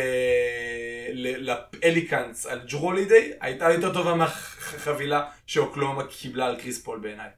לפליקאנס 1.14 2.46
על 2.46 2.60
ג'רו 2.72 2.94
הולידיי 2.94 3.32
הייתה 3.42 3.72
יותר 3.72 3.94
טובה 3.94 4.16
מהחבילה 4.16 5.24
שאוקלהומה 5.46 6.04
קיבלה 6.04 6.46
על 6.46 6.60
קריס 6.62 6.84
פול 6.84 7.00
בעיניי. 7.00 7.30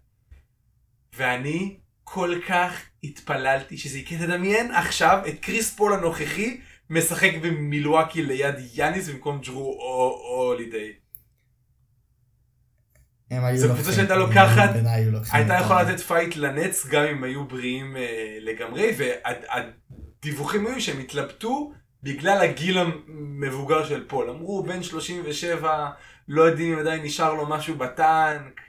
ואני 1.15 1.77
כל 2.03 2.35
כך 2.47 2.81
התפללתי 3.03 3.77
שזה 3.77 3.99
יקרה. 3.99 4.17
תדמיין 4.19 4.71
עכשיו 4.71 5.19
את 5.27 5.39
קריס 5.39 5.75
פול 5.75 5.93
הנוכחי 5.93 6.59
משחק 6.89 7.31
במילואקי 7.41 8.21
ליד 8.23 8.55
יאניס 8.73 9.09
במקום 9.09 9.41
ג'רו 9.41 9.73
או 9.79 10.21
הולידיי. 10.45 10.93
זו 13.55 13.73
קבוצה 13.73 13.91
שהייתה 13.93 14.15
לוקחת- 14.15 14.69
הייתה. 15.35 15.53
יכולה 15.53 15.83
לתת 15.83 15.99
fight 15.99 16.35
לנטס 16.35 16.85
גם 16.85 17.03
אם 17.03 17.23
היו 17.23 17.45
בריאים 17.47 17.97
אה, 17.97 18.37
לגמרי, 18.41 18.91
והדיווחים 18.97 20.67
היו 20.67 20.81
שהם 20.81 20.99
התלבטו 20.99 21.73
בגלל 22.03 22.41
הגיל 22.41 22.77
המבוגר 22.77 23.85
של 23.85 24.07
פול. 24.07 24.29
אמרו 24.29 24.63
בן 24.63 24.83
37, 24.83 25.89
לא 26.27 26.41
יודעים 26.41 26.73
אם 26.73 26.79
עדיין 26.79 27.03
נשאר 27.03 27.33
לו 27.33 27.49
משהו 27.49 27.75
בטנק, 27.75 28.61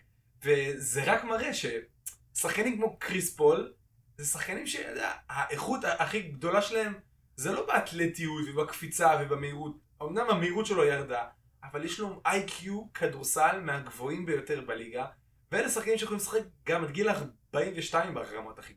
וזה 0.44 1.02
רק 1.04 1.24
מראה 1.24 1.50
ששחקנים 1.54 2.76
כמו 2.76 2.96
קריס 2.98 3.36
פול, 3.36 3.72
זה 4.18 4.26
שחקנים 4.26 4.66
שהאיכות 4.66 5.80
הכי 5.84 6.22
גדולה 6.22 6.62
שלהם 6.62 6.94
זה 7.36 7.52
לא 7.52 7.66
באתלטיות 7.66 8.42
ובקפיצה 8.48 9.18
ובמהירות. 9.20 9.78
אמנם 10.02 10.30
המהירות 10.30 10.66
שלו 10.66 10.84
ירדה, 10.84 11.24
אבל 11.64 11.84
יש 11.84 12.00
לו 12.00 12.20
איי-קיו 12.26 12.92
כדורסל 12.94 13.60
מהגבוהים 13.60 14.26
ביותר 14.26 14.60
בליגה, 14.60 15.06
ואלה 15.52 15.68
שחקנים 15.68 15.98
שיכולים 15.98 16.20
לשחק 16.20 16.40
גם 16.66 16.84
עד 16.84 16.90
גיל 16.90 17.08
42 17.08 18.14
ברמות 18.14 18.58
הכי. 18.58 18.74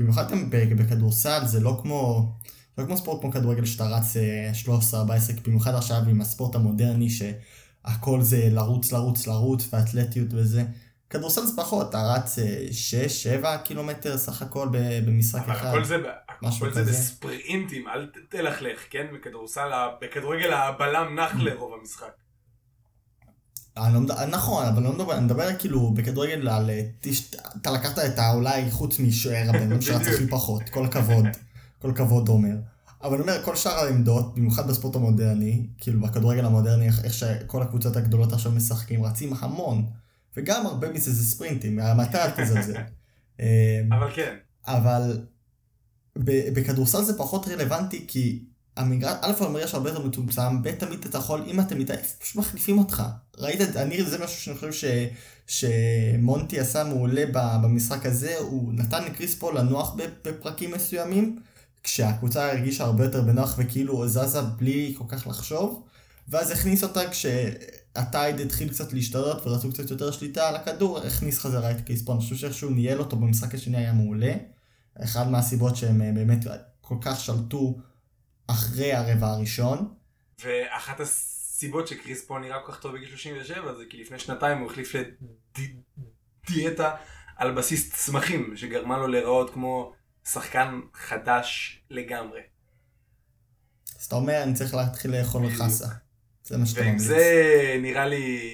במיוחד 0.00 0.30
גם 0.30 0.76
בכדורסל 0.76 1.46
זה 1.46 1.60
לא 1.60 1.78
כמו 1.82 2.32
לא 2.78 2.84
כמו 2.84 2.96
ספורט 2.96 3.20
כמו 3.20 3.32
כדורגל 3.32 3.64
שאתה 3.64 3.84
רץ 3.84 4.16
אה, 4.16 4.50
13-14 4.92 5.40
במיוחד 5.46 5.74
עכשיו 5.74 5.96
עם 6.08 6.20
הספורט 6.20 6.54
המודרני 6.54 7.08
שהכל 7.10 8.22
זה 8.22 8.48
לרוץ 8.50 8.92
לרוץ 8.92 9.26
לרוץ 9.26 9.68
ואתלטיות 9.72 10.28
וזה. 10.30 10.64
כדורסל 11.10 11.46
זה 11.46 11.56
פחות 11.56 11.90
אתה 11.90 12.02
רץ 12.14 12.38
6-7 13.42 13.46
קילומטר 13.64 14.18
סך 14.18 14.42
הכל 14.42 14.68
במשחק 14.72 15.42
אבל 15.44 15.52
אחד. 15.52 15.68
הכל 15.68 15.84
זה, 15.84 15.96
משהו 16.42 16.66
הכל 16.66 16.74
זה 16.74 16.80
כזה. 16.80 16.90
בספרינטים, 16.90 17.88
אל 17.88 18.10
תלכלך, 18.28 18.80
כן? 18.90 19.06
בכדורסל, 19.14 19.70
בכדורגל 20.00 20.52
הבלם 20.52 21.18
נח 21.18 21.34
לרוב 21.38 21.74
המשחק. 21.80 22.12
אני 23.86 23.94
לא 23.94 24.00
מדבר, 24.00 24.26
נכון, 24.26 24.66
אבל 24.66 24.82
לא 24.82 24.92
מדבר, 24.92 25.16
אני 25.16 25.24
מדבר 25.24 25.58
כאילו 25.58 25.90
בכדורגל 25.94 26.48
על, 26.48 26.70
אה, 26.70 26.82
תש- 27.00 27.34
אתה 27.62 27.70
לקחת 27.70 27.98
את 27.98 28.18
האולי 28.18 28.70
חוץ 28.70 28.98
משוער 29.00 29.48
הבן 29.48 29.72
אדם 29.72 29.80
שרץ 29.80 30.06
הכי 30.06 30.26
פחות, 30.26 30.62
כל 30.68 30.84
הכבוד, 30.84 31.24
כל 31.78 31.90
הכבוד 31.90 32.28
עומר. 32.28 32.56
אבל 33.02 33.12
אני 33.14 33.22
אומר, 33.22 33.42
כל 33.44 33.56
שאר 33.56 33.70
העמדות, 33.84 34.34
במיוחד 34.34 34.68
בספורט 34.68 34.96
המודרני, 34.96 35.66
כאילו 35.78 36.00
בכדורגל 36.00 36.44
המודרני, 36.44 36.86
איך 36.88 37.14
שכל 37.14 37.62
הקבוצות 37.62 37.96
הגדולות 37.96 38.32
עכשיו 38.32 38.52
משחקים, 38.52 39.04
רצים 39.04 39.32
המון. 39.40 39.86
וגם 40.36 40.66
הרבה 40.66 40.92
מזה 40.92 41.12
זה 41.12 41.24
ספרינטים, 41.24 41.80
מתי 41.96 42.18
אל 42.18 42.30
תזלזל. 42.30 42.76
אה, 43.40 43.80
אבל 43.98 44.08
כן, 44.14 44.34
אבל 44.66 45.20
בכדורסל 46.54 47.04
זה 47.04 47.18
פחות 47.18 47.48
רלוונטי 47.48 48.04
כי 48.08 48.44
המגרש, 48.78 49.16
א' 49.22 49.32
המגרש 49.44 49.74
הרבה 49.74 49.90
יותר 49.90 50.06
מצומצם, 50.06 50.62
ב' 50.62 50.70
תמיד 50.70 51.04
אתה 51.04 51.18
יכול, 51.18 51.44
אם 51.46 51.60
אתה 51.60 51.74
מתעייף, 51.74 52.16
פשוט 52.20 52.36
מחליפים 52.36 52.78
אותך. 52.78 53.02
ראית, 53.38 53.60
את- 53.60 53.76
אני, 53.76 54.04
זה 54.04 54.18
משהו 54.18 54.40
שאני 54.40 54.56
חושב 54.56 54.72
ש, 54.72 54.84
שמונטי 55.46 56.60
עשה 56.60 56.84
מעולה 56.84 57.24
במשחק 57.32 58.06
הזה, 58.06 58.36
הוא 58.38 58.72
נתן 58.72 59.04
לקריס 59.04 59.34
פול 59.34 59.58
לנוח 59.58 59.96
בפרקים 60.22 60.70
מסוימים, 60.74 61.38
כשהקבוצה 61.82 62.52
הרגישה 62.52 62.84
הרבה 62.84 63.04
יותר 63.04 63.22
בנוח 63.22 63.54
וכאילו 63.58 64.08
זזה 64.08 64.40
בלי 64.42 64.94
כל 64.98 65.04
כך 65.08 65.26
לחשוב, 65.26 65.82
ואז 66.28 66.50
הכניס 66.50 66.82
אותה 66.82 67.00
כשה 67.10 67.82
tide 67.82 68.40
התחיל 68.40 68.68
קצת 68.68 68.92
להשתנות 68.92 69.46
ורצו 69.46 69.70
קצת 69.72 69.90
יותר 69.90 70.10
שליטה 70.10 70.48
על 70.48 70.56
הכדור, 70.56 70.98
הכניס 70.98 71.38
חזרה 71.38 71.70
את 71.70 71.80
קריס 71.86 72.02
פול, 72.02 72.14
אני 72.14 72.22
חושב 72.22 72.36
שאיכשהו 72.36 72.70
ניהל 72.70 72.98
אותו 72.98 73.16
במשחק 73.16 73.54
השני 73.54 73.76
היה 73.76 73.92
מעולה. 73.92 74.32
אחד 75.04 75.30
מהסיבות 75.30 75.76
שהם 75.76 76.02
אה, 76.02 76.12
באמת 76.14 76.46
כל 76.80 76.94
כך 77.00 77.20
שלטו 77.20 77.76
אחרי 78.50 78.92
הרבע 78.92 79.26
הראשון. 79.26 79.94
ואחת 80.44 81.00
הסיבות 81.00 81.88
שקריס 81.88 82.24
פול 82.24 82.40
נראה 82.40 82.60
כל 82.66 82.72
כך 82.72 82.80
טוב 82.80 82.94
בגיל 82.94 83.08
37 83.08 83.74
זה 83.74 83.84
כי 83.90 83.96
לפני 83.96 84.18
שנתיים 84.18 84.58
הוא 84.58 84.70
החליף 84.70 84.94
לדיאטה 86.48 86.94
על 87.36 87.54
בסיס 87.54 87.92
צמחים, 87.94 88.56
שגרמה 88.56 88.98
לו 88.98 89.06
להיראות 89.06 89.54
כמו 89.54 89.92
שחקן 90.24 90.80
חדש 90.94 91.80
לגמרי. 91.90 92.40
אז 94.00 94.04
אתה 94.06 94.16
אומר, 94.16 94.42
אני 94.42 94.54
צריך 94.54 94.74
להתחיל 94.74 95.16
לאכול. 95.16 95.50
חסה. 95.50 95.86
זה 96.44 96.58
מה 96.58 96.66
שאתה 96.66 96.82
ממליץ. 96.82 97.02
זה 97.02 97.76
נראה 97.82 98.06
לי 98.06 98.50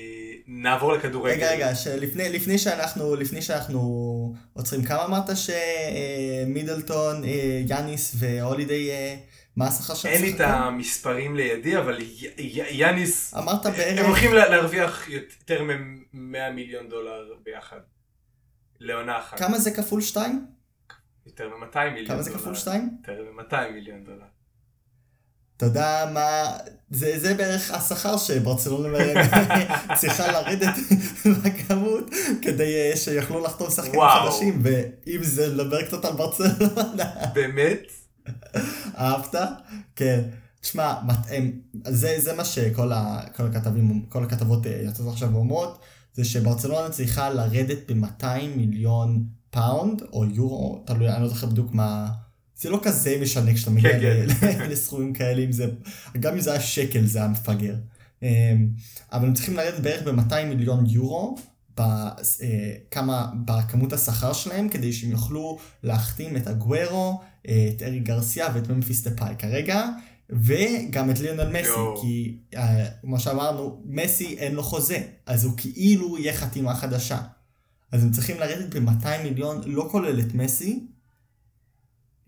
נעבור 0.46 0.92
לכדורגל. 0.92 1.34
רגע, 1.34 1.50
רגע, 1.50 1.74
שלפני 1.74 2.28
לפני 2.28 2.58
שאנחנו, 2.58 3.16
לפני 3.16 3.42
שאנחנו 3.42 4.34
עוצרים, 4.52 4.82
כמה 4.82 5.04
אמרת 5.04 5.30
שמידלטון, 6.46 7.24
אה, 7.24 7.62
יאניס 7.68 8.16
והולידיי, 8.18 8.90
אה, 8.90 9.16
מה 9.56 9.66
השכר 9.68 9.94
שלהם? 9.94 10.14
אין 10.14 10.22
לי 10.22 10.34
את? 10.34 10.40
המספרים 10.40 11.36
לידי, 11.36 11.78
אבל 11.78 11.98
יאניס, 12.70 13.34
אמרת 13.34 13.66
הם 13.66 13.72
בערך, 13.72 14.06
הולכים 14.06 14.32
לה- 14.34 14.48
להרוויח 14.48 15.08
יותר 15.08 15.62
מ-100 15.62 16.16
מיליון 16.54 16.88
דולר 16.88 17.34
ביחד. 17.44 17.76
לעונה 18.80 19.18
אחת. 19.18 19.38
כמה 19.38 19.58
זה 19.58 19.70
כפול 19.70 20.00
2? 20.00 20.46
יותר 21.26 21.48
מ-200 21.48 21.54
מיליון 21.78 22.06
דולר. 22.06 22.06
כמה 22.08 22.22
זה 22.22 22.30
כפול 22.30 22.54
2? 22.54 22.90
יותר 23.08 23.22
מ-200 23.36 23.72
מיליון 23.74 24.04
דולר. 24.04 24.24
אתה 25.56 25.66
יודע 25.66 26.10
מה, 26.14 26.42
זה, 26.90 27.18
זה 27.18 27.34
בערך 27.34 27.70
השכר 27.70 28.16
שברצלונה 28.16 28.98
צריכה 30.00 30.32
לרדת 30.32 30.74
בכמות 31.44 32.10
כדי 32.42 32.90
אה, 32.90 32.96
שיוכלו 32.96 33.40
לחתום 33.44 33.70
שחקנים. 33.70 34.00
חדשים, 34.24 34.62
ואם 34.62 35.18
זה 35.22 35.46
לדבר 35.46 35.82
קצת 35.86 36.04
על 36.04 36.12
ברצלונה, 36.12 37.04
באמת? 37.34 37.80
אהבת? 38.98 39.34
כן. 39.96 40.20
תשמע, 40.60 40.94
הם- 41.30 41.52
זה, 41.88 42.16
זה 42.18 42.36
מה 42.36 42.44
שכל 42.44 42.92
ה, 42.92 43.20
כל 43.36 43.46
הכתבים, 43.46 44.06
כל 44.08 44.24
הכתבות 44.24 44.66
אה, 44.66 44.80
יוצאות 44.84 45.12
עכשיו 45.12 45.32
ואומרות, 45.32 45.78
זה 46.14 46.24
שברצלונה 46.24 46.90
צריכה 46.90 47.30
לרדת 47.30 47.90
ב-200 47.90 48.26
מיליון 48.56 49.24
פאונד, 49.50 50.02
או 50.12 50.24
יורו, 50.24 50.82
תלוי, 50.86 51.08
אני 51.10 51.22
לא 51.22 51.28
זוכר 51.28 51.46
בדיוק 51.46 51.72
מה... 51.74 52.08
זה 52.60 52.70
לא 52.70 52.80
כזה 52.82 53.18
משנה 53.22 53.54
כשאתה 53.54 53.70
מגיע 53.70 53.90
לסכומים 54.70 55.12
כאלה, 55.12 55.42
אם 55.44 55.52
זה, 55.52 55.66
גם 56.20 56.32
אם 56.34 56.40
זה 56.40 56.50
היה 56.52 56.60
שקל 56.60 57.06
זה 57.06 57.18
היה 57.18 57.28
מפגר. 57.28 57.74
אמ, 58.22 58.68
אבל 59.12 59.26
הם 59.26 59.34
צריכים 59.34 59.56
לרדת 59.56 59.80
בערך 59.80 60.02
ב-200 60.02 60.44
מיליון 60.48 60.84
יורו, 60.86 61.36
ב, 61.76 61.80
אה, 61.80 63.22
בכמות 63.44 63.92
השכר 63.92 64.32
שלהם, 64.32 64.68
כדי 64.68 64.92
שהם 64.92 65.10
יוכלו 65.10 65.58
להחתים 65.82 66.36
את 66.36 66.46
הגוורו, 66.46 67.20
את 67.46 67.82
ארי 67.82 67.98
גרסיה 67.98 68.48
ואת 68.54 68.68
ממפיס 68.68 69.02
דפאי 69.02 69.34
כרגע, 69.38 69.84
וגם 70.30 71.10
את 71.10 71.18
ליונל 71.18 71.48
מסי, 71.48 71.68
יואו. 71.68 72.00
כי 72.02 72.36
אה, 72.56 72.86
כמו 73.00 73.20
שאמרנו, 73.20 73.82
מסי 73.86 74.36
אין 74.38 74.54
לו 74.54 74.62
חוזה, 74.62 74.98
אז 75.26 75.44
הוא 75.44 75.52
כאילו 75.56 76.18
יהיה 76.18 76.32
חתימה 76.32 76.74
חדשה. 76.74 77.18
אז 77.92 78.04
הם 78.04 78.10
צריכים 78.10 78.40
לרדת 78.40 78.74
ב-200 78.74 79.22
מיליון, 79.22 79.60
לא 79.66 79.88
כולל 79.90 80.20
את 80.20 80.34
מסי, 80.34 80.80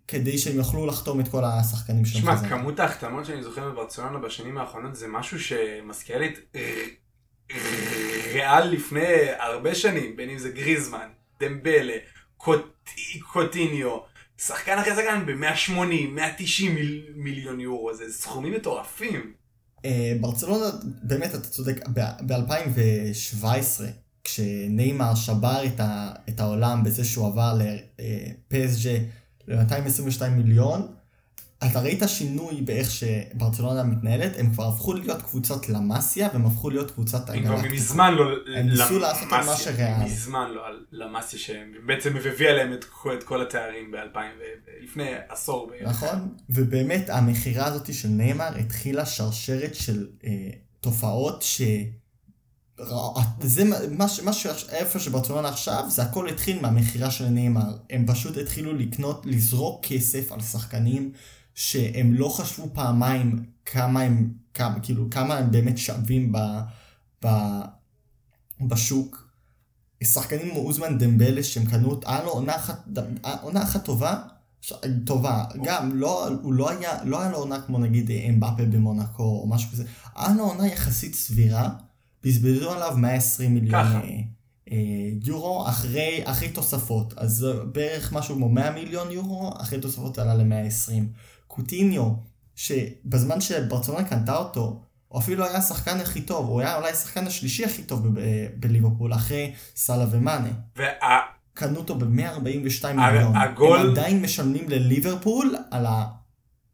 כדי 0.09 0.39
שהם 0.39 0.57
יוכלו 0.57 0.87
לחתום 0.87 1.21
את 1.21 1.29
כל 1.29 1.45
השחקנים 1.45 2.05
שלהם. 2.05 2.23
שמע, 2.23 2.37
חזרה. 2.37 2.49
כמות 2.49 2.81
ההחתמות 2.81 3.27
שאני 3.27 3.43
זוכר 3.43 3.71
בברצלונה 3.71 4.19
בשנים 4.19 4.59
האחרונות 4.59 4.97
זה 4.97 5.07
משהו 5.09 5.41
שמזכיר 5.41 6.19
לי 6.19 6.29
את 6.29 6.57
ריאל 8.33 8.69
לפני 8.69 9.07
הרבה 9.39 9.75
שנים, 9.75 10.17
בין 10.17 10.31
אם 10.31 10.39
זה 10.39 10.49
גריזמן, 10.51 11.09
דמבלה, 11.41 11.97
קוט- 12.37 12.91
קוטיניו, 13.33 13.99
שחקן 14.39 14.78
אחרי 14.78 14.95
שחקן 14.95 15.26
ב-180, 15.26 16.11
190 16.11 16.74
מיל, 16.74 17.05
מיליון 17.14 17.61
יורו, 17.61 17.95
זה 17.95 18.12
סכומים 18.12 18.55
מטורפים. 18.55 19.32
אה, 19.84 20.12
ברצלונה, 20.20 20.64
באמת, 21.03 21.30
אתה 21.30 21.49
צודק, 21.49 21.89
ב-2017, 22.26 23.47
כשניימר 24.24 25.14
שבר 25.14 25.66
את, 25.66 25.80
ה, 25.80 26.12
את 26.28 26.41
העולם 26.41 26.84
בזה 26.84 27.05
שהוא 27.05 27.26
עבר 27.26 27.59
לפסג'ה 27.59 28.99
ל-222 29.49 30.28
מיליון, 30.28 30.87
אתה 31.59 31.80
ראית 31.80 32.02
שינוי 32.07 32.61
באיך 32.62 32.90
שברצלונה 32.90 33.82
מתנהלת, 33.82 34.32
הם 34.38 34.50
כבר 34.52 34.68
הפכו 34.68 34.92
להיות 34.94 35.22
קבוצת 35.22 35.68
למאסיה, 35.68 36.28
והם 36.32 36.46
הפכו 36.46 36.70
להיות 36.70 36.90
קבוצת 36.90 37.30
הם 37.30 37.42
כבר 37.44 37.52
הגלקטיקה. 37.52 37.74
מזמן 37.74 38.14
לא... 38.14 38.24
הם 38.57 38.68
ניסו 38.68 38.98
לעשות 38.98 39.22
את 39.26 39.32
מה 39.32 39.42
למאסיה, 39.42 39.64
שריאל. 39.72 40.04
מזמן 40.04 40.50
לא 40.54 40.66
על 40.66 40.84
למאסיה 40.92 41.38
שהם 41.38 41.72
בעצם 41.86 42.16
הביא 42.16 42.48
עליהם 42.48 42.72
את 42.72 42.84
כל- 42.84 43.14
את 43.18 43.22
כל 43.22 43.42
התארים 43.42 43.90
ב-2000, 43.90 44.18
לפני 44.84 45.09
עשור 45.28 45.70
בערך. 45.70 45.88
נכון, 45.88 46.28
ובאמת 46.50 47.11
המכירה 47.11 47.66
הזאת 47.66 47.94
של 47.94 48.09
ניימר 48.09 48.57
התחילה 48.59 49.07
שרשרת 49.07 49.74
של 49.74 50.07
אה, 50.24 50.30
תופעות 50.80 51.42
ש... 51.42 51.62
זה 53.40 53.64
מה- 53.64 53.76
מה 53.90 54.09
ש... 54.09 54.20
מה 54.20 54.32
ש... 54.32 54.46
איפה 54.68 54.98
שברצלונה 54.98 55.48
עכשיו, 55.48 55.84
זה 55.88 56.02
הכל 56.02 56.28
התחיל 56.28 56.61
מהמכירה 56.61 57.11
של 57.11 57.24
ניימר. 57.26 57.76
הם 57.90 58.04
פשוט 58.07 58.36
התחילו 58.36 58.72
לקנות, 58.74 59.26
לזרוק 59.26 59.86
כסף 59.86 60.32
על 60.32 60.40
שחקנים 60.40 61.12
שהם 61.57 62.14
לא 62.14 62.28
חשבו 62.28 62.68
פעמיים 62.72 63.44
כמה 63.64 64.00
הם, 64.00 64.32
כמה, 64.54 64.80
כאילו, 64.80 65.11
כמה 65.11 65.38
הם 65.38 65.50
באמת 65.50 65.78
שווים 65.78 66.32
ב... 66.32 66.38
ב... 67.24 67.28
בשוק. 68.61 69.26
שחקנים 70.04 70.50
כמו 70.50 70.61
אוזמן 70.61 70.98
דמבלה 70.98 71.42
שהם 71.42 71.64
קנו, 71.64 72.00
היה 72.07 72.22
לו 72.22 72.30
עונה 72.30 72.57
אחת, 72.57 72.84
עונה 73.42 73.62
אחת 73.62 73.84
טובה, 73.84 74.22
ש- 74.61 74.72
טובה, 75.07 75.44
גם 75.64 75.96
לא, 75.96 76.28
הוא 76.28 76.52
לא 76.52 76.70
היה, 76.70 77.04
לא 77.04 77.20
היה 77.20 77.30
לו 77.30 77.38
עונה 77.38 77.61
כמו 77.61 77.78
נגיד 77.78 78.11
אה, 78.11 78.26
אמבפה 78.28 78.64
במונקו 78.64 79.22
או 79.22 79.46
משהו 79.48 79.70
כזה, 79.70 79.84
היה 80.16 80.34
לו 80.34 80.44
עונה 80.44 80.66
יחסית 80.66 81.14
סבירה, 81.14 81.70
בזבזו 82.24 82.70
עליו 82.70 82.94
120 82.96 83.54
מיליון. 83.54 83.86
אה, 83.86 84.00
אה, 84.72 84.76
יורו 85.24 85.68
אחרי, 85.68 86.20
אחרי 86.24 86.48
תוספות, 86.48 87.14
אז 87.16 87.46
בערך 87.72 88.12
משהו 88.12 88.34
כמו 88.34 88.48
100 88.48 88.70
מיליון 88.70 89.11
יורו, 89.11 89.52
אחרי 89.61 89.80
תוספות 89.80 90.18
עלה 90.18 90.34
ל-120. 90.34 91.02
קוטיניו, 91.57 92.11
שבזמן 92.57 93.40
שברצלונה 93.40 94.04
קנתה 94.04 94.36
אותו, 94.36 94.82
הוא 95.09 95.20
אפילו 95.20 95.38
לא 95.40 95.48
היה 95.48 95.57
השחקן 95.59 96.00
הכי 96.00 96.20
טוב, 96.20 96.46
הוא 96.48 96.61
היה 96.61 96.76
אולי 96.76 96.90
השחקן 96.90 97.26
השלישי 97.26 97.64
הכי 97.64 97.82
טוב 97.82 98.09
ב- 98.09 98.18
ב- 98.20 98.22
בליברפול, 98.57 99.14
אחרי 99.14 99.52
סאלה 99.76 100.04
ומאנה. 100.11 100.48
וה... 100.76 100.86
קנו 101.54 101.76
אותו 101.78 101.94
ב-142 101.94 102.07
הג- 102.86 102.96
מיליון. 102.96 103.36
הגול- 103.36 103.78
הם 103.80 103.90
עדיין 103.90 104.22
משלמים 104.22 104.68
לליברפול 104.68 105.57
על, 105.70 105.86
ה, 105.86 106.04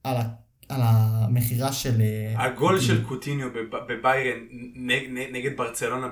על, 0.05 0.17
ה, 0.17 0.23
על 0.69 0.81
המכירה 0.85 1.73
של... 1.73 2.01
אה, 2.01 2.45
הגול 2.45 2.75
קוטיניו. 2.81 2.97
של 2.97 3.05
קוטיניו 3.05 3.49
בב- 3.53 3.93
בביירן 3.93 4.39
נג- 4.75 5.09
נג- 5.11 5.29
נגד 5.33 5.57
ברצלונה 5.57 6.09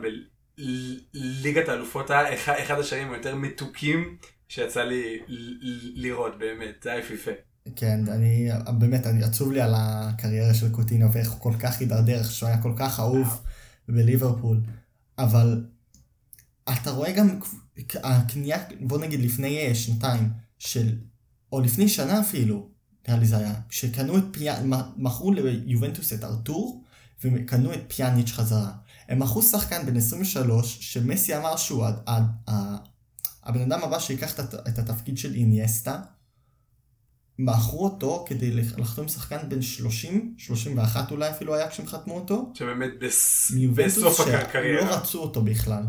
בליגת 0.59 1.69
האלופות 1.69 2.11
היה 2.11 2.35
אחד- 2.35 2.79
השערים 2.81 3.13
היותר 3.13 3.35
מתוקים 3.37 4.17
שיצא 4.49 4.83
לי 4.83 5.19
לראות 5.95 6.39
באמת, 6.39 6.75
זה 6.83 6.91
היה 6.91 6.99
יפיפה. 7.01 7.31
כן, 7.77 8.09
אני, 8.09 8.49
באמת, 8.79 9.07
אני 9.07 9.23
עצוב 9.25 9.53
לי 9.53 9.61
על 9.61 9.75
הקריירה 9.77 10.55
של 10.55 10.73
קוטיניו 10.73 11.13
ואיך 11.13 11.31
הוא 11.31 11.41
כל 11.41 11.55
כך 11.61 11.81
הידרדר, 11.81 12.23
שהוא 12.23 12.49
היה 12.49 12.63
כל 12.63 12.73
כך 12.77 13.01
אהוב 13.01 13.43
בליברפול. 13.89 14.61
אבל 15.19 15.65
אתה 16.73 16.91
רואה 16.91 17.13
גם 17.13 17.39
הקנייה, 18.03 18.59
בוא 18.81 18.99
נגיד 18.99 19.21
לפני 19.21 19.59
אה, 19.59 19.75
שנתיים, 19.75 20.31
של, 20.59 20.99
או 21.53 21.61
לפני 21.61 21.89
שנה 21.89 22.21
אפילו, 22.21 22.69
נראה 23.09 23.19
לי 23.21 23.27
זה 23.27 23.37
היה, 23.37 23.55
שקנו 23.71 24.19
את 24.19 24.25
פיאן, 24.33 24.71
מכרו 24.97 25.33
ליובנטוס 25.33 26.13
את 26.13 26.25
ארתור, 26.25 26.85
וקנו 27.25 27.73
את 27.75 27.81
פיאניץ' 27.89 28.31
חזרה. 28.31 28.73
הם 29.09 29.19
מכרו 29.19 29.43
שחקן 29.43 29.87
בן 29.87 29.97
23, 29.97 30.79
שמסי 30.81 31.37
אמר 31.37 31.57
שהוא 31.57 31.87
הבן 33.43 33.73
אדם 33.73 33.85
הבא 33.85 33.99
שיקח 33.99 34.35
את 34.35 34.39
הת- 34.39 34.69
את 34.69 34.79
התפקיד 34.79 35.19
של 35.19 35.35
אינייסטה, 35.35 36.01
מכרו 37.45 37.85
אותו 37.85 38.25
כדי 38.29 38.51
לח- 38.51 38.79
לחתום 38.79 39.09
שחקן 39.09 39.37
בן 39.49 39.63
30, 39.63 40.35
31 40.39 41.11
אולי 41.11 41.31
אפילו 41.31 41.55
היה 41.55 41.69
כשהם 41.69 41.87
חתמו 41.87 42.15
אותו, 42.15 42.53
שבאמת 42.55 42.91
בס- 43.01 43.53
בסוף 43.77 44.21
הקריירה. 44.21 44.97
רצו 44.97 45.19
אותו 45.23 45.43
בכלל. 45.43 45.83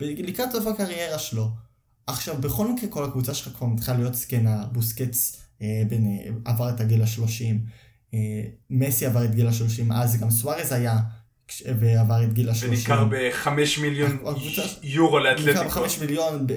לקראת 0.00 0.52
סוף 0.52 0.66
הקריירה 0.66 1.18
שלו. 1.18 1.50
עכשיו, 2.06 2.40
בכל 2.40 2.72
מקרה 2.72 2.88
כל 2.90 3.04
הקבוצה 3.04 3.34
שלך 3.34 3.56
כבר 3.56 3.66
מתחילה 3.66 3.96
להיות 3.96 4.14
זקנה, 4.14 4.66
בוסקץ 4.72 5.42
אה, 5.62 5.82
בין, 5.88 6.06
אה, 6.06 6.30
עבר 6.52 6.70
את 6.70 6.80
הגיל 6.80 7.02
השלושים, 7.02 7.64
אה, 8.14 8.18
מסי 8.70 9.06
עבר 9.06 9.24
את 9.24 9.34
גיל 9.34 9.46
השלושים, 9.48 9.92
אז 9.92 10.16
גם 10.20 10.30
סוארז 10.30 10.72
היה 10.72 10.98
כש- 11.48 11.62
ועבר 11.80 12.24
את 12.24 12.32
גיל 12.32 12.50
השלושים. 12.50 12.90
ונמכר 12.94 13.08
בחמש 13.10 13.78
מיליון 13.78 14.10
הקבוצה- 14.26 14.62
יורו 14.82 15.18
לאתלטיקו. 15.18 15.64
בחמש 15.64 15.98
מיליון, 15.98 16.46
ב- 16.46 16.52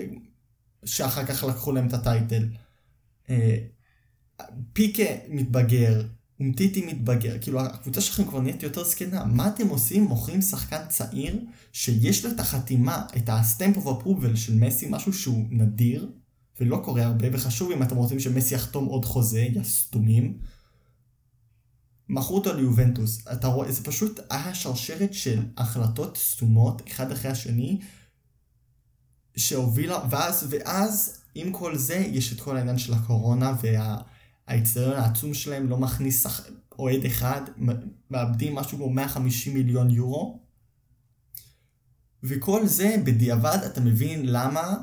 שאחר 0.86 1.26
כך 1.26 1.44
לקחו 1.44 1.72
להם 1.72 1.88
את 1.88 1.94
הטייטל. 1.94 2.46
אה, 3.30 3.58
פיקה 4.74 5.04
מתבגר, 5.30 6.02
אומטיטי 6.40 6.86
מתבגר, 6.86 7.38
כאילו 7.42 7.62
הקבוצה 7.62 8.02
שלכם 8.02 8.26
כבר 8.26 8.42
נהיית 8.42 8.64
יותר 8.64 8.84
זקנה, 8.84 9.26
מה 9.26 9.48
אתם 9.48 9.68
עושים? 9.68 10.04
מוכרים 10.04 10.42
שחקן 10.42 10.88
צעיר 10.90 11.40
שיש 11.74 12.26
לו 12.26 12.32
את 12.32 12.40
החתימה, 12.40 13.06
את 13.18 13.30
ה-stamp 13.30 13.78
of 13.78 13.86
approval 13.86 14.36
של 14.36 14.56
מסי, 14.56 14.88
משהו 14.90 15.14
שהוא 15.14 15.46
נדיר, 15.50 16.12
ולא 16.62 16.82
קורה 16.86 17.04
הרבה, 17.04 17.28
וחשוב 17.32 17.72
אם 17.72 17.84
אתם 17.84 17.96
רוצים 17.96 18.20
שמסי 18.20 18.56
יחתום 18.56 18.86
עוד 18.86 19.06
חוזה, 19.06 19.40
יא 19.40 19.64
סתומים. 19.64 20.38
מכרו 22.10 22.38
אותו 22.38 22.54
ליובנטוס, 22.54 23.28
אתה 23.34 23.48
רואה, 23.48 23.72
זה 23.72 23.84
פשוט 23.84 24.20
היה 24.30 24.56
שרשרת 24.56 25.14
של 25.14 25.42
החלטות 25.58 26.18
סתומות, 26.18 26.82
אחד 26.88 27.12
אחרי 27.12 27.32
השני, 27.32 27.80
שהובילה, 29.38 30.00
ואז, 30.10 30.48
ואז 30.50 31.20
עם 31.36 31.52
כל 31.52 31.78
זה 31.78 31.96
יש 31.96 32.34
את 32.34 32.42
כל 32.42 32.58
העניין 32.58 32.78
של 32.78 32.94
הקורונה 32.94 33.54
והאצטדיון 34.50 34.94
העצום 34.94 35.34
שלהם 35.34 35.70
לא 35.70 35.78
מכניס. 35.78 36.26
אוהד 36.80 37.06
אחד, 37.06 37.42
מאבדים 38.12 38.56
משהו 38.56 38.78
כמו 38.78 38.90
150 38.90 39.54
מיליון 39.54 39.90
יורו. 39.90 40.40
וכל 42.24 42.68
זה 42.68 42.96
בדיעבד 43.06 43.58
אתה 43.66 43.82
מבין 43.82 44.26
למה 44.26 44.78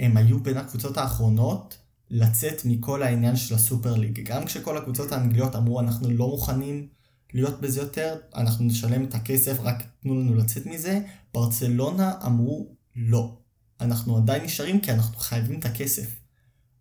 הם 0.00 0.16
היו 0.16 0.42
בין 0.42 0.56
הקבוצות 0.56 0.96
האחרונות 0.96 1.78
לצאת 2.10 2.64
מכל 2.64 3.02
העניין 3.02 3.36
של 3.36 3.54
הסופר 3.54 3.94
ליג. 3.94 4.20
גם 4.20 4.44
כשכל 4.44 4.76
הקבוצות 4.76 5.12
האנגליות 5.12 5.56
אמרו 5.56 5.80
אנחנו 5.80 6.10
לא 6.10 6.28
מוכנים 6.28 6.88
להיות 7.34 7.60
בזה 7.60 7.80
יותר, 7.80 8.16
אנחנו 8.34 8.64
נשלם 8.64 9.04
את 9.04 9.14
הכסף, 9.14 9.60
רק 9.60 9.82
תנו 10.02 10.14
לנו 10.14 10.34
לצאת 10.34 10.66
מזה, 10.66 11.00
ברצלונה 11.34 12.12
אמרו 12.26 12.74
לא. 12.96 13.36
אנחנו 13.80 14.16
עדיין 14.16 14.44
נשארים 14.44 14.80
כי 14.80 14.92
אנחנו 14.92 15.18
חייבים 15.18 15.58
את 15.58 15.64
הכסף. 15.64 16.17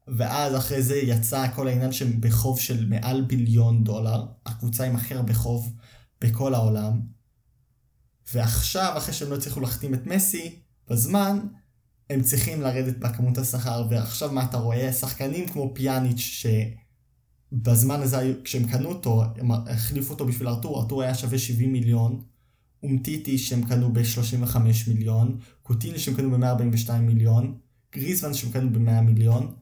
ואז 0.07 0.55
אחרי 0.55 0.83
זה 0.83 0.95
יצא 0.95 1.47
כל 1.55 1.67
העניין 1.67 1.91
שהם 1.91 2.21
בחוב 2.21 2.59
של 2.59 2.85
מעל 2.85 3.21
ביליון 3.21 3.83
דולר, 3.83 4.25
הקבוצה 4.45 4.83
עם 4.83 4.95
הכי 4.95 5.13
הרבה 5.13 5.33
חוב 5.33 5.73
בכל 6.21 6.53
העולם. 6.53 7.01
ועכשיו, 8.33 8.93
אחרי 8.97 9.13
שהם 9.13 9.29
לא 9.29 9.35
הצליחו 9.35 9.59
להחתים 9.59 9.93
את 9.93 10.07
מסי, 10.07 10.59
בזמן, 10.89 11.39
הם 12.09 12.21
צריכים 12.21 12.61
לרדת 12.61 12.97
בכמות 12.97 13.37
השכר, 13.37 13.87
ועכשיו 13.89 14.31
מה 14.31 14.43
אתה 14.43 14.57
רואה? 14.57 14.93
שחקנים 14.93 15.47
כמו 15.47 15.71
פיאניץ' 15.75 16.47
שבזמן 17.51 18.01
הזה, 18.01 18.33
כשהם 18.43 18.67
קנו 18.67 18.89
אותו, 18.89 19.23
הם 19.37 19.51
החליפו 19.51 20.13
אותו 20.13 20.25
בשביל 20.25 20.47
ארתור, 20.47 20.81
ארתור 20.81 21.01
היה 21.01 21.15
שווה 21.15 21.37
70 21.37 21.73
מיליון, 21.73 22.21
אומטיטי 22.83 23.37
שהם 23.37 23.63
קנו 23.63 23.93
ב-35 23.93 24.57
מיליון, 24.87 25.39
קוטיני 25.63 25.99
שהם 25.99 26.15
קנו 26.15 26.31
ב-142 26.31 26.91
מיליון, 26.93 27.57
גריזמן 27.95 28.33
שהם 28.33 28.51
קנו 28.51 28.69
ב-100 28.73 29.01
מיליון, 29.01 29.55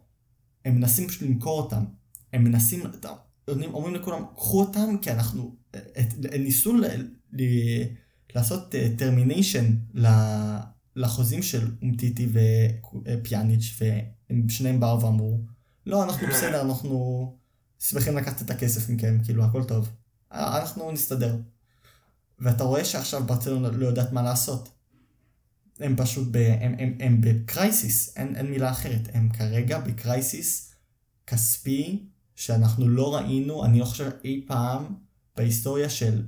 הם 0.66 0.76
מנסים 0.76 1.08
פשוט 1.08 1.22
למכור 1.22 1.62
אותם. 1.62 1.84
הם 2.34 2.44
מנסים, 2.44 2.84
אומרים, 3.48 3.74
אומרים 3.74 3.96
לכולם, 3.96 4.24
קחו 4.36 4.62
אותם 4.62 4.98
כי 5.02 5.12
אנחנו, 5.12 5.56
את, 5.72 6.14
הם 6.32 6.42
ניסו 6.44 6.76
ל, 6.76 6.86
ל, 7.34 7.44
לעשות 8.36 8.76
termination 8.98 9.76
לחוזים 10.96 11.44
של 11.44 11.72
אומטיטי 11.82 12.28
ופיאניץ' 13.06 13.78
והם 13.82 14.50
שניהם 14.50 14.80
באו 14.80 15.02
ואמרו, 15.02 15.40
לא, 15.86 16.04
אנחנו 16.04 16.28
בסדר, 16.28 16.62
אנחנו 16.62 17.38
שמחים 17.80 18.18
לקחת 18.18 18.42
את 18.42 18.50
הכסף 18.50 18.90
מכם, 18.90 19.18
כאילו 19.24 19.44
הכל 19.44 19.64
טוב. 19.64 19.90
אנחנו 20.32 20.92
נסתדר. 20.92 21.38
ואתה 22.40 22.64
רואה 22.64 22.86
שעכשיו 22.86 23.24
ברצלונה 23.24 23.70
לא 23.70 23.88
יודעת 23.88 24.12
מה 24.12 24.22
לעשות. 24.22 24.70
הם 25.80 25.96
פשוט 25.98 26.28
ב... 26.32 26.38
הם, 26.38 26.76
הם, 26.80 26.98
הם 27.00 27.22
ב 27.22 27.34
crisis, 27.34 28.18
אין, 28.18 28.36
אין 28.36 28.46
מילה 28.46 28.72
אחרת. 28.72 29.10
הם 29.14 29.30
כרגע 29.30 29.80
ב 29.80 29.93
crisis 29.93 30.76
כספי 31.28 32.06
שאנחנו 32.36 32.90
לא 32.90 33.16
ראינו, 33.16 33.66
אני 33.66 33.80
לא 33.80 33.86
חושב 33.86 34.10
אי 34.24 34.44
פעם 34.48 34.86
בהיסטוריה 35.38 35.90
של... 35.90 36.24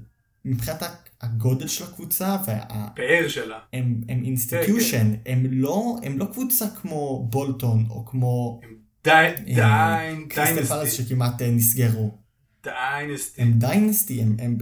מבחינת 0.45 0.83
הגודל 1.21 1.67
של 1.67 1.83
הקבוצה 1.83 2.37
וה... 2.47 2.87
פאר 2.95 3.27
שלה. 3.27 3.59
הם, 3.73 4.01
הם 4.09 4.23
institution, 4.23 5.13
הם 5.25 5.45
לא, 5.49 5.95
הם 6.03 6.17
לא 6.17 6.25
קבוצה 6.25 6.65
כמו 6.69 7.27
בולטון 7.31 7.85
או 7.89 8.05
כמו... 8.05 8.59
אה, 8.63 10.27
קריסטל 10.29 10.63
dynasty. 10.63 11.03
שכמעט 11.03 11.41
אה, 11.41 11.51
נסגרו. 11.51 12.17
dynasty. 12.63 13.41
הם 13.41 13.53
dynasty, 13.59 14.21
הם, 14.21 14.35
הם, 14.39 14.57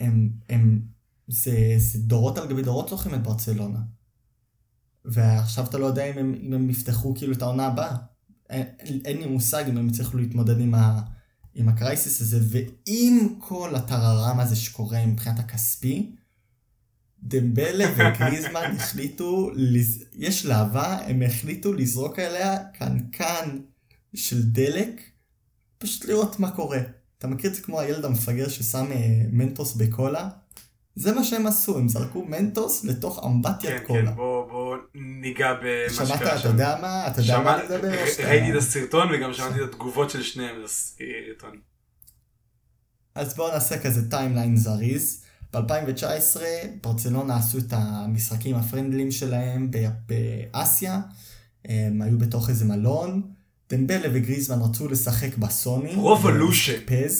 הם, 0.00 0.30
הם, 0.48 0.80
זה, 1.28 1.74
זה 1.76 1.98
דורות 1.98 2.38
על 2.38 2.48
גבי 2.48 2.62
דורות 2.62 2.88
זוכרים 2.88 3.14
את 3.14 3.22
ברצלונה. 3.22 3.78
ועכשיו 5.12 5.64
אתה 5.64 5.78
לא 5.78 5.86
יודע 5.86 6.04
אם 6.04 6.18
הם, 6.18 6.34
אם 6.42 6.52
הם 6.52 6.70
יפתחו 6.70 7.14
כאילו 7.14 7.32
את 7.32 7.42
העונה 7.42 7.66
הבאה. 7.66 7.96
אין, 8.50 9.00
אין 9.04 9.18
לי 9.18 9.26
מושג 9.26 9.64
אם 9.68 9.76
הם 9.76 9.88
יצליחו 9.88 10.16
להתמודד 10.16 10.60
עם, 10.60 10.74
ה, 10.74 11.00
עם 11.54 11.68
הקרייסיס 11.68 12.20
הזה, 12.20 12.38
ועם 12.42 13.34
כל 13.38 13.74
הטררם 13.74 14.40
הזה 14.40 14.56
שקורה 14.56 15.06
מבחינת 15.06 15.38
הכספי, 15.38 16.16
דמבלה 17.22 17.84
וגריזמן 17.96 18.76
החליטו, 18.76 19.50
לז... 19.54 20.04
יש 20.14 20.46
להבה, 20.46 20.98
הם 21.06 21.22
החליטו 21.22 21.72
לזרוק 21.72 22.18
עליה 22.18 22.64
קנקן 22.64 23.58
של 24.14 24.42
דלק, 24.42 25.00
פשוט 25.78 26.04
לראות 26.04 26.40
מה 26.40 26.50
קורה. 26.50 26.80
אתה 27.18 27.26
מכיר 27.26 27.50
את 27.50 27.54
זה 27.54 27.62
כמו 27.62 27.80
הילד 27.80 28.04
המפגר 28.04 28.48
ששם 28.48 28.86
אה, 28.92 29.22
מנטוס 29.32 29.74
בקולה? 29.74 30.28
זה 30.98 31.12
מה 31.14 31.24
שהם 31.24 31.46
עשו, 31.46 31.78
הם 31.78 31.88
זרקו 31.88 32.24
מנטוס 32.24 32.84
לתוך 32.84 33.24
אמבטיית 33.26 33.78
כן, 33.80 33.84
קולה. 33.86 34.06
כן, 34.10 34.14
בוא 34.16 34.50
בוא 34.50 34.76
ניגע 34.94 35.54
במה 35.62 35.94
שמעת, 35.94 36.08
שקרה 36.08 36.32
אתה 36.32 36.38
שם. 36.38 36.48
יודע 36.48 36.78
מה, 36.80 37.06
אתה 37.06 37.20
יודע 37.20 37.38
מה 37.40 37.54
אני 37.58 37.66
שמע- 37.68 37.76
מדבר? 37.76 38.02
או 38.02 38.06
שאתה- 38.06 38.28
ראיתי 38.28 38.52
את 38.52 38.56
הסרטון 38.56 39.08
וגם 39.14 39.32
שמעתי 39.34 39.54
את 39.64 39.68
התגובות 39.68 40.10
של 40.10 40.22
שניהם 40.22 40.56
לסרטון. 40.64 41.56
אז 43.14 43.34
בואו 43.34 43.52
נעשה 43.54 43.78
כזה 43.78 44.10
timeline 44.10 44.56
זריז. 44.56 45.24
ב-2019 45.52 46.36
ברצלונה 46.82 47.36
עשו 47.36 47.58
את 47.58 47.72
המשחקים 47.72 48.56
ה 48.56 48.61
friendly 48.61 49.00
ים 49.00 49.10
שלהם 49.10 49.70
באסיה. 50.06 51.00
הם 51.64 52.02
היו 52.02 52.18
בתוך 52.18 52.48
איזה 52.48 52.64
מלון. 52.64 53.22
דמבלה 53.70 54.08
וגריזמן 54.12 54.58
רצו 54.62 54.88
לשחק 54.88 55.36
בסוני. 55.38 55.94
Pro 55.94 56.12
Evolution. 56.12 56.72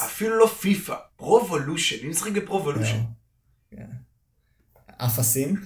אפילו 0.05 0.39
לא 0.39 0.47
פיפא, 0.47 0.95
Pro 1.16 1.35
Evolution, 1.35 1.97
מי 2.03 2.09
משחק 2.09 2.33
ב 2.33 2.37
Pro 2.37 2.52
Evolution? 2.52 3.01
אפסים. 4.99 5.55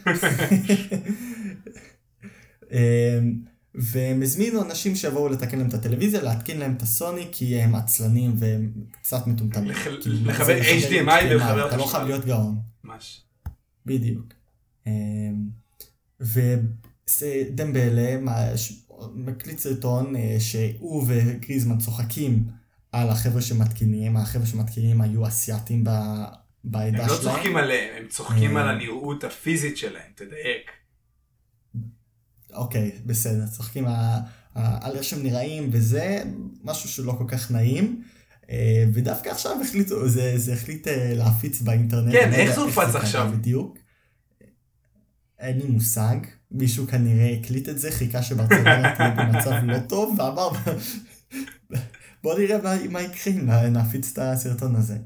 אמ, 2.73 3.35
והם 3.75 4.23
הזמינו 4.23 4.63
אנשים 4.63 4.97
שיבואו 4.97 5.29
לתקן 5.29 5.59
להם 5.59 5.69
את 5.69 5.75
הטלוויזיה, 5.75 6.23
להתקין 6.23 6.59
להם 6.59 6.75
את 6.77 6.83
הסוני, 6.83 7.29
כי 7.33 7.61
הם 7.61 7.75
עצלנים 7.75 8.33
והם 8.37 8.73
קצת 9.03 9.27
מטומטמים. 9.27 9.75
כאילו, 9.75 9.97
לחבר 10.25 10.59
HDMI 10.61 11.25
ולחבר 11.31 11.69
אתה 11.69 11.77
לא. 11.77 11.85
חייב 11.87 12.07
להיות 12.07 12.25
גאון. 12.25 12.59
ממש. 12.85 13.23
בדיוק. 13.87 14.35
אמ, 14.87 15.49
ודמבלה 16.21 18.17
ש- 18.57 18.87
מקליט 19.15 19.59
סרטון 19.59 20.17
אה, 20.17 20.37
שהוא 20.41 21.05
וגריזמן 21.09 21.79
צוחקים 21.79 22.47
על 22.93 23.09
החבר'ה 23.09 23.43
שמתקינים, 23.43 24.17
החבר'ה 24.17 24.47
שמתקינים 24.47 25.01
היו 25.01 25.27
אסייתים 25.27 25.85
ב- 26.65 26.77
הם 26.77 26.93
בעדה 26.93 27.07
לא 27.07 27.17
שלהם. 27.17 27.35
צוחקים 27.35 27.57
עליהם, 27.57 27.95
הם 27.99 28.09
צוחקים 28.09 28.57
אה. 28.57 28.63
על 28.63 28.69
הנראות 28.69 29.25
הפיזית 29.25 29.77
שלהם, 29.77 30.13
תדייק. 30.15 30.71
אוקיי, 32.53 32.93
בסדר, 33.07 33.47
צוחקים 33.47 33.87
על 34.55 34.97
איך 34.97 35.05
שהם 35.05 35.23
נראים 35.23 35.71
וזה, 35.73 36.23
משהו 36.65 36.89
שלא 36.89 37.13
כל 37.13 37.25
כך 37.29 37.51
נעים. 37.51 38.03
אה, 38.51 38.85
ודווקא 38.93 39.29
עכשיו 39.29 39.63
החליטו, 39.63 40.09
זה, 40.09 40.39
זה 40.39 40.53
החליט 40.53 40.89
אה, 40.89 41.15
להפיץ 41.15 41.61
באינטרנט. 41.61 42.13
כן, 42.13 42.31
לא 42.31 42.37
איך 42.37 42.55
זה 42.55 42.61
הופץ 42.61 42.95
עכשיו? 42.95 43.31
בדיוק. 43.33 43.79
אין 45.39 45.59
לי 45.59 45.65
מושג, 45.65 46.17
מישהו 46.51 46.87
כנראה 46.87 47.37
הקליט 47.41 47.69
את 47.69 47.79
זה, 47.79 47.91
חיכה 47.93 48.23
שברצלונה 48.23 48.95
תהיה 48.97 49.11
במצב 49.11 49.51
לא 49.65 49.79
טוב, 49.89 50.19
ואמר, 50.19 50.51
בוא 52.23 52.39
נראה 52.39 52.63
מה, 52.63 52.89
מה 52.91 53.03
יקרה 53.03 53.35
אם 53.35 53.51
נפיץ 53.77 54.13
את 54.13 54.19
הסרטון 54.19 54.77
הזה. 54.77 54.99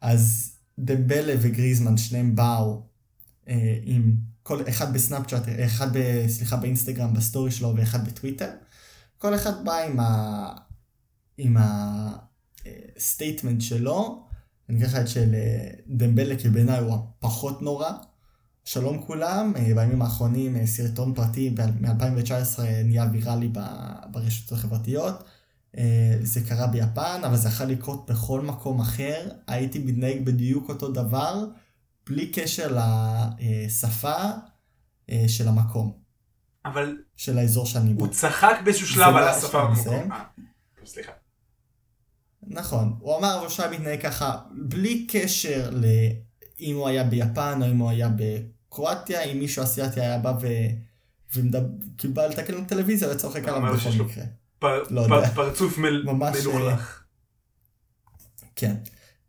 אז 0.00 0.51
דמבלה 0.78 1.34
וגריזמן 1.40 1.96
שניהם 1.96 2.36
באו 2.36 2.82
אה, 3.48 3.78
עם 3.82 4.14
כל 4.42 4.62
אחד 4.68 4.94
בסנאפצ'אט, 4.94 5.42
אחד 5.64 5.96
ב, 5.96 6.26
סליחה 6.28 6.56
באינסטגרם 6.56 7.14
בסטורי 7.14 7.50
שלו 7.50 7.74
ואחד 7.76 8.08
בטוויטר. 8.08 8.50
כל 9.18 9.34
אחד 9.34 9.64
בא 9.64 9.78
עם 9.78 10.00
ה... 10.00 10.48
עם 11.38 11.56
ה 12.96 13.02
statement 13.02 13.60
שלו. 13.60 14.26
אני 14.68 14.82
לך 14.82 14.96
את 14.96 15.08
של 15.08 15.34
אה, 15.34 15.70
דמבלה 15.86 16.38
כי 16.38 16.48
בעיניי 16.48 16.78
הוא 16.78 16.94
הפחות 16.94 17.62
נורא. 17.62 17.90
שלום 18.64 19.02
כולם, 19.02 19.52
אה, 19.56 19.74
בימים 19.74 20.02
האחרונים 20.02 20.56
אה, 20.56 20.66
סרטון 20.66 21.14
פרטי 21.14 21.54
מ-2019 21.80 22.62
נהיה 22.84 23.06
ויראלי 23.12 23.52
ברשתות 24.10 24.58
החברתיות. 24.58 25.24
אה, 25.78 26.16
זה 26.20 26.40
קרה 26.40 26.66
ביפן, 26.66 27.20
אבל 27.24 27.36
זה 27.36 27.48
יכול 27.48 27.66
לקרות 27.66 28.10
בכל 28.10 28.40
מקום 28.40 28.80
אחר. 28.80 29.28
הייתי 29.46 29.78
מתנהג 29.78 30.24
בדיוק 30.24 30.68
אותו 30.68 30.88
דבר, 30.88 31.44
בלי 32.06 32.30
קשר 32.32 32.78
לשפה 32.78 34.16
אה, 35.10 35.24
של 35.28 35.48
המקום, 35.48 35.92
אבל 36.64 36.96
של 37.16 37.38
האזור 37.38 37.66
שאני 37.66 37.94
בו. 37.94 38.04
הוא 38.04 38.12
צחק 38.12 38.60
באיזשהו 38.64 38.86
שלב 38.86 38.98
לא 38.98 39.18
על 39.18 39.18
היה 39.18 39.30
השפה 39.30 39.64
במקום. 39.64 40.12
אה, 40.12 40.24
סליחה. 40.86 41.12
נכון, 42.42 42.96
הוא 43.00 43.18
אמר 43.18 43.44
אבל 43.44 43.62
היה 43.62 43.72
מתנהג 43.72 44.02
ככה 44.02 44.38
בלי 44.50 45.06
קשר 45.10 45.70
לאם 45.70 46.76
הוא 46.76 46.88
היה 46.88 47.04
ביפן 47.04 47.62
או 47.62 47.70
אם 47.70 47.78
הוא 47.78 47.90
היה 47.90 48.08
בקרואטיה, 48.16 49.22
אם 49.22 49.38
מישהו 49.38 49.62
אסיאתי 49.62 50.00
היה 50.00 50.18
בא 50.18 50.34
ו... 50.40 50.46
ומדבר, 51.36 51.68
כאילו 51.98 52.14
בא 52.14 52.26
לתקן 52.26 52.54
לו 52.54 52.64
טלוויזיה 52.64 53.12
וצוחק 53.12 53.42
הוא 53.42 53.48
עליו 53.48 53.56
אומר 53.56 53.72
בכל 53.72 54.04
מקרה. 54.04 54.24
פר- 54.62 54.82
לא 54.90 55.06
פר-. 55.08 55.30
פרצוף 55.34 55.78
מל- 55.78 56.02
ממש, 56.04 56.36
מלוכלך. 56.46 57.02
כן. 58.56 58.74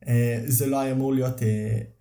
אה, 0.07 0.41
זה 0.45 0.65
לא 0.65 0.79
היה 0.79 0.91
אמור 0.91 1.13
להיות 1.13 1.43
אה, 1.43 1.47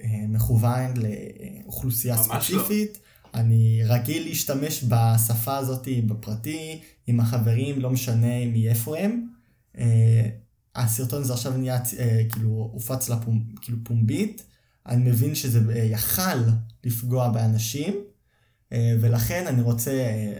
אה, 0.02 0.26
מכוון 0.28 0.94
לאוכלוסייה 0.96 2.16
לא. 2.16 2.22
ספציפית. 2.22 2.98
אני 3.34 3.80
רגיל 3.84 4.22
להשתמש 4.24 4.84
בשפה 4.88 5.56
הזאת 5.56 5.88
בפרטי, 6.06 6.80
עם 7.06 7.20
החברים, 7.20 7.80
לא 7.80 7.90
משנה 7.90 8.46
מאיפה 8.52 8.98
הם. 8.98 9.26
אה, 9.78 10.28
הסרטון 10.74 11.22
הזה 11.22 11.32
עכשיו 11.32 11.56
נהיה, 11.56 11.78
אה, 11.98 12.22
כאילו, 12.32 12.70
הופץ 12.72 13.08
לפומ, 13.08 13.42
כאילו 13.60 13.78
פומבית. 13.84 14.44
אני 14.86 15.10
מבין 15.10 15.34
שזה 15.34 15.60
אה, 15.74 15.84
יכל 15.84 16.38
לפגוע 16.84 17.28
באנשים, 17.28 17.94
אה, 18.72 18.94
ולכן 19.00 19.46
אני 19.46 19.62
רוצה 19.62 19.90
אה, 19.90 19.96
אה, 19.98 20.38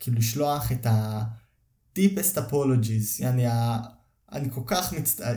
כאילו 0.00 0.16
לשלוח 0.16 0.72
את 0.72 0.86
ה-deepest 0.86 2.36
apologies, 2.36 3.22
יעני, 3.22 3.44
אני 4.32 4.50
כל 4.50 4.60
כך 4.66 4.92
מצטער, 4.92 5.36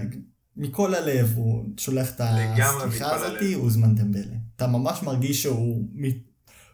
מכל 0.58 0.96
הלב 0.96 1.34
הוא 1.36 1.66
שולח 1.78 2.16
את 2.16 2.22
הסליחה 2.22 2.86
מכל 2.86 3.06
הזאתי, 3.06 3.54
הלב. 3.54 3.64
אוזמן 3.64 3.96
דמבלה. 3.96 4.36
אתה 4.56 4.68
ממש 4.68 5.04
מרגיש 5.04 5.44
שהוא, 5.44 5.88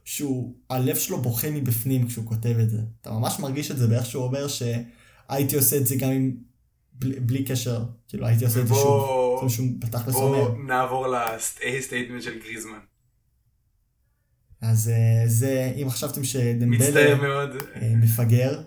שהוא, 0.05 0.55
הלב 0.69 0.95
שלו 0.95 1.21
בוכה 1.21 1.51
מבפנים 1.51 2.07
כשהוא 2.07 2.25
כותב 2.25 2.55
את 2.59 2.69
זה. 2.69 2.81
אתה 3.01 3.11
ממש 3.11 3.39
מרגיש 3.39 3.71
את 3.71 3.77
זה 3.77 3.87
באיך 3.87 4.05
שהוא 4.05 4.23
אומר 4.23 4.47
שהייתי 4.47 5.55
עושה 5.55 5.77
את 5.77 5.87
זה 5.87 5.95
גם 5.95 6.11
אם, 6.11 6.35
בלי, 6.93 7.19
בלי 7.19 7.43
קשר, 7.43 7.85
כאילו 8.07 8.25
הייתי 8.27 8.45
עושה 8.45 8.59
את 8.61 8.67
זה 8.67 8.73
שוב. 8.73 8.83
בואו 8.83 10.57
נעבור 10.57 11.07
לסטייטמנט 11.07 12.21
של 12.21 12.39
גריזמן. 12.39 12.79
אז 14.63 14.89
אה, 14.89 15.23
זה, 15.27 15.73
אם 15.81 15.89
חשבתם 15.89 16.23
שדמבלה... 16.23 16.87
מצטער 16.87 17.21
מאוד. 17.21 17.49
אה, 17.75 17.93
מפגר, 17.95 18.61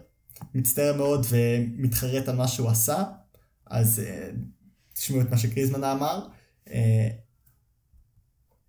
מצטער 0.55 0.97
מאוד 0.97 1.26
ומתחרט 1.28 2.28
על 2.28 2.36
מה 2.36 2.49
שהוא 2.49 2.68
עשה, 2.68 3.03
אז 3.66 4.01
אה, 4.01 4.30
תשמעו 4.92 5.20
את 5.20 5.30
מה 5.30 5.38
שקריזמן 5.38 5.84
אמר. 5.84 6.26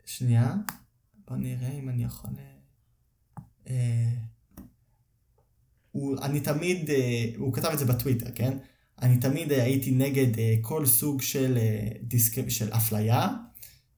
שנייה, 0.05 0.55
בוא 1.27 1.37
נראה 1.37 1.71
אם 1.71 1.89
אני 1.89 2.03
יכול... 2.03 2.29
הוא, 5.91 6.17
אני 6.21 6.39
תמיד, 6.39 6.89
הוא 7.37 7.53
כתב 7.53 7.69
את 7.73 7.79
זה 7.79 7.85
בטוויטר, 7.85 8.31
כן? 8.35 8.57
אני 9.01 9.17
תמיד 9.17 9.51
הייתי 9.51 9.91
נגד 9.91 10.27
כל 10.61 10.85
סוג 10.85 11.21
של, 11.21 11.57
דיסק, 12.01 12.49
של 12.49 12.73
אפליה. 12.73 13.29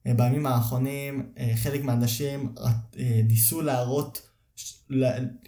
אה, 0.06 0.14
בימים 0.14 0.46
האחרונים 0.46 1.32
אה, 1.38 1.52
חלק 1.56 1.84
מהאנשים 1.84 2.54
אה, 2.58 2.70
ניסו 3.24 3.62
להראות, 3.62 4.30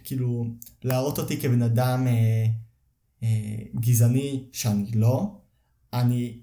כאילו, 0.03 0.45
להראות 0.83 1.19
אותי 1.19 1.41
כבן 1.41 1.61
אדם 1.61 2.07
גזעני 3.75 4.49
שאני 4.51 4.91
לא. 4.95 5.41
אני 5.93 6.39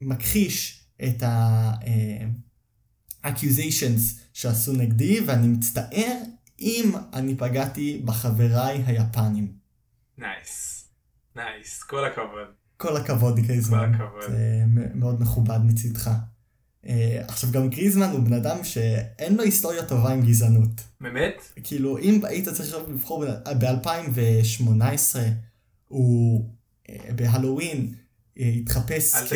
מכחיש 0.00 0.84
את 1.02 1.22
ה-accusations 1.22 4.00
שעשו 4.32 4.72
נגדי 4.72 5.20
ואני 5.26 5.46
מצטער 5.46 6.18
אם 6.60 6.92
אני 7.12 7.36
פגעתי 7.36 8.02
בחבריי 8.04 8.82
היפנים. 8.86 9.52
nice. 10.18 10.84
nice. 11.36 11.82
כל 11.82 12.04
הכבוד. 12.04 12.48
כל 12.76 12.96
הכבוד, 12.96 13.40
קייזמן. 13.46 13.92
כל 13.98 14.04
הכבוד. 14.04 14.30
זה 14.30 14.64
מאוד 14.94 15.22
מכובד 15.22 15.58
מצידך. 15.64 16.10
אה, 16.88 17.22
עכשיו 17.28 17.50
גם 17.50 17.68
גריזמן 17.68 18.10
הוא 18.10 18.20
בן 18.20 18.32
אדם 18.32 18.64
שאין 18.64 19.34
לו 19.34 19.42
היסטוריה 19.42 19.84
טובה 19.84 20.12
עם 20.12 20.26
גזענות. 20.26 20.80
באמת? 21.00 21.42
כאילו, 21.64 21.98
אם 21.98 22.20
היית 22.24 22.48
צריך 22.48 22.60
עכשיו 22.60 22.90
לבחור 22.90 23.24
ב-2018, 23.58 25.16
הוא 25.88 26.48
אה, 26.90 27.12
בהלואוין 27.16 27.94
אה, 28.38 28.48
התחפש 28.48 29.14
כ... 29.14 29.32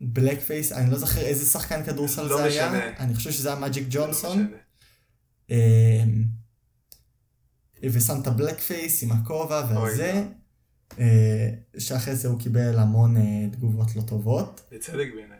blackface. 0.00 0.72
אני 0.72 0.90
לא 0.90 0.98
זוכר 0.98 1.20
איזה 1.20 1.46
שחקן 1.46 1.84
כדורסל 1.84 2.22
לא 2.22 2.36
זה 2.36 2.44
היה, 2.44 2.68
משנה. 2.68 2.96
אני 2.98 3.14
חושב 3.14 3.32
שזה 3.32 3.48
היה 3.48 3.60
מג'יק 3.60 3.84
לא 3.84 3.88
ג'ונסון, 3.90 4.52
ושם 7.82 8.20
את 8.22 8.26
הבלק 8.26 8.58
פייס 8.60 9.02
עם 9.02 9.12
הכובע 9.12 9.66
וזה, 9.70 10.12
אה, 10.12 10.22
שאחרי 11.78 12.16
זה 12.16 12.28
הוא 12.28 12.40
קיבל 12.40 12.78
המון 12.78 13.16
אה, 13.16 13.22
תגובות 13.52 13.96
לא 13.96 14.02
טובות. 14.02 14.60
בצדק 14.72 15.08
בעיניי. 15.14 15.38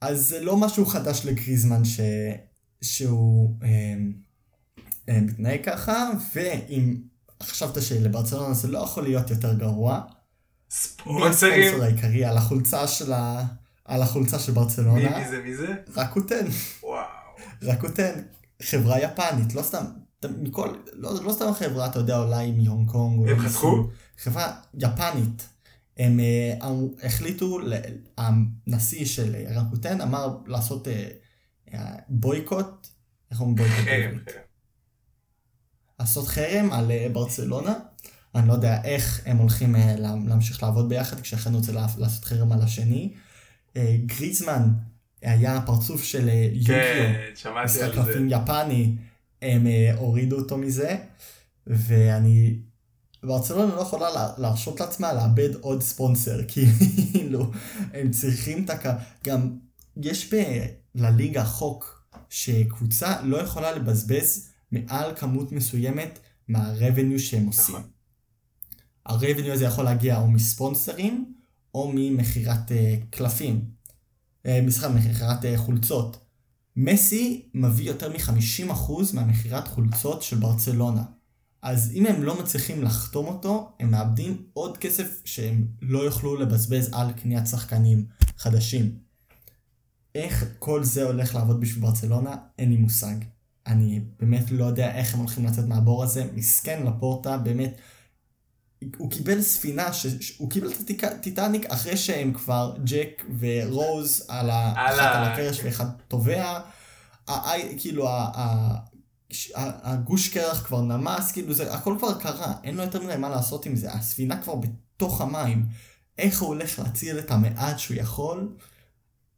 אז 0.00 0.28
זה 0.28 0.40
לא 0.40 0.56
משהו 0.56 0.86
חדש 0.86 1.26
לגריזמן 1.26 1.84
ש... 1.84 2.00
שהוא 2.82 3.56
אה, 3.62 3.68
אה, 5.08 5.20
מתנהג 5.20 5.64
ככה, 5.64 6.10
ואם 6.34 6.96
חשבת 7.42 7.82
שלברצלונה 7.82 8.54
זה 8.54 8.68
לא 8.68 8.78
יכול 8.78 9.02
להיות 9.02 9.30
יותר 9.30 9.54
גרוע, 9.54 10.00
מי 10.00 10.12
ספונסרים? 10.70 11.62
הספונסר 11.62 11.84
העיקרי 11.84 12.24
על 12.24 12.36
החולצה 12.36 12.88
של, 12.88 13.12
ה... 13.12 13.44
על 13.84 14.02
החולצה 14.02 14.38
של 14.38 14.52
מי 14.52 14.58
ברצלונה? 14.58 15.18
מי 15.18 15.28
זה? 15.28 15.42
מי 15.42 15.56
זה? 15.56 15.74
רקוטן. 15.96 16.46
וואו. 16.82 17.04
רקוטן, 17.62 18.12
חברה 18.62 19.00
יפנית, 19.00 19.54
לא 19.54 19.62
סתם, 19.62 19.84
מכל, 20.38 20.68
לא, 20.92 21.24
לא 21.24 21.32
סתם 21.32 21.52
חברה, 21.54 21.86
אתה 21.86 21.98
יודע, 21.98 22.18
אולי 22.18 22.52
מהונג 22.52 22.90
קונג. 22.90 23.28
הם. 23.28 23.38
חסכו? 23.38 23.88
חברה 24.18 24.52
יפנית. 24.74 25.48
הם 25.96 26.20
אה, 26.20 26.54
החליטו, 27.02 27.58
הנשיא 28.18 29.04
של 29.06 29.36
רקוטן 29.54 30.00
אמר 30.00 30.36
לעשות 30.46 30.88
אה, 30.88 31.08
אה, 31.74 31.94
בויקוט, 32.08 32.86
איך 33.30 33.40
אומרים 33.40 33.56
בויקוט? 33.56 33.84
חרם. 33.84 34.18
לעשות 36.00 36.28
חרם 36.28 36.72
על 36.72 36.90
ברצלונה. 37.12 37.74
אני 38.34 38.48
לא 38.48 38.52
יודע 38.52 38.82
איך 38.84 39.22
הם 39.26 39.36
הולכים 39.36 39.74
לה- 39.74 40.14
להמשיך 40.26 40.62
לעבוד 40.62 40.88
ביחד, 40.88 41.20
כשאחד 41.20 41.54
רוצה 41.54 41.72
לעשות 41.72 42.24
חרם 42.24 42.52
על 42.52 42.62
השני. 42.62 43.14
גריזמן 44.06 44.68
היה 45.22 45.56
הפרצוף 45.56 46.04
של 46.04 46.28
יוקיו. 46.52 46.74
כן, 46.74 47.14
שמעתי 47.34 47.64
משחק. 47.64 47.94
קלפים 47.94 48.28
יפני, 48.30 48.96
הם 49.42 49.66
הורידו 49.96 50.36
אותו 50.38 50.58
מזה, 50.58 50.96
ואני... 51.66 52.58
ברצלונה 53.26 53.74
לא 53.74 53.80
יכולה 53.80 54.10
לה- 54.10 54.32
להרשות 54.38 54.80
לעצמה 54.80 55.12
לאבד 55.12 55.54
עוד 55.54 55.82
ספונסר, 55.82 56.40
כאילו, 56.52 57.50
הם 57.92 58.10
צריכים 58.10 58.64
את 58.64 58.70
הקו... 58.70 58.90
גם 59.24 59.56
יש 59.96 60.34
ב- 60.34 60.66
לליגה 60.94 61.44
חוק 61.44 62.06
שקבוצה 62.30 63.22
לא 63.22 63.36
יכולה 63.36 63.72
לבזבז 63.72 64.48
מעל 64.72 65.16
כמות 65.16 65.52
מסוימת 65.52 66.18
מה-revenue 66.48 67.18
שהם 67.18 67.46
עושים. 67.46 67.74
נכון. 67.76 67.90
ה-revenue 69.06 69.52
הזה 69.52 69.64
יכול 69.64 69.84
להגיע 69.84 70.18
או 70.18 70.28
מספונסרים, 70.28 71.34
או 71.74 71.92
ממכירת 71.94 72.72
אה, 72.72 72.96
קלפים. 73.10 73.64
אה, 74.46 74.60
מסחר, 74.62 74.88
מכירת 74.88 75.44
אה, 75.44 75.58
חולצות. 75.58 76.18
מסי 76.76 77.48
מביא 77.54 77.86
יותר 77.86 78.12
מ-50% 78.12 78.90
מהמכירת 79.14 79.68
חולצות 79.68 80.22
של 80.22 80.36
ברצלונה. 80.36 81.02
אז 81.62 81.90
אם 81.94 82.06
הם 82.06 82.22
לא 82.22 82.40
מצליחים 82.42 82.82
לחתום 82.82 83.26
אותו, 83.26 83.72
הם 83.80 83.90
מאבדים 83.90 84.46
עוד 84.52 84.76
כסף 84.76 85.22
שהם 85.24 85.66
לא 85.82 85.98
יוכלו 85.98 86.36
לבזבז 86.36 86.90
על 86.92 87.12
קניית 87.12 87.46
שחקנים 87.46 88.06
חדשים. 88.38 88.98
איך 90.14 90.44
כל 90.58 90.84
זה 90.84 91.02
הולך 91.02 91.34
לעבוד 91.34 91.60
בשביל 91.60 91.82
ברצלונה, 91.82 92.36
אין 92.58 92.70
לי 92.70 92.76
מושג. 92.76 93.14
אני 93.66 94.00
באמת 94.20 94.50
לא 94.50 94.64
יודע 94.64 94.94
איך 94.94 95.14
הם 95.14 95.20
הולכים 95.20 95.46
לצאת 95.46 95.64
מהבור 95.64 96.04
הזה. 96.04 96.24
מסכן 96.34 96.86
לפורטה, 96.86 97.38
באמת. 97.38 97.80
הוא 98.96 99.10
קיבל 99.10 99.42
ספינה, 99.42 99.92
ש... 99.92 100.06
הוא 100.38 100.50
קיבל 100.50 100.70
את 100.72 101.04
הטיטניק 101.04 101.66
אחרי 101.66 101.96
שהם 101.96 102.32
כבר, 102.32 102.76
ג'ק 102.84 103.24
ורוז 103.38 104.24
על 104.28 104.50
ה... 104.50 104.72
אחת 104.72 105.14
על 105.16 105.24
הקרש 105.24 105.60
ואחד 105.64 105.86
טובע. 106.08 106.60
ה- 107.28 107.76
כאילו 107.78 108.08
הגוש 109.54 110.28
קרח 110.28 110.66
כבר 110.66 110.80
נמס, 110.82 111.32
כאילו 111.32 111.54
זה 111.54 111.74
הכל 111.74 111.94
כבר 111.98 112.20
קרה, 112.20 112.54
אין 112.64 112.76
לו 112.76 112.82
יותר 112.82 113.02
מדי 113.02 113.16
מה 113.16 113.28
לעשות 113.28 113.66
עם 113.66 113.76
זה, 113.76 113.92
הספינה 113.92 114.42
כבר 114.42 114.54
בתוך 114.54 115.20
המים. 115.20 115.66
איך 116.18 116.40
הוא 116.40 116.48
הולך 116.48 116.78
להציל 116.78 117.18
את 117.18 117.30
המעט 117.30 117.78
שהוא 117.78 117.96
יכול? 117.96 118.56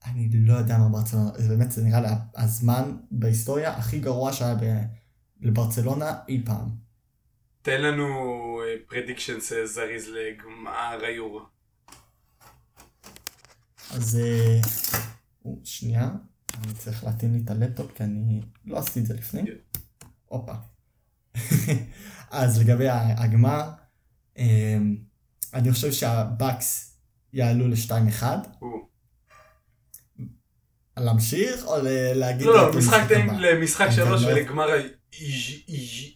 אני 0.06 0.28
לא 0.32 0.54
יודע 0.54 0.78
מה 0.78 0.88
ברצלונה, 0.88 1.30
זה 1.36 1.48
באמת 1.48 1.72
זה 1.72 1.84
נראה 1.84 2.00
לי 2.00 2.08
הזמן 2.36 2.96
בהיסטוריה 3.10 3.76
הכי 3.76 3.98
גרוע 3.98 4.32
שהיה 4.32 4.54
ב- 4.54 4.84
לברצלונה 5.40 6.18
אי 6.28 6.42
פעם. 6.44 6.68
תן 7.62 7.82
לנו 7.82 8.06
predictions 8.88 9.52
זריז 9.64 10.08
לגמר 10.08 10.98
היורו. 11.06 11.40
אז 13.90 14.18
אה, 14.18 14.60
שנייה, 15.64 16.10
אני 16.64 16.74
צריך 16.74 17.04
להתאים 17.04 17.32
לי 17.32 17.40
את 17.44 17.50
הלפטופ 17.50 17.92
כי 17.94 18.04
אני 18.04 18.40
לא 18.64 18.78
עשיתי 18.78 19.00
את 19.00 19.06
זה 19.06 19.14
לפני. 19.14 19.42
כן. 19.46 19.78
הופה. 20.26 20.52
אז 22.30 22.60
לגבי 22.60 22.88
הגמר, 22.88 23.70
אה, 24.38 24.78
אני 25.54 25.72
חושב 25.72 25.92
שהבאקס 25.92 26.96
יעלו 27.32 27.68
ל-2-1. 27.68 28.22
או. 28.62 28.88
להמשיך 30.98 31.66
או 31.66 31.76
להגיד... 32.14 32.46
לא, 32.46 32.56
לא, 32.56 32.78
משחק 32.78 32.94
למשחק 32.94 33.08
תן 33.08 33.28
הבא? 33.28 33.38
למשחק 33.38 33.86
אני 33.86 33.94
שלוש 33.94 34.22
לא- 34.22 34.28
ולגמר 34.28 34.66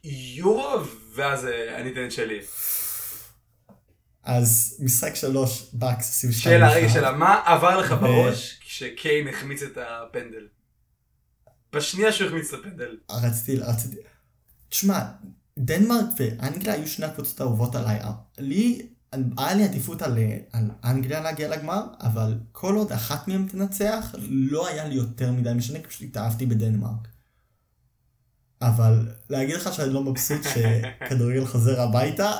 היורו, 0.03 0.73
ואז 1.15 1.47
אה, 1.47 1.81
אני 1.81 1.93
אתן 1.93 2.07
את 2.07 2.13
שלי. 2.13 2.41
אז 4.23 4.77
משחק 4.81 5.15
שלוש, 5.15 5.71
באקס 5.73 6.09
עושים 6.09 6.31
2-1. 6.31 6.33
שאלה, 6.35 6.73
רגע, 6.73 6.89
שאלה, 6.89 7.13
מה 7.13 7.43
עבר 7.45 7.81
לך 7.81 7.93
בראש 8.01 8.59
כשקיין 8.61 9.29
החמיץ 9.29 9.63
את 9.63 9.79
הפנדל? 9.79 10.47
בשנייה 11.73 12.13
שהוא 12.13 12.27
החמיץ 12.27 12.55
את 12.55 12.61
הפנדל. 12.61 12.97
רציתי, 13.11 13.59
רציתי... 13.59 13.97
תשמע, 14.69 15.01
דנמרק 15.59 16.07
ואנגליה 16.19 16.75
היו 16.75 16.87
שני 16.87 17.07
הקבוצות 17.07 17.41
האהובות 17.41 17.75
עליי. 17.75 17.99
לי, 18.39 18.87
היה 19.39 19.55
לי 19.55 19.65
עדיפות 19.65 20.03
על, 20.03 20.19
על 20.53 20.71
אנגליה 20.85 21.21
להגיע 21.21 21.49
לגמר, 21.49 21.83
אבל 22.01 22.35
כל 22.53 22.75
עוד 22.75 22.93
אחת 22.93 23.29
מהם 23.29 23.49
תנצח, 23.49 24.15
לא 24.29 24.69
היה 24.69 24.89
לי 24.89 24.95
יותר 24.95 25.33
מדי 25.33 25.53
משנה, 25.55 25.79
כי 25.79 25.87
פשוט 25.89 26.03
התאהבתי 26.03 26.47
בדנמרק. 26.47 27.09
אבל 28.63 29.09
להגיד 29.31 29.55
לך 29.57 29.73
שאני 29.75 29.93
לא 29.95 30.03
מבסוט 30.05 30.41
שכדורגל 30.55 31.45
חוזר 31.47 31.81
הביתה, 31.81 32.31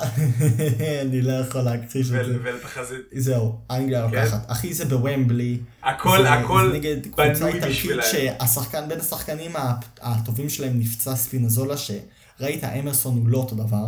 אני 1.01 1.21
לא 1.21 1.31
יכול 1.33 1.61
להכחיש 1.61 2.07
את 2.07 2.11
זה. 2.11 2.19
ול- 2.21 2.39
ולתחזית. 2.43 2.99
זהו, 3.17 3.59
אנגליה 3.71 4.09
כן. 4.09 4.15
לוקחת. 4.23 4.51
אחי 4.51 4.73
זה 4.73 4.85
בוומבלי. 4.85 5.59
הכל, 5.83 6.25
הכל 6.27 6.69
זה 6.71 6.77
נגד 6.77 7.03
קבוצה 7.03 7.23
בנוי 7.33 7.47
איטלקית 7.53 7.69
בשבילהם. 7.69 8.07
שהשחקן, 8.11 8.89
בין 8.89 8.99
השחקנים 8.99 9.51
הטובים 10.01 10.49
שלהם 10.49 10.79
נפצע 10.79 11.15
ספינזולה, 11.15 11.75
שראית 11.77 12.63
אמרסון 12.63 13.17
הוא 13.17 13.27
לא 13.27 13.37
אותו 13.37 13.55
דבר. 13.55 13.87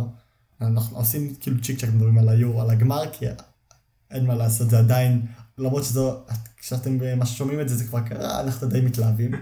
אנחנו 0.60 0.96
עושים 0.96 1.34
כאילו 1.40 1.62
צ'יק 1.62 1.78
צ'אק 1.80 1.88
מדברים 1.94 2.18
על 2.18 2.28
היורו, 2.28 2.62
על 2.62 2.70
הגמר, 2.70 3.02
כי 3.12 3.26
אין 4.10 4.26
מה 4.26 4.34
לעשות, 4.34 4.70
זה 4.70 4.78
עדיין, 4.78 5.22
למרות 5.58 5.84
שזו, 5.84 6.20
כשאתם 6.60 6.98
שומעים 7.26 7.60
את 7.60 7.68
זה, 7.68 7.76
זה 7.76 7.84
כבר 7.84 8.00
קרה, 8.00 8.40
אנחנו 8.40 8.68
די 8.68 8.80
מתלהבים. 8.80 9.30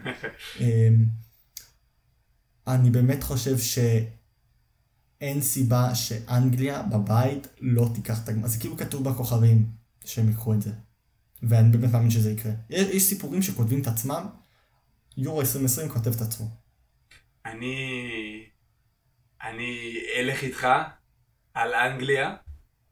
אני 2.66 2.90
באמת 2.90 3.22
חושב 3.22 3.58
שאין 3.58 5.40
סיבה 5.40 5.94
שאנגליה 5.94 6.82
בבית 6.82 7.46
לא 7.60 7.86
תיקח 7.94 8.24
את 8.24 8.28
הגמר. 8.28 8.46
זה 8.46 8.60
כאילו 8.60 8.76
כתוב 8.76 9.08
בכוכבים 9.08 9.66
שהם 10.04 10.28
ייקחו 10.28 10.54
את 10.54 10.62
זה. 10.62 10.70
ואני 11.42 11.76
באמת 11.76 11.92
מאמין 11.92 12.10
שזה 12.10 12.30
יקרה. 12.30 12.52
יש, 12.70 12.88
יש 12.88 13.02
סיפורים 13.02 13.42
שכותבים 13.42 13.82
את 13.82 13.86
עצמם, 13.86 14.26
יורו 15.16 15.40
2020 15.40 15.88
כותב 15.88 16.14
את 16.14 16.20
עצמו. 16.20 16.46
אני... 17.46 18.46
אני 19.42 19.98
אלך 20.16 20.42
איתך 20.42 20.68
על 21.54 21.74
אנגליה. 21.74 22.36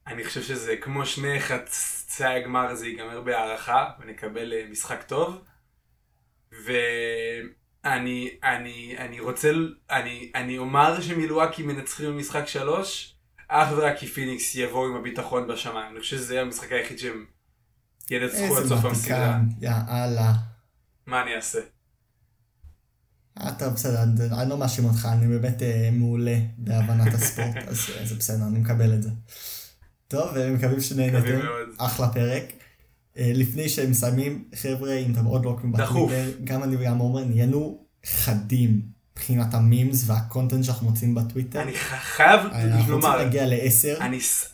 אני 0.07 0.25
חושב 0.25 0.43
שזה 0.43 0.77
כמו 0.77 1.07
שני 1.07 1.41
חצי 1.41 2.25
הגמר 2.25 2.75
זה 2.75 2.87
ייגמר 2.87 3.21
בהערכה 3.21 3.91
ונקבל 4.01 4.53
אה, 4.53 4.67
משחק 4.71 5.03
טוב. 5.03 5.45
ואני 6.53 7.49
אני, 7.85 8.31
אני 8.99 9.21
רוצה, 9.21 9.51
אני, 9.91 10.33
אני 10.35 10.59
אומר 10.59 11.01
שמילואקי 11.01 11.63
מנצחים 11.63 12.07
במשחק 12.07 12.47
שלוש, 12.47 13.15
אך 13.49 13.69
ורק 13.77 13.99
כי 13.99 14.07
פיניקס 14.07 14.55
יבואו 14.55 14.87
עם 14.87 14.97
הביטחון 14.97 15.49
בשמיים. 15.49 15.93
אני 15.93 16.01
חושב 16.01 16.17
שזה 16.17 16.41
המשחק 16.41 16.73
היחיד 16.73 16.99
שהם 16.99 17.25
ינצחו 18.11 18.57
עד 18.59 18.67
סוף 18.67 18.85
המסירה. 18.85 19.39
יאללה. 19.61 20.33
מה 21.07 21.23
אני 21.23 21.35
אעשה? 21.37 21.59
אה, 23.41 23.53
טוב, 23.59 23.75
בסדר, 23.75 24.03
אני- 24.03 24.41
אני 24.43 24.51
לא 24.51 24.59
מאשים 24.59 24.85
אותך, 24.85 25.09
אני 25.13 25.27
באמת 25.39 25.63
אה, 25.63 25.89
מעולה 25.93 26.37
בהבנת 26.59 27.15
הספורט, 27.15 27.57
אז 27.69 27.79
אה, 27.99 28.07
זה 28.07 28.15
בסדר, 28.15 28.47
אני 28.51 28.59
מקבל 28.59 28.95
את 28.95 29.03
זה. 29.03 29.11
טוב, 30.09 30.25
ומקווים 30.35 30.55
מקווים 30.55 30.81
שנהנתם. 30.81 31.41
אחלה 31.79 32.09
פרק. 32.09 32.45
אה, 33.19 33.33
לפני 33.35 33.69
שהם 33.69 33.91
מסיימים, 33.91 34.45
חבר'ה, 34.55 34.95
אם 34.95 35.13
אתם 35.13 35.25
עוד 35.25 35.45
לא 35.45 35.51
עוקבים. 35.51 35.73
בטוויטר, 35.73 36.31
גם 36.45 36.63
אני 36.63 36.77
וגם 36.77 36.99
עומר 36.99 37.25
נהיינו 37.25 37.85
חדים 38.07 38.93
מבחינת 39.13 39.55
המימס 39.55 40.05
והקונטנט 40.07 40.65
שאנחנו 40.65 40.89
מוצאים 40.89 41.15
בטוויטר. 41.15 41.63
אני 41.63 41.73
חייב 41.73 42.41
אנחנו 42.41 42.79
רוצים 42.79 42.91
לומר, 42.91 43.17
להגיע 43.17 43.47
לעשר, 43.47 43.97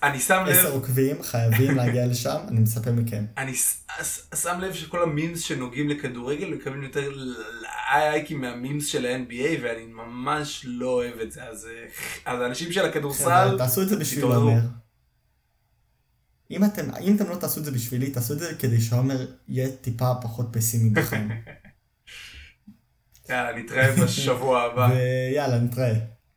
אני 0.02 0.20
שם 0.20 0.44
עשר 0.48 0.68
לב, 0.68 0.74
עוקבים, 0.74 1.22
חייבים 1.22 1.76
להגיע 1.76 2.06
לשם, 2.06 2.36
אני 2.48 2.60
מצפה 2.60 2.90
מכם. 2.90 3.24
אני 3.36 3.52
שם 4.34 4.60
לב 4.60 4.74
שכל 4.74 5.02
המימס 5.02 5.40
שנוגעים 5.40 5.88
לכדורגל 5.88 6.54
מקבלים 6.54 6.82
יותר 6.82 7.10
לייקים 7.94 8.40
מהמימס 8.40 8.86
של 8.86 9.06
ה-NBA 9.06 9.62
ואני 9.62 9.86
ממש 9.86 10.62
לא 10.68 10.86
אוהב 10.86 11.18
את 11.20 11.32
זה, 11.32 11.44
אז 11.44 11.68
אה, 12.26 12.32
האנשים 12.32 12.72
של 12.72 12.84
הכדורסל, 12.84 13.54
תעשו 13.58 13.82
את 13.82 13.88
זה 13.88 13.96
בשביל. 13.96 14.24
עומר. 14.24 14.60
אם 16.50 16.64
אתם, 16.64 16.94
אם 17.00 17.16
אתם 17.16 17.30
לא 17.30 17.36
תעשו 17.36 17.60
את 17.60 17.64
זה 17.64 17.70
בשבילי, 17.70 18.10
תעשו 18.10 18.32
את 18.34 18.38
זה 18.38 18.54
כדי 18.58 18.80
שעומר 18.80 19.26
יהיה 19.48 19.68
טיפה 19.80 20.14
פחות 20.22 20.46
פסימי 20.52 20.90
בחיים. 20.90 21.30
יאללה 23.30 23.58
נתראה 23.58 23.92
בשבוע 24.04 24.62
הבא. 24.62 24.88
ויאללה, 24.94 25.58
נתראה. 25.58 26.17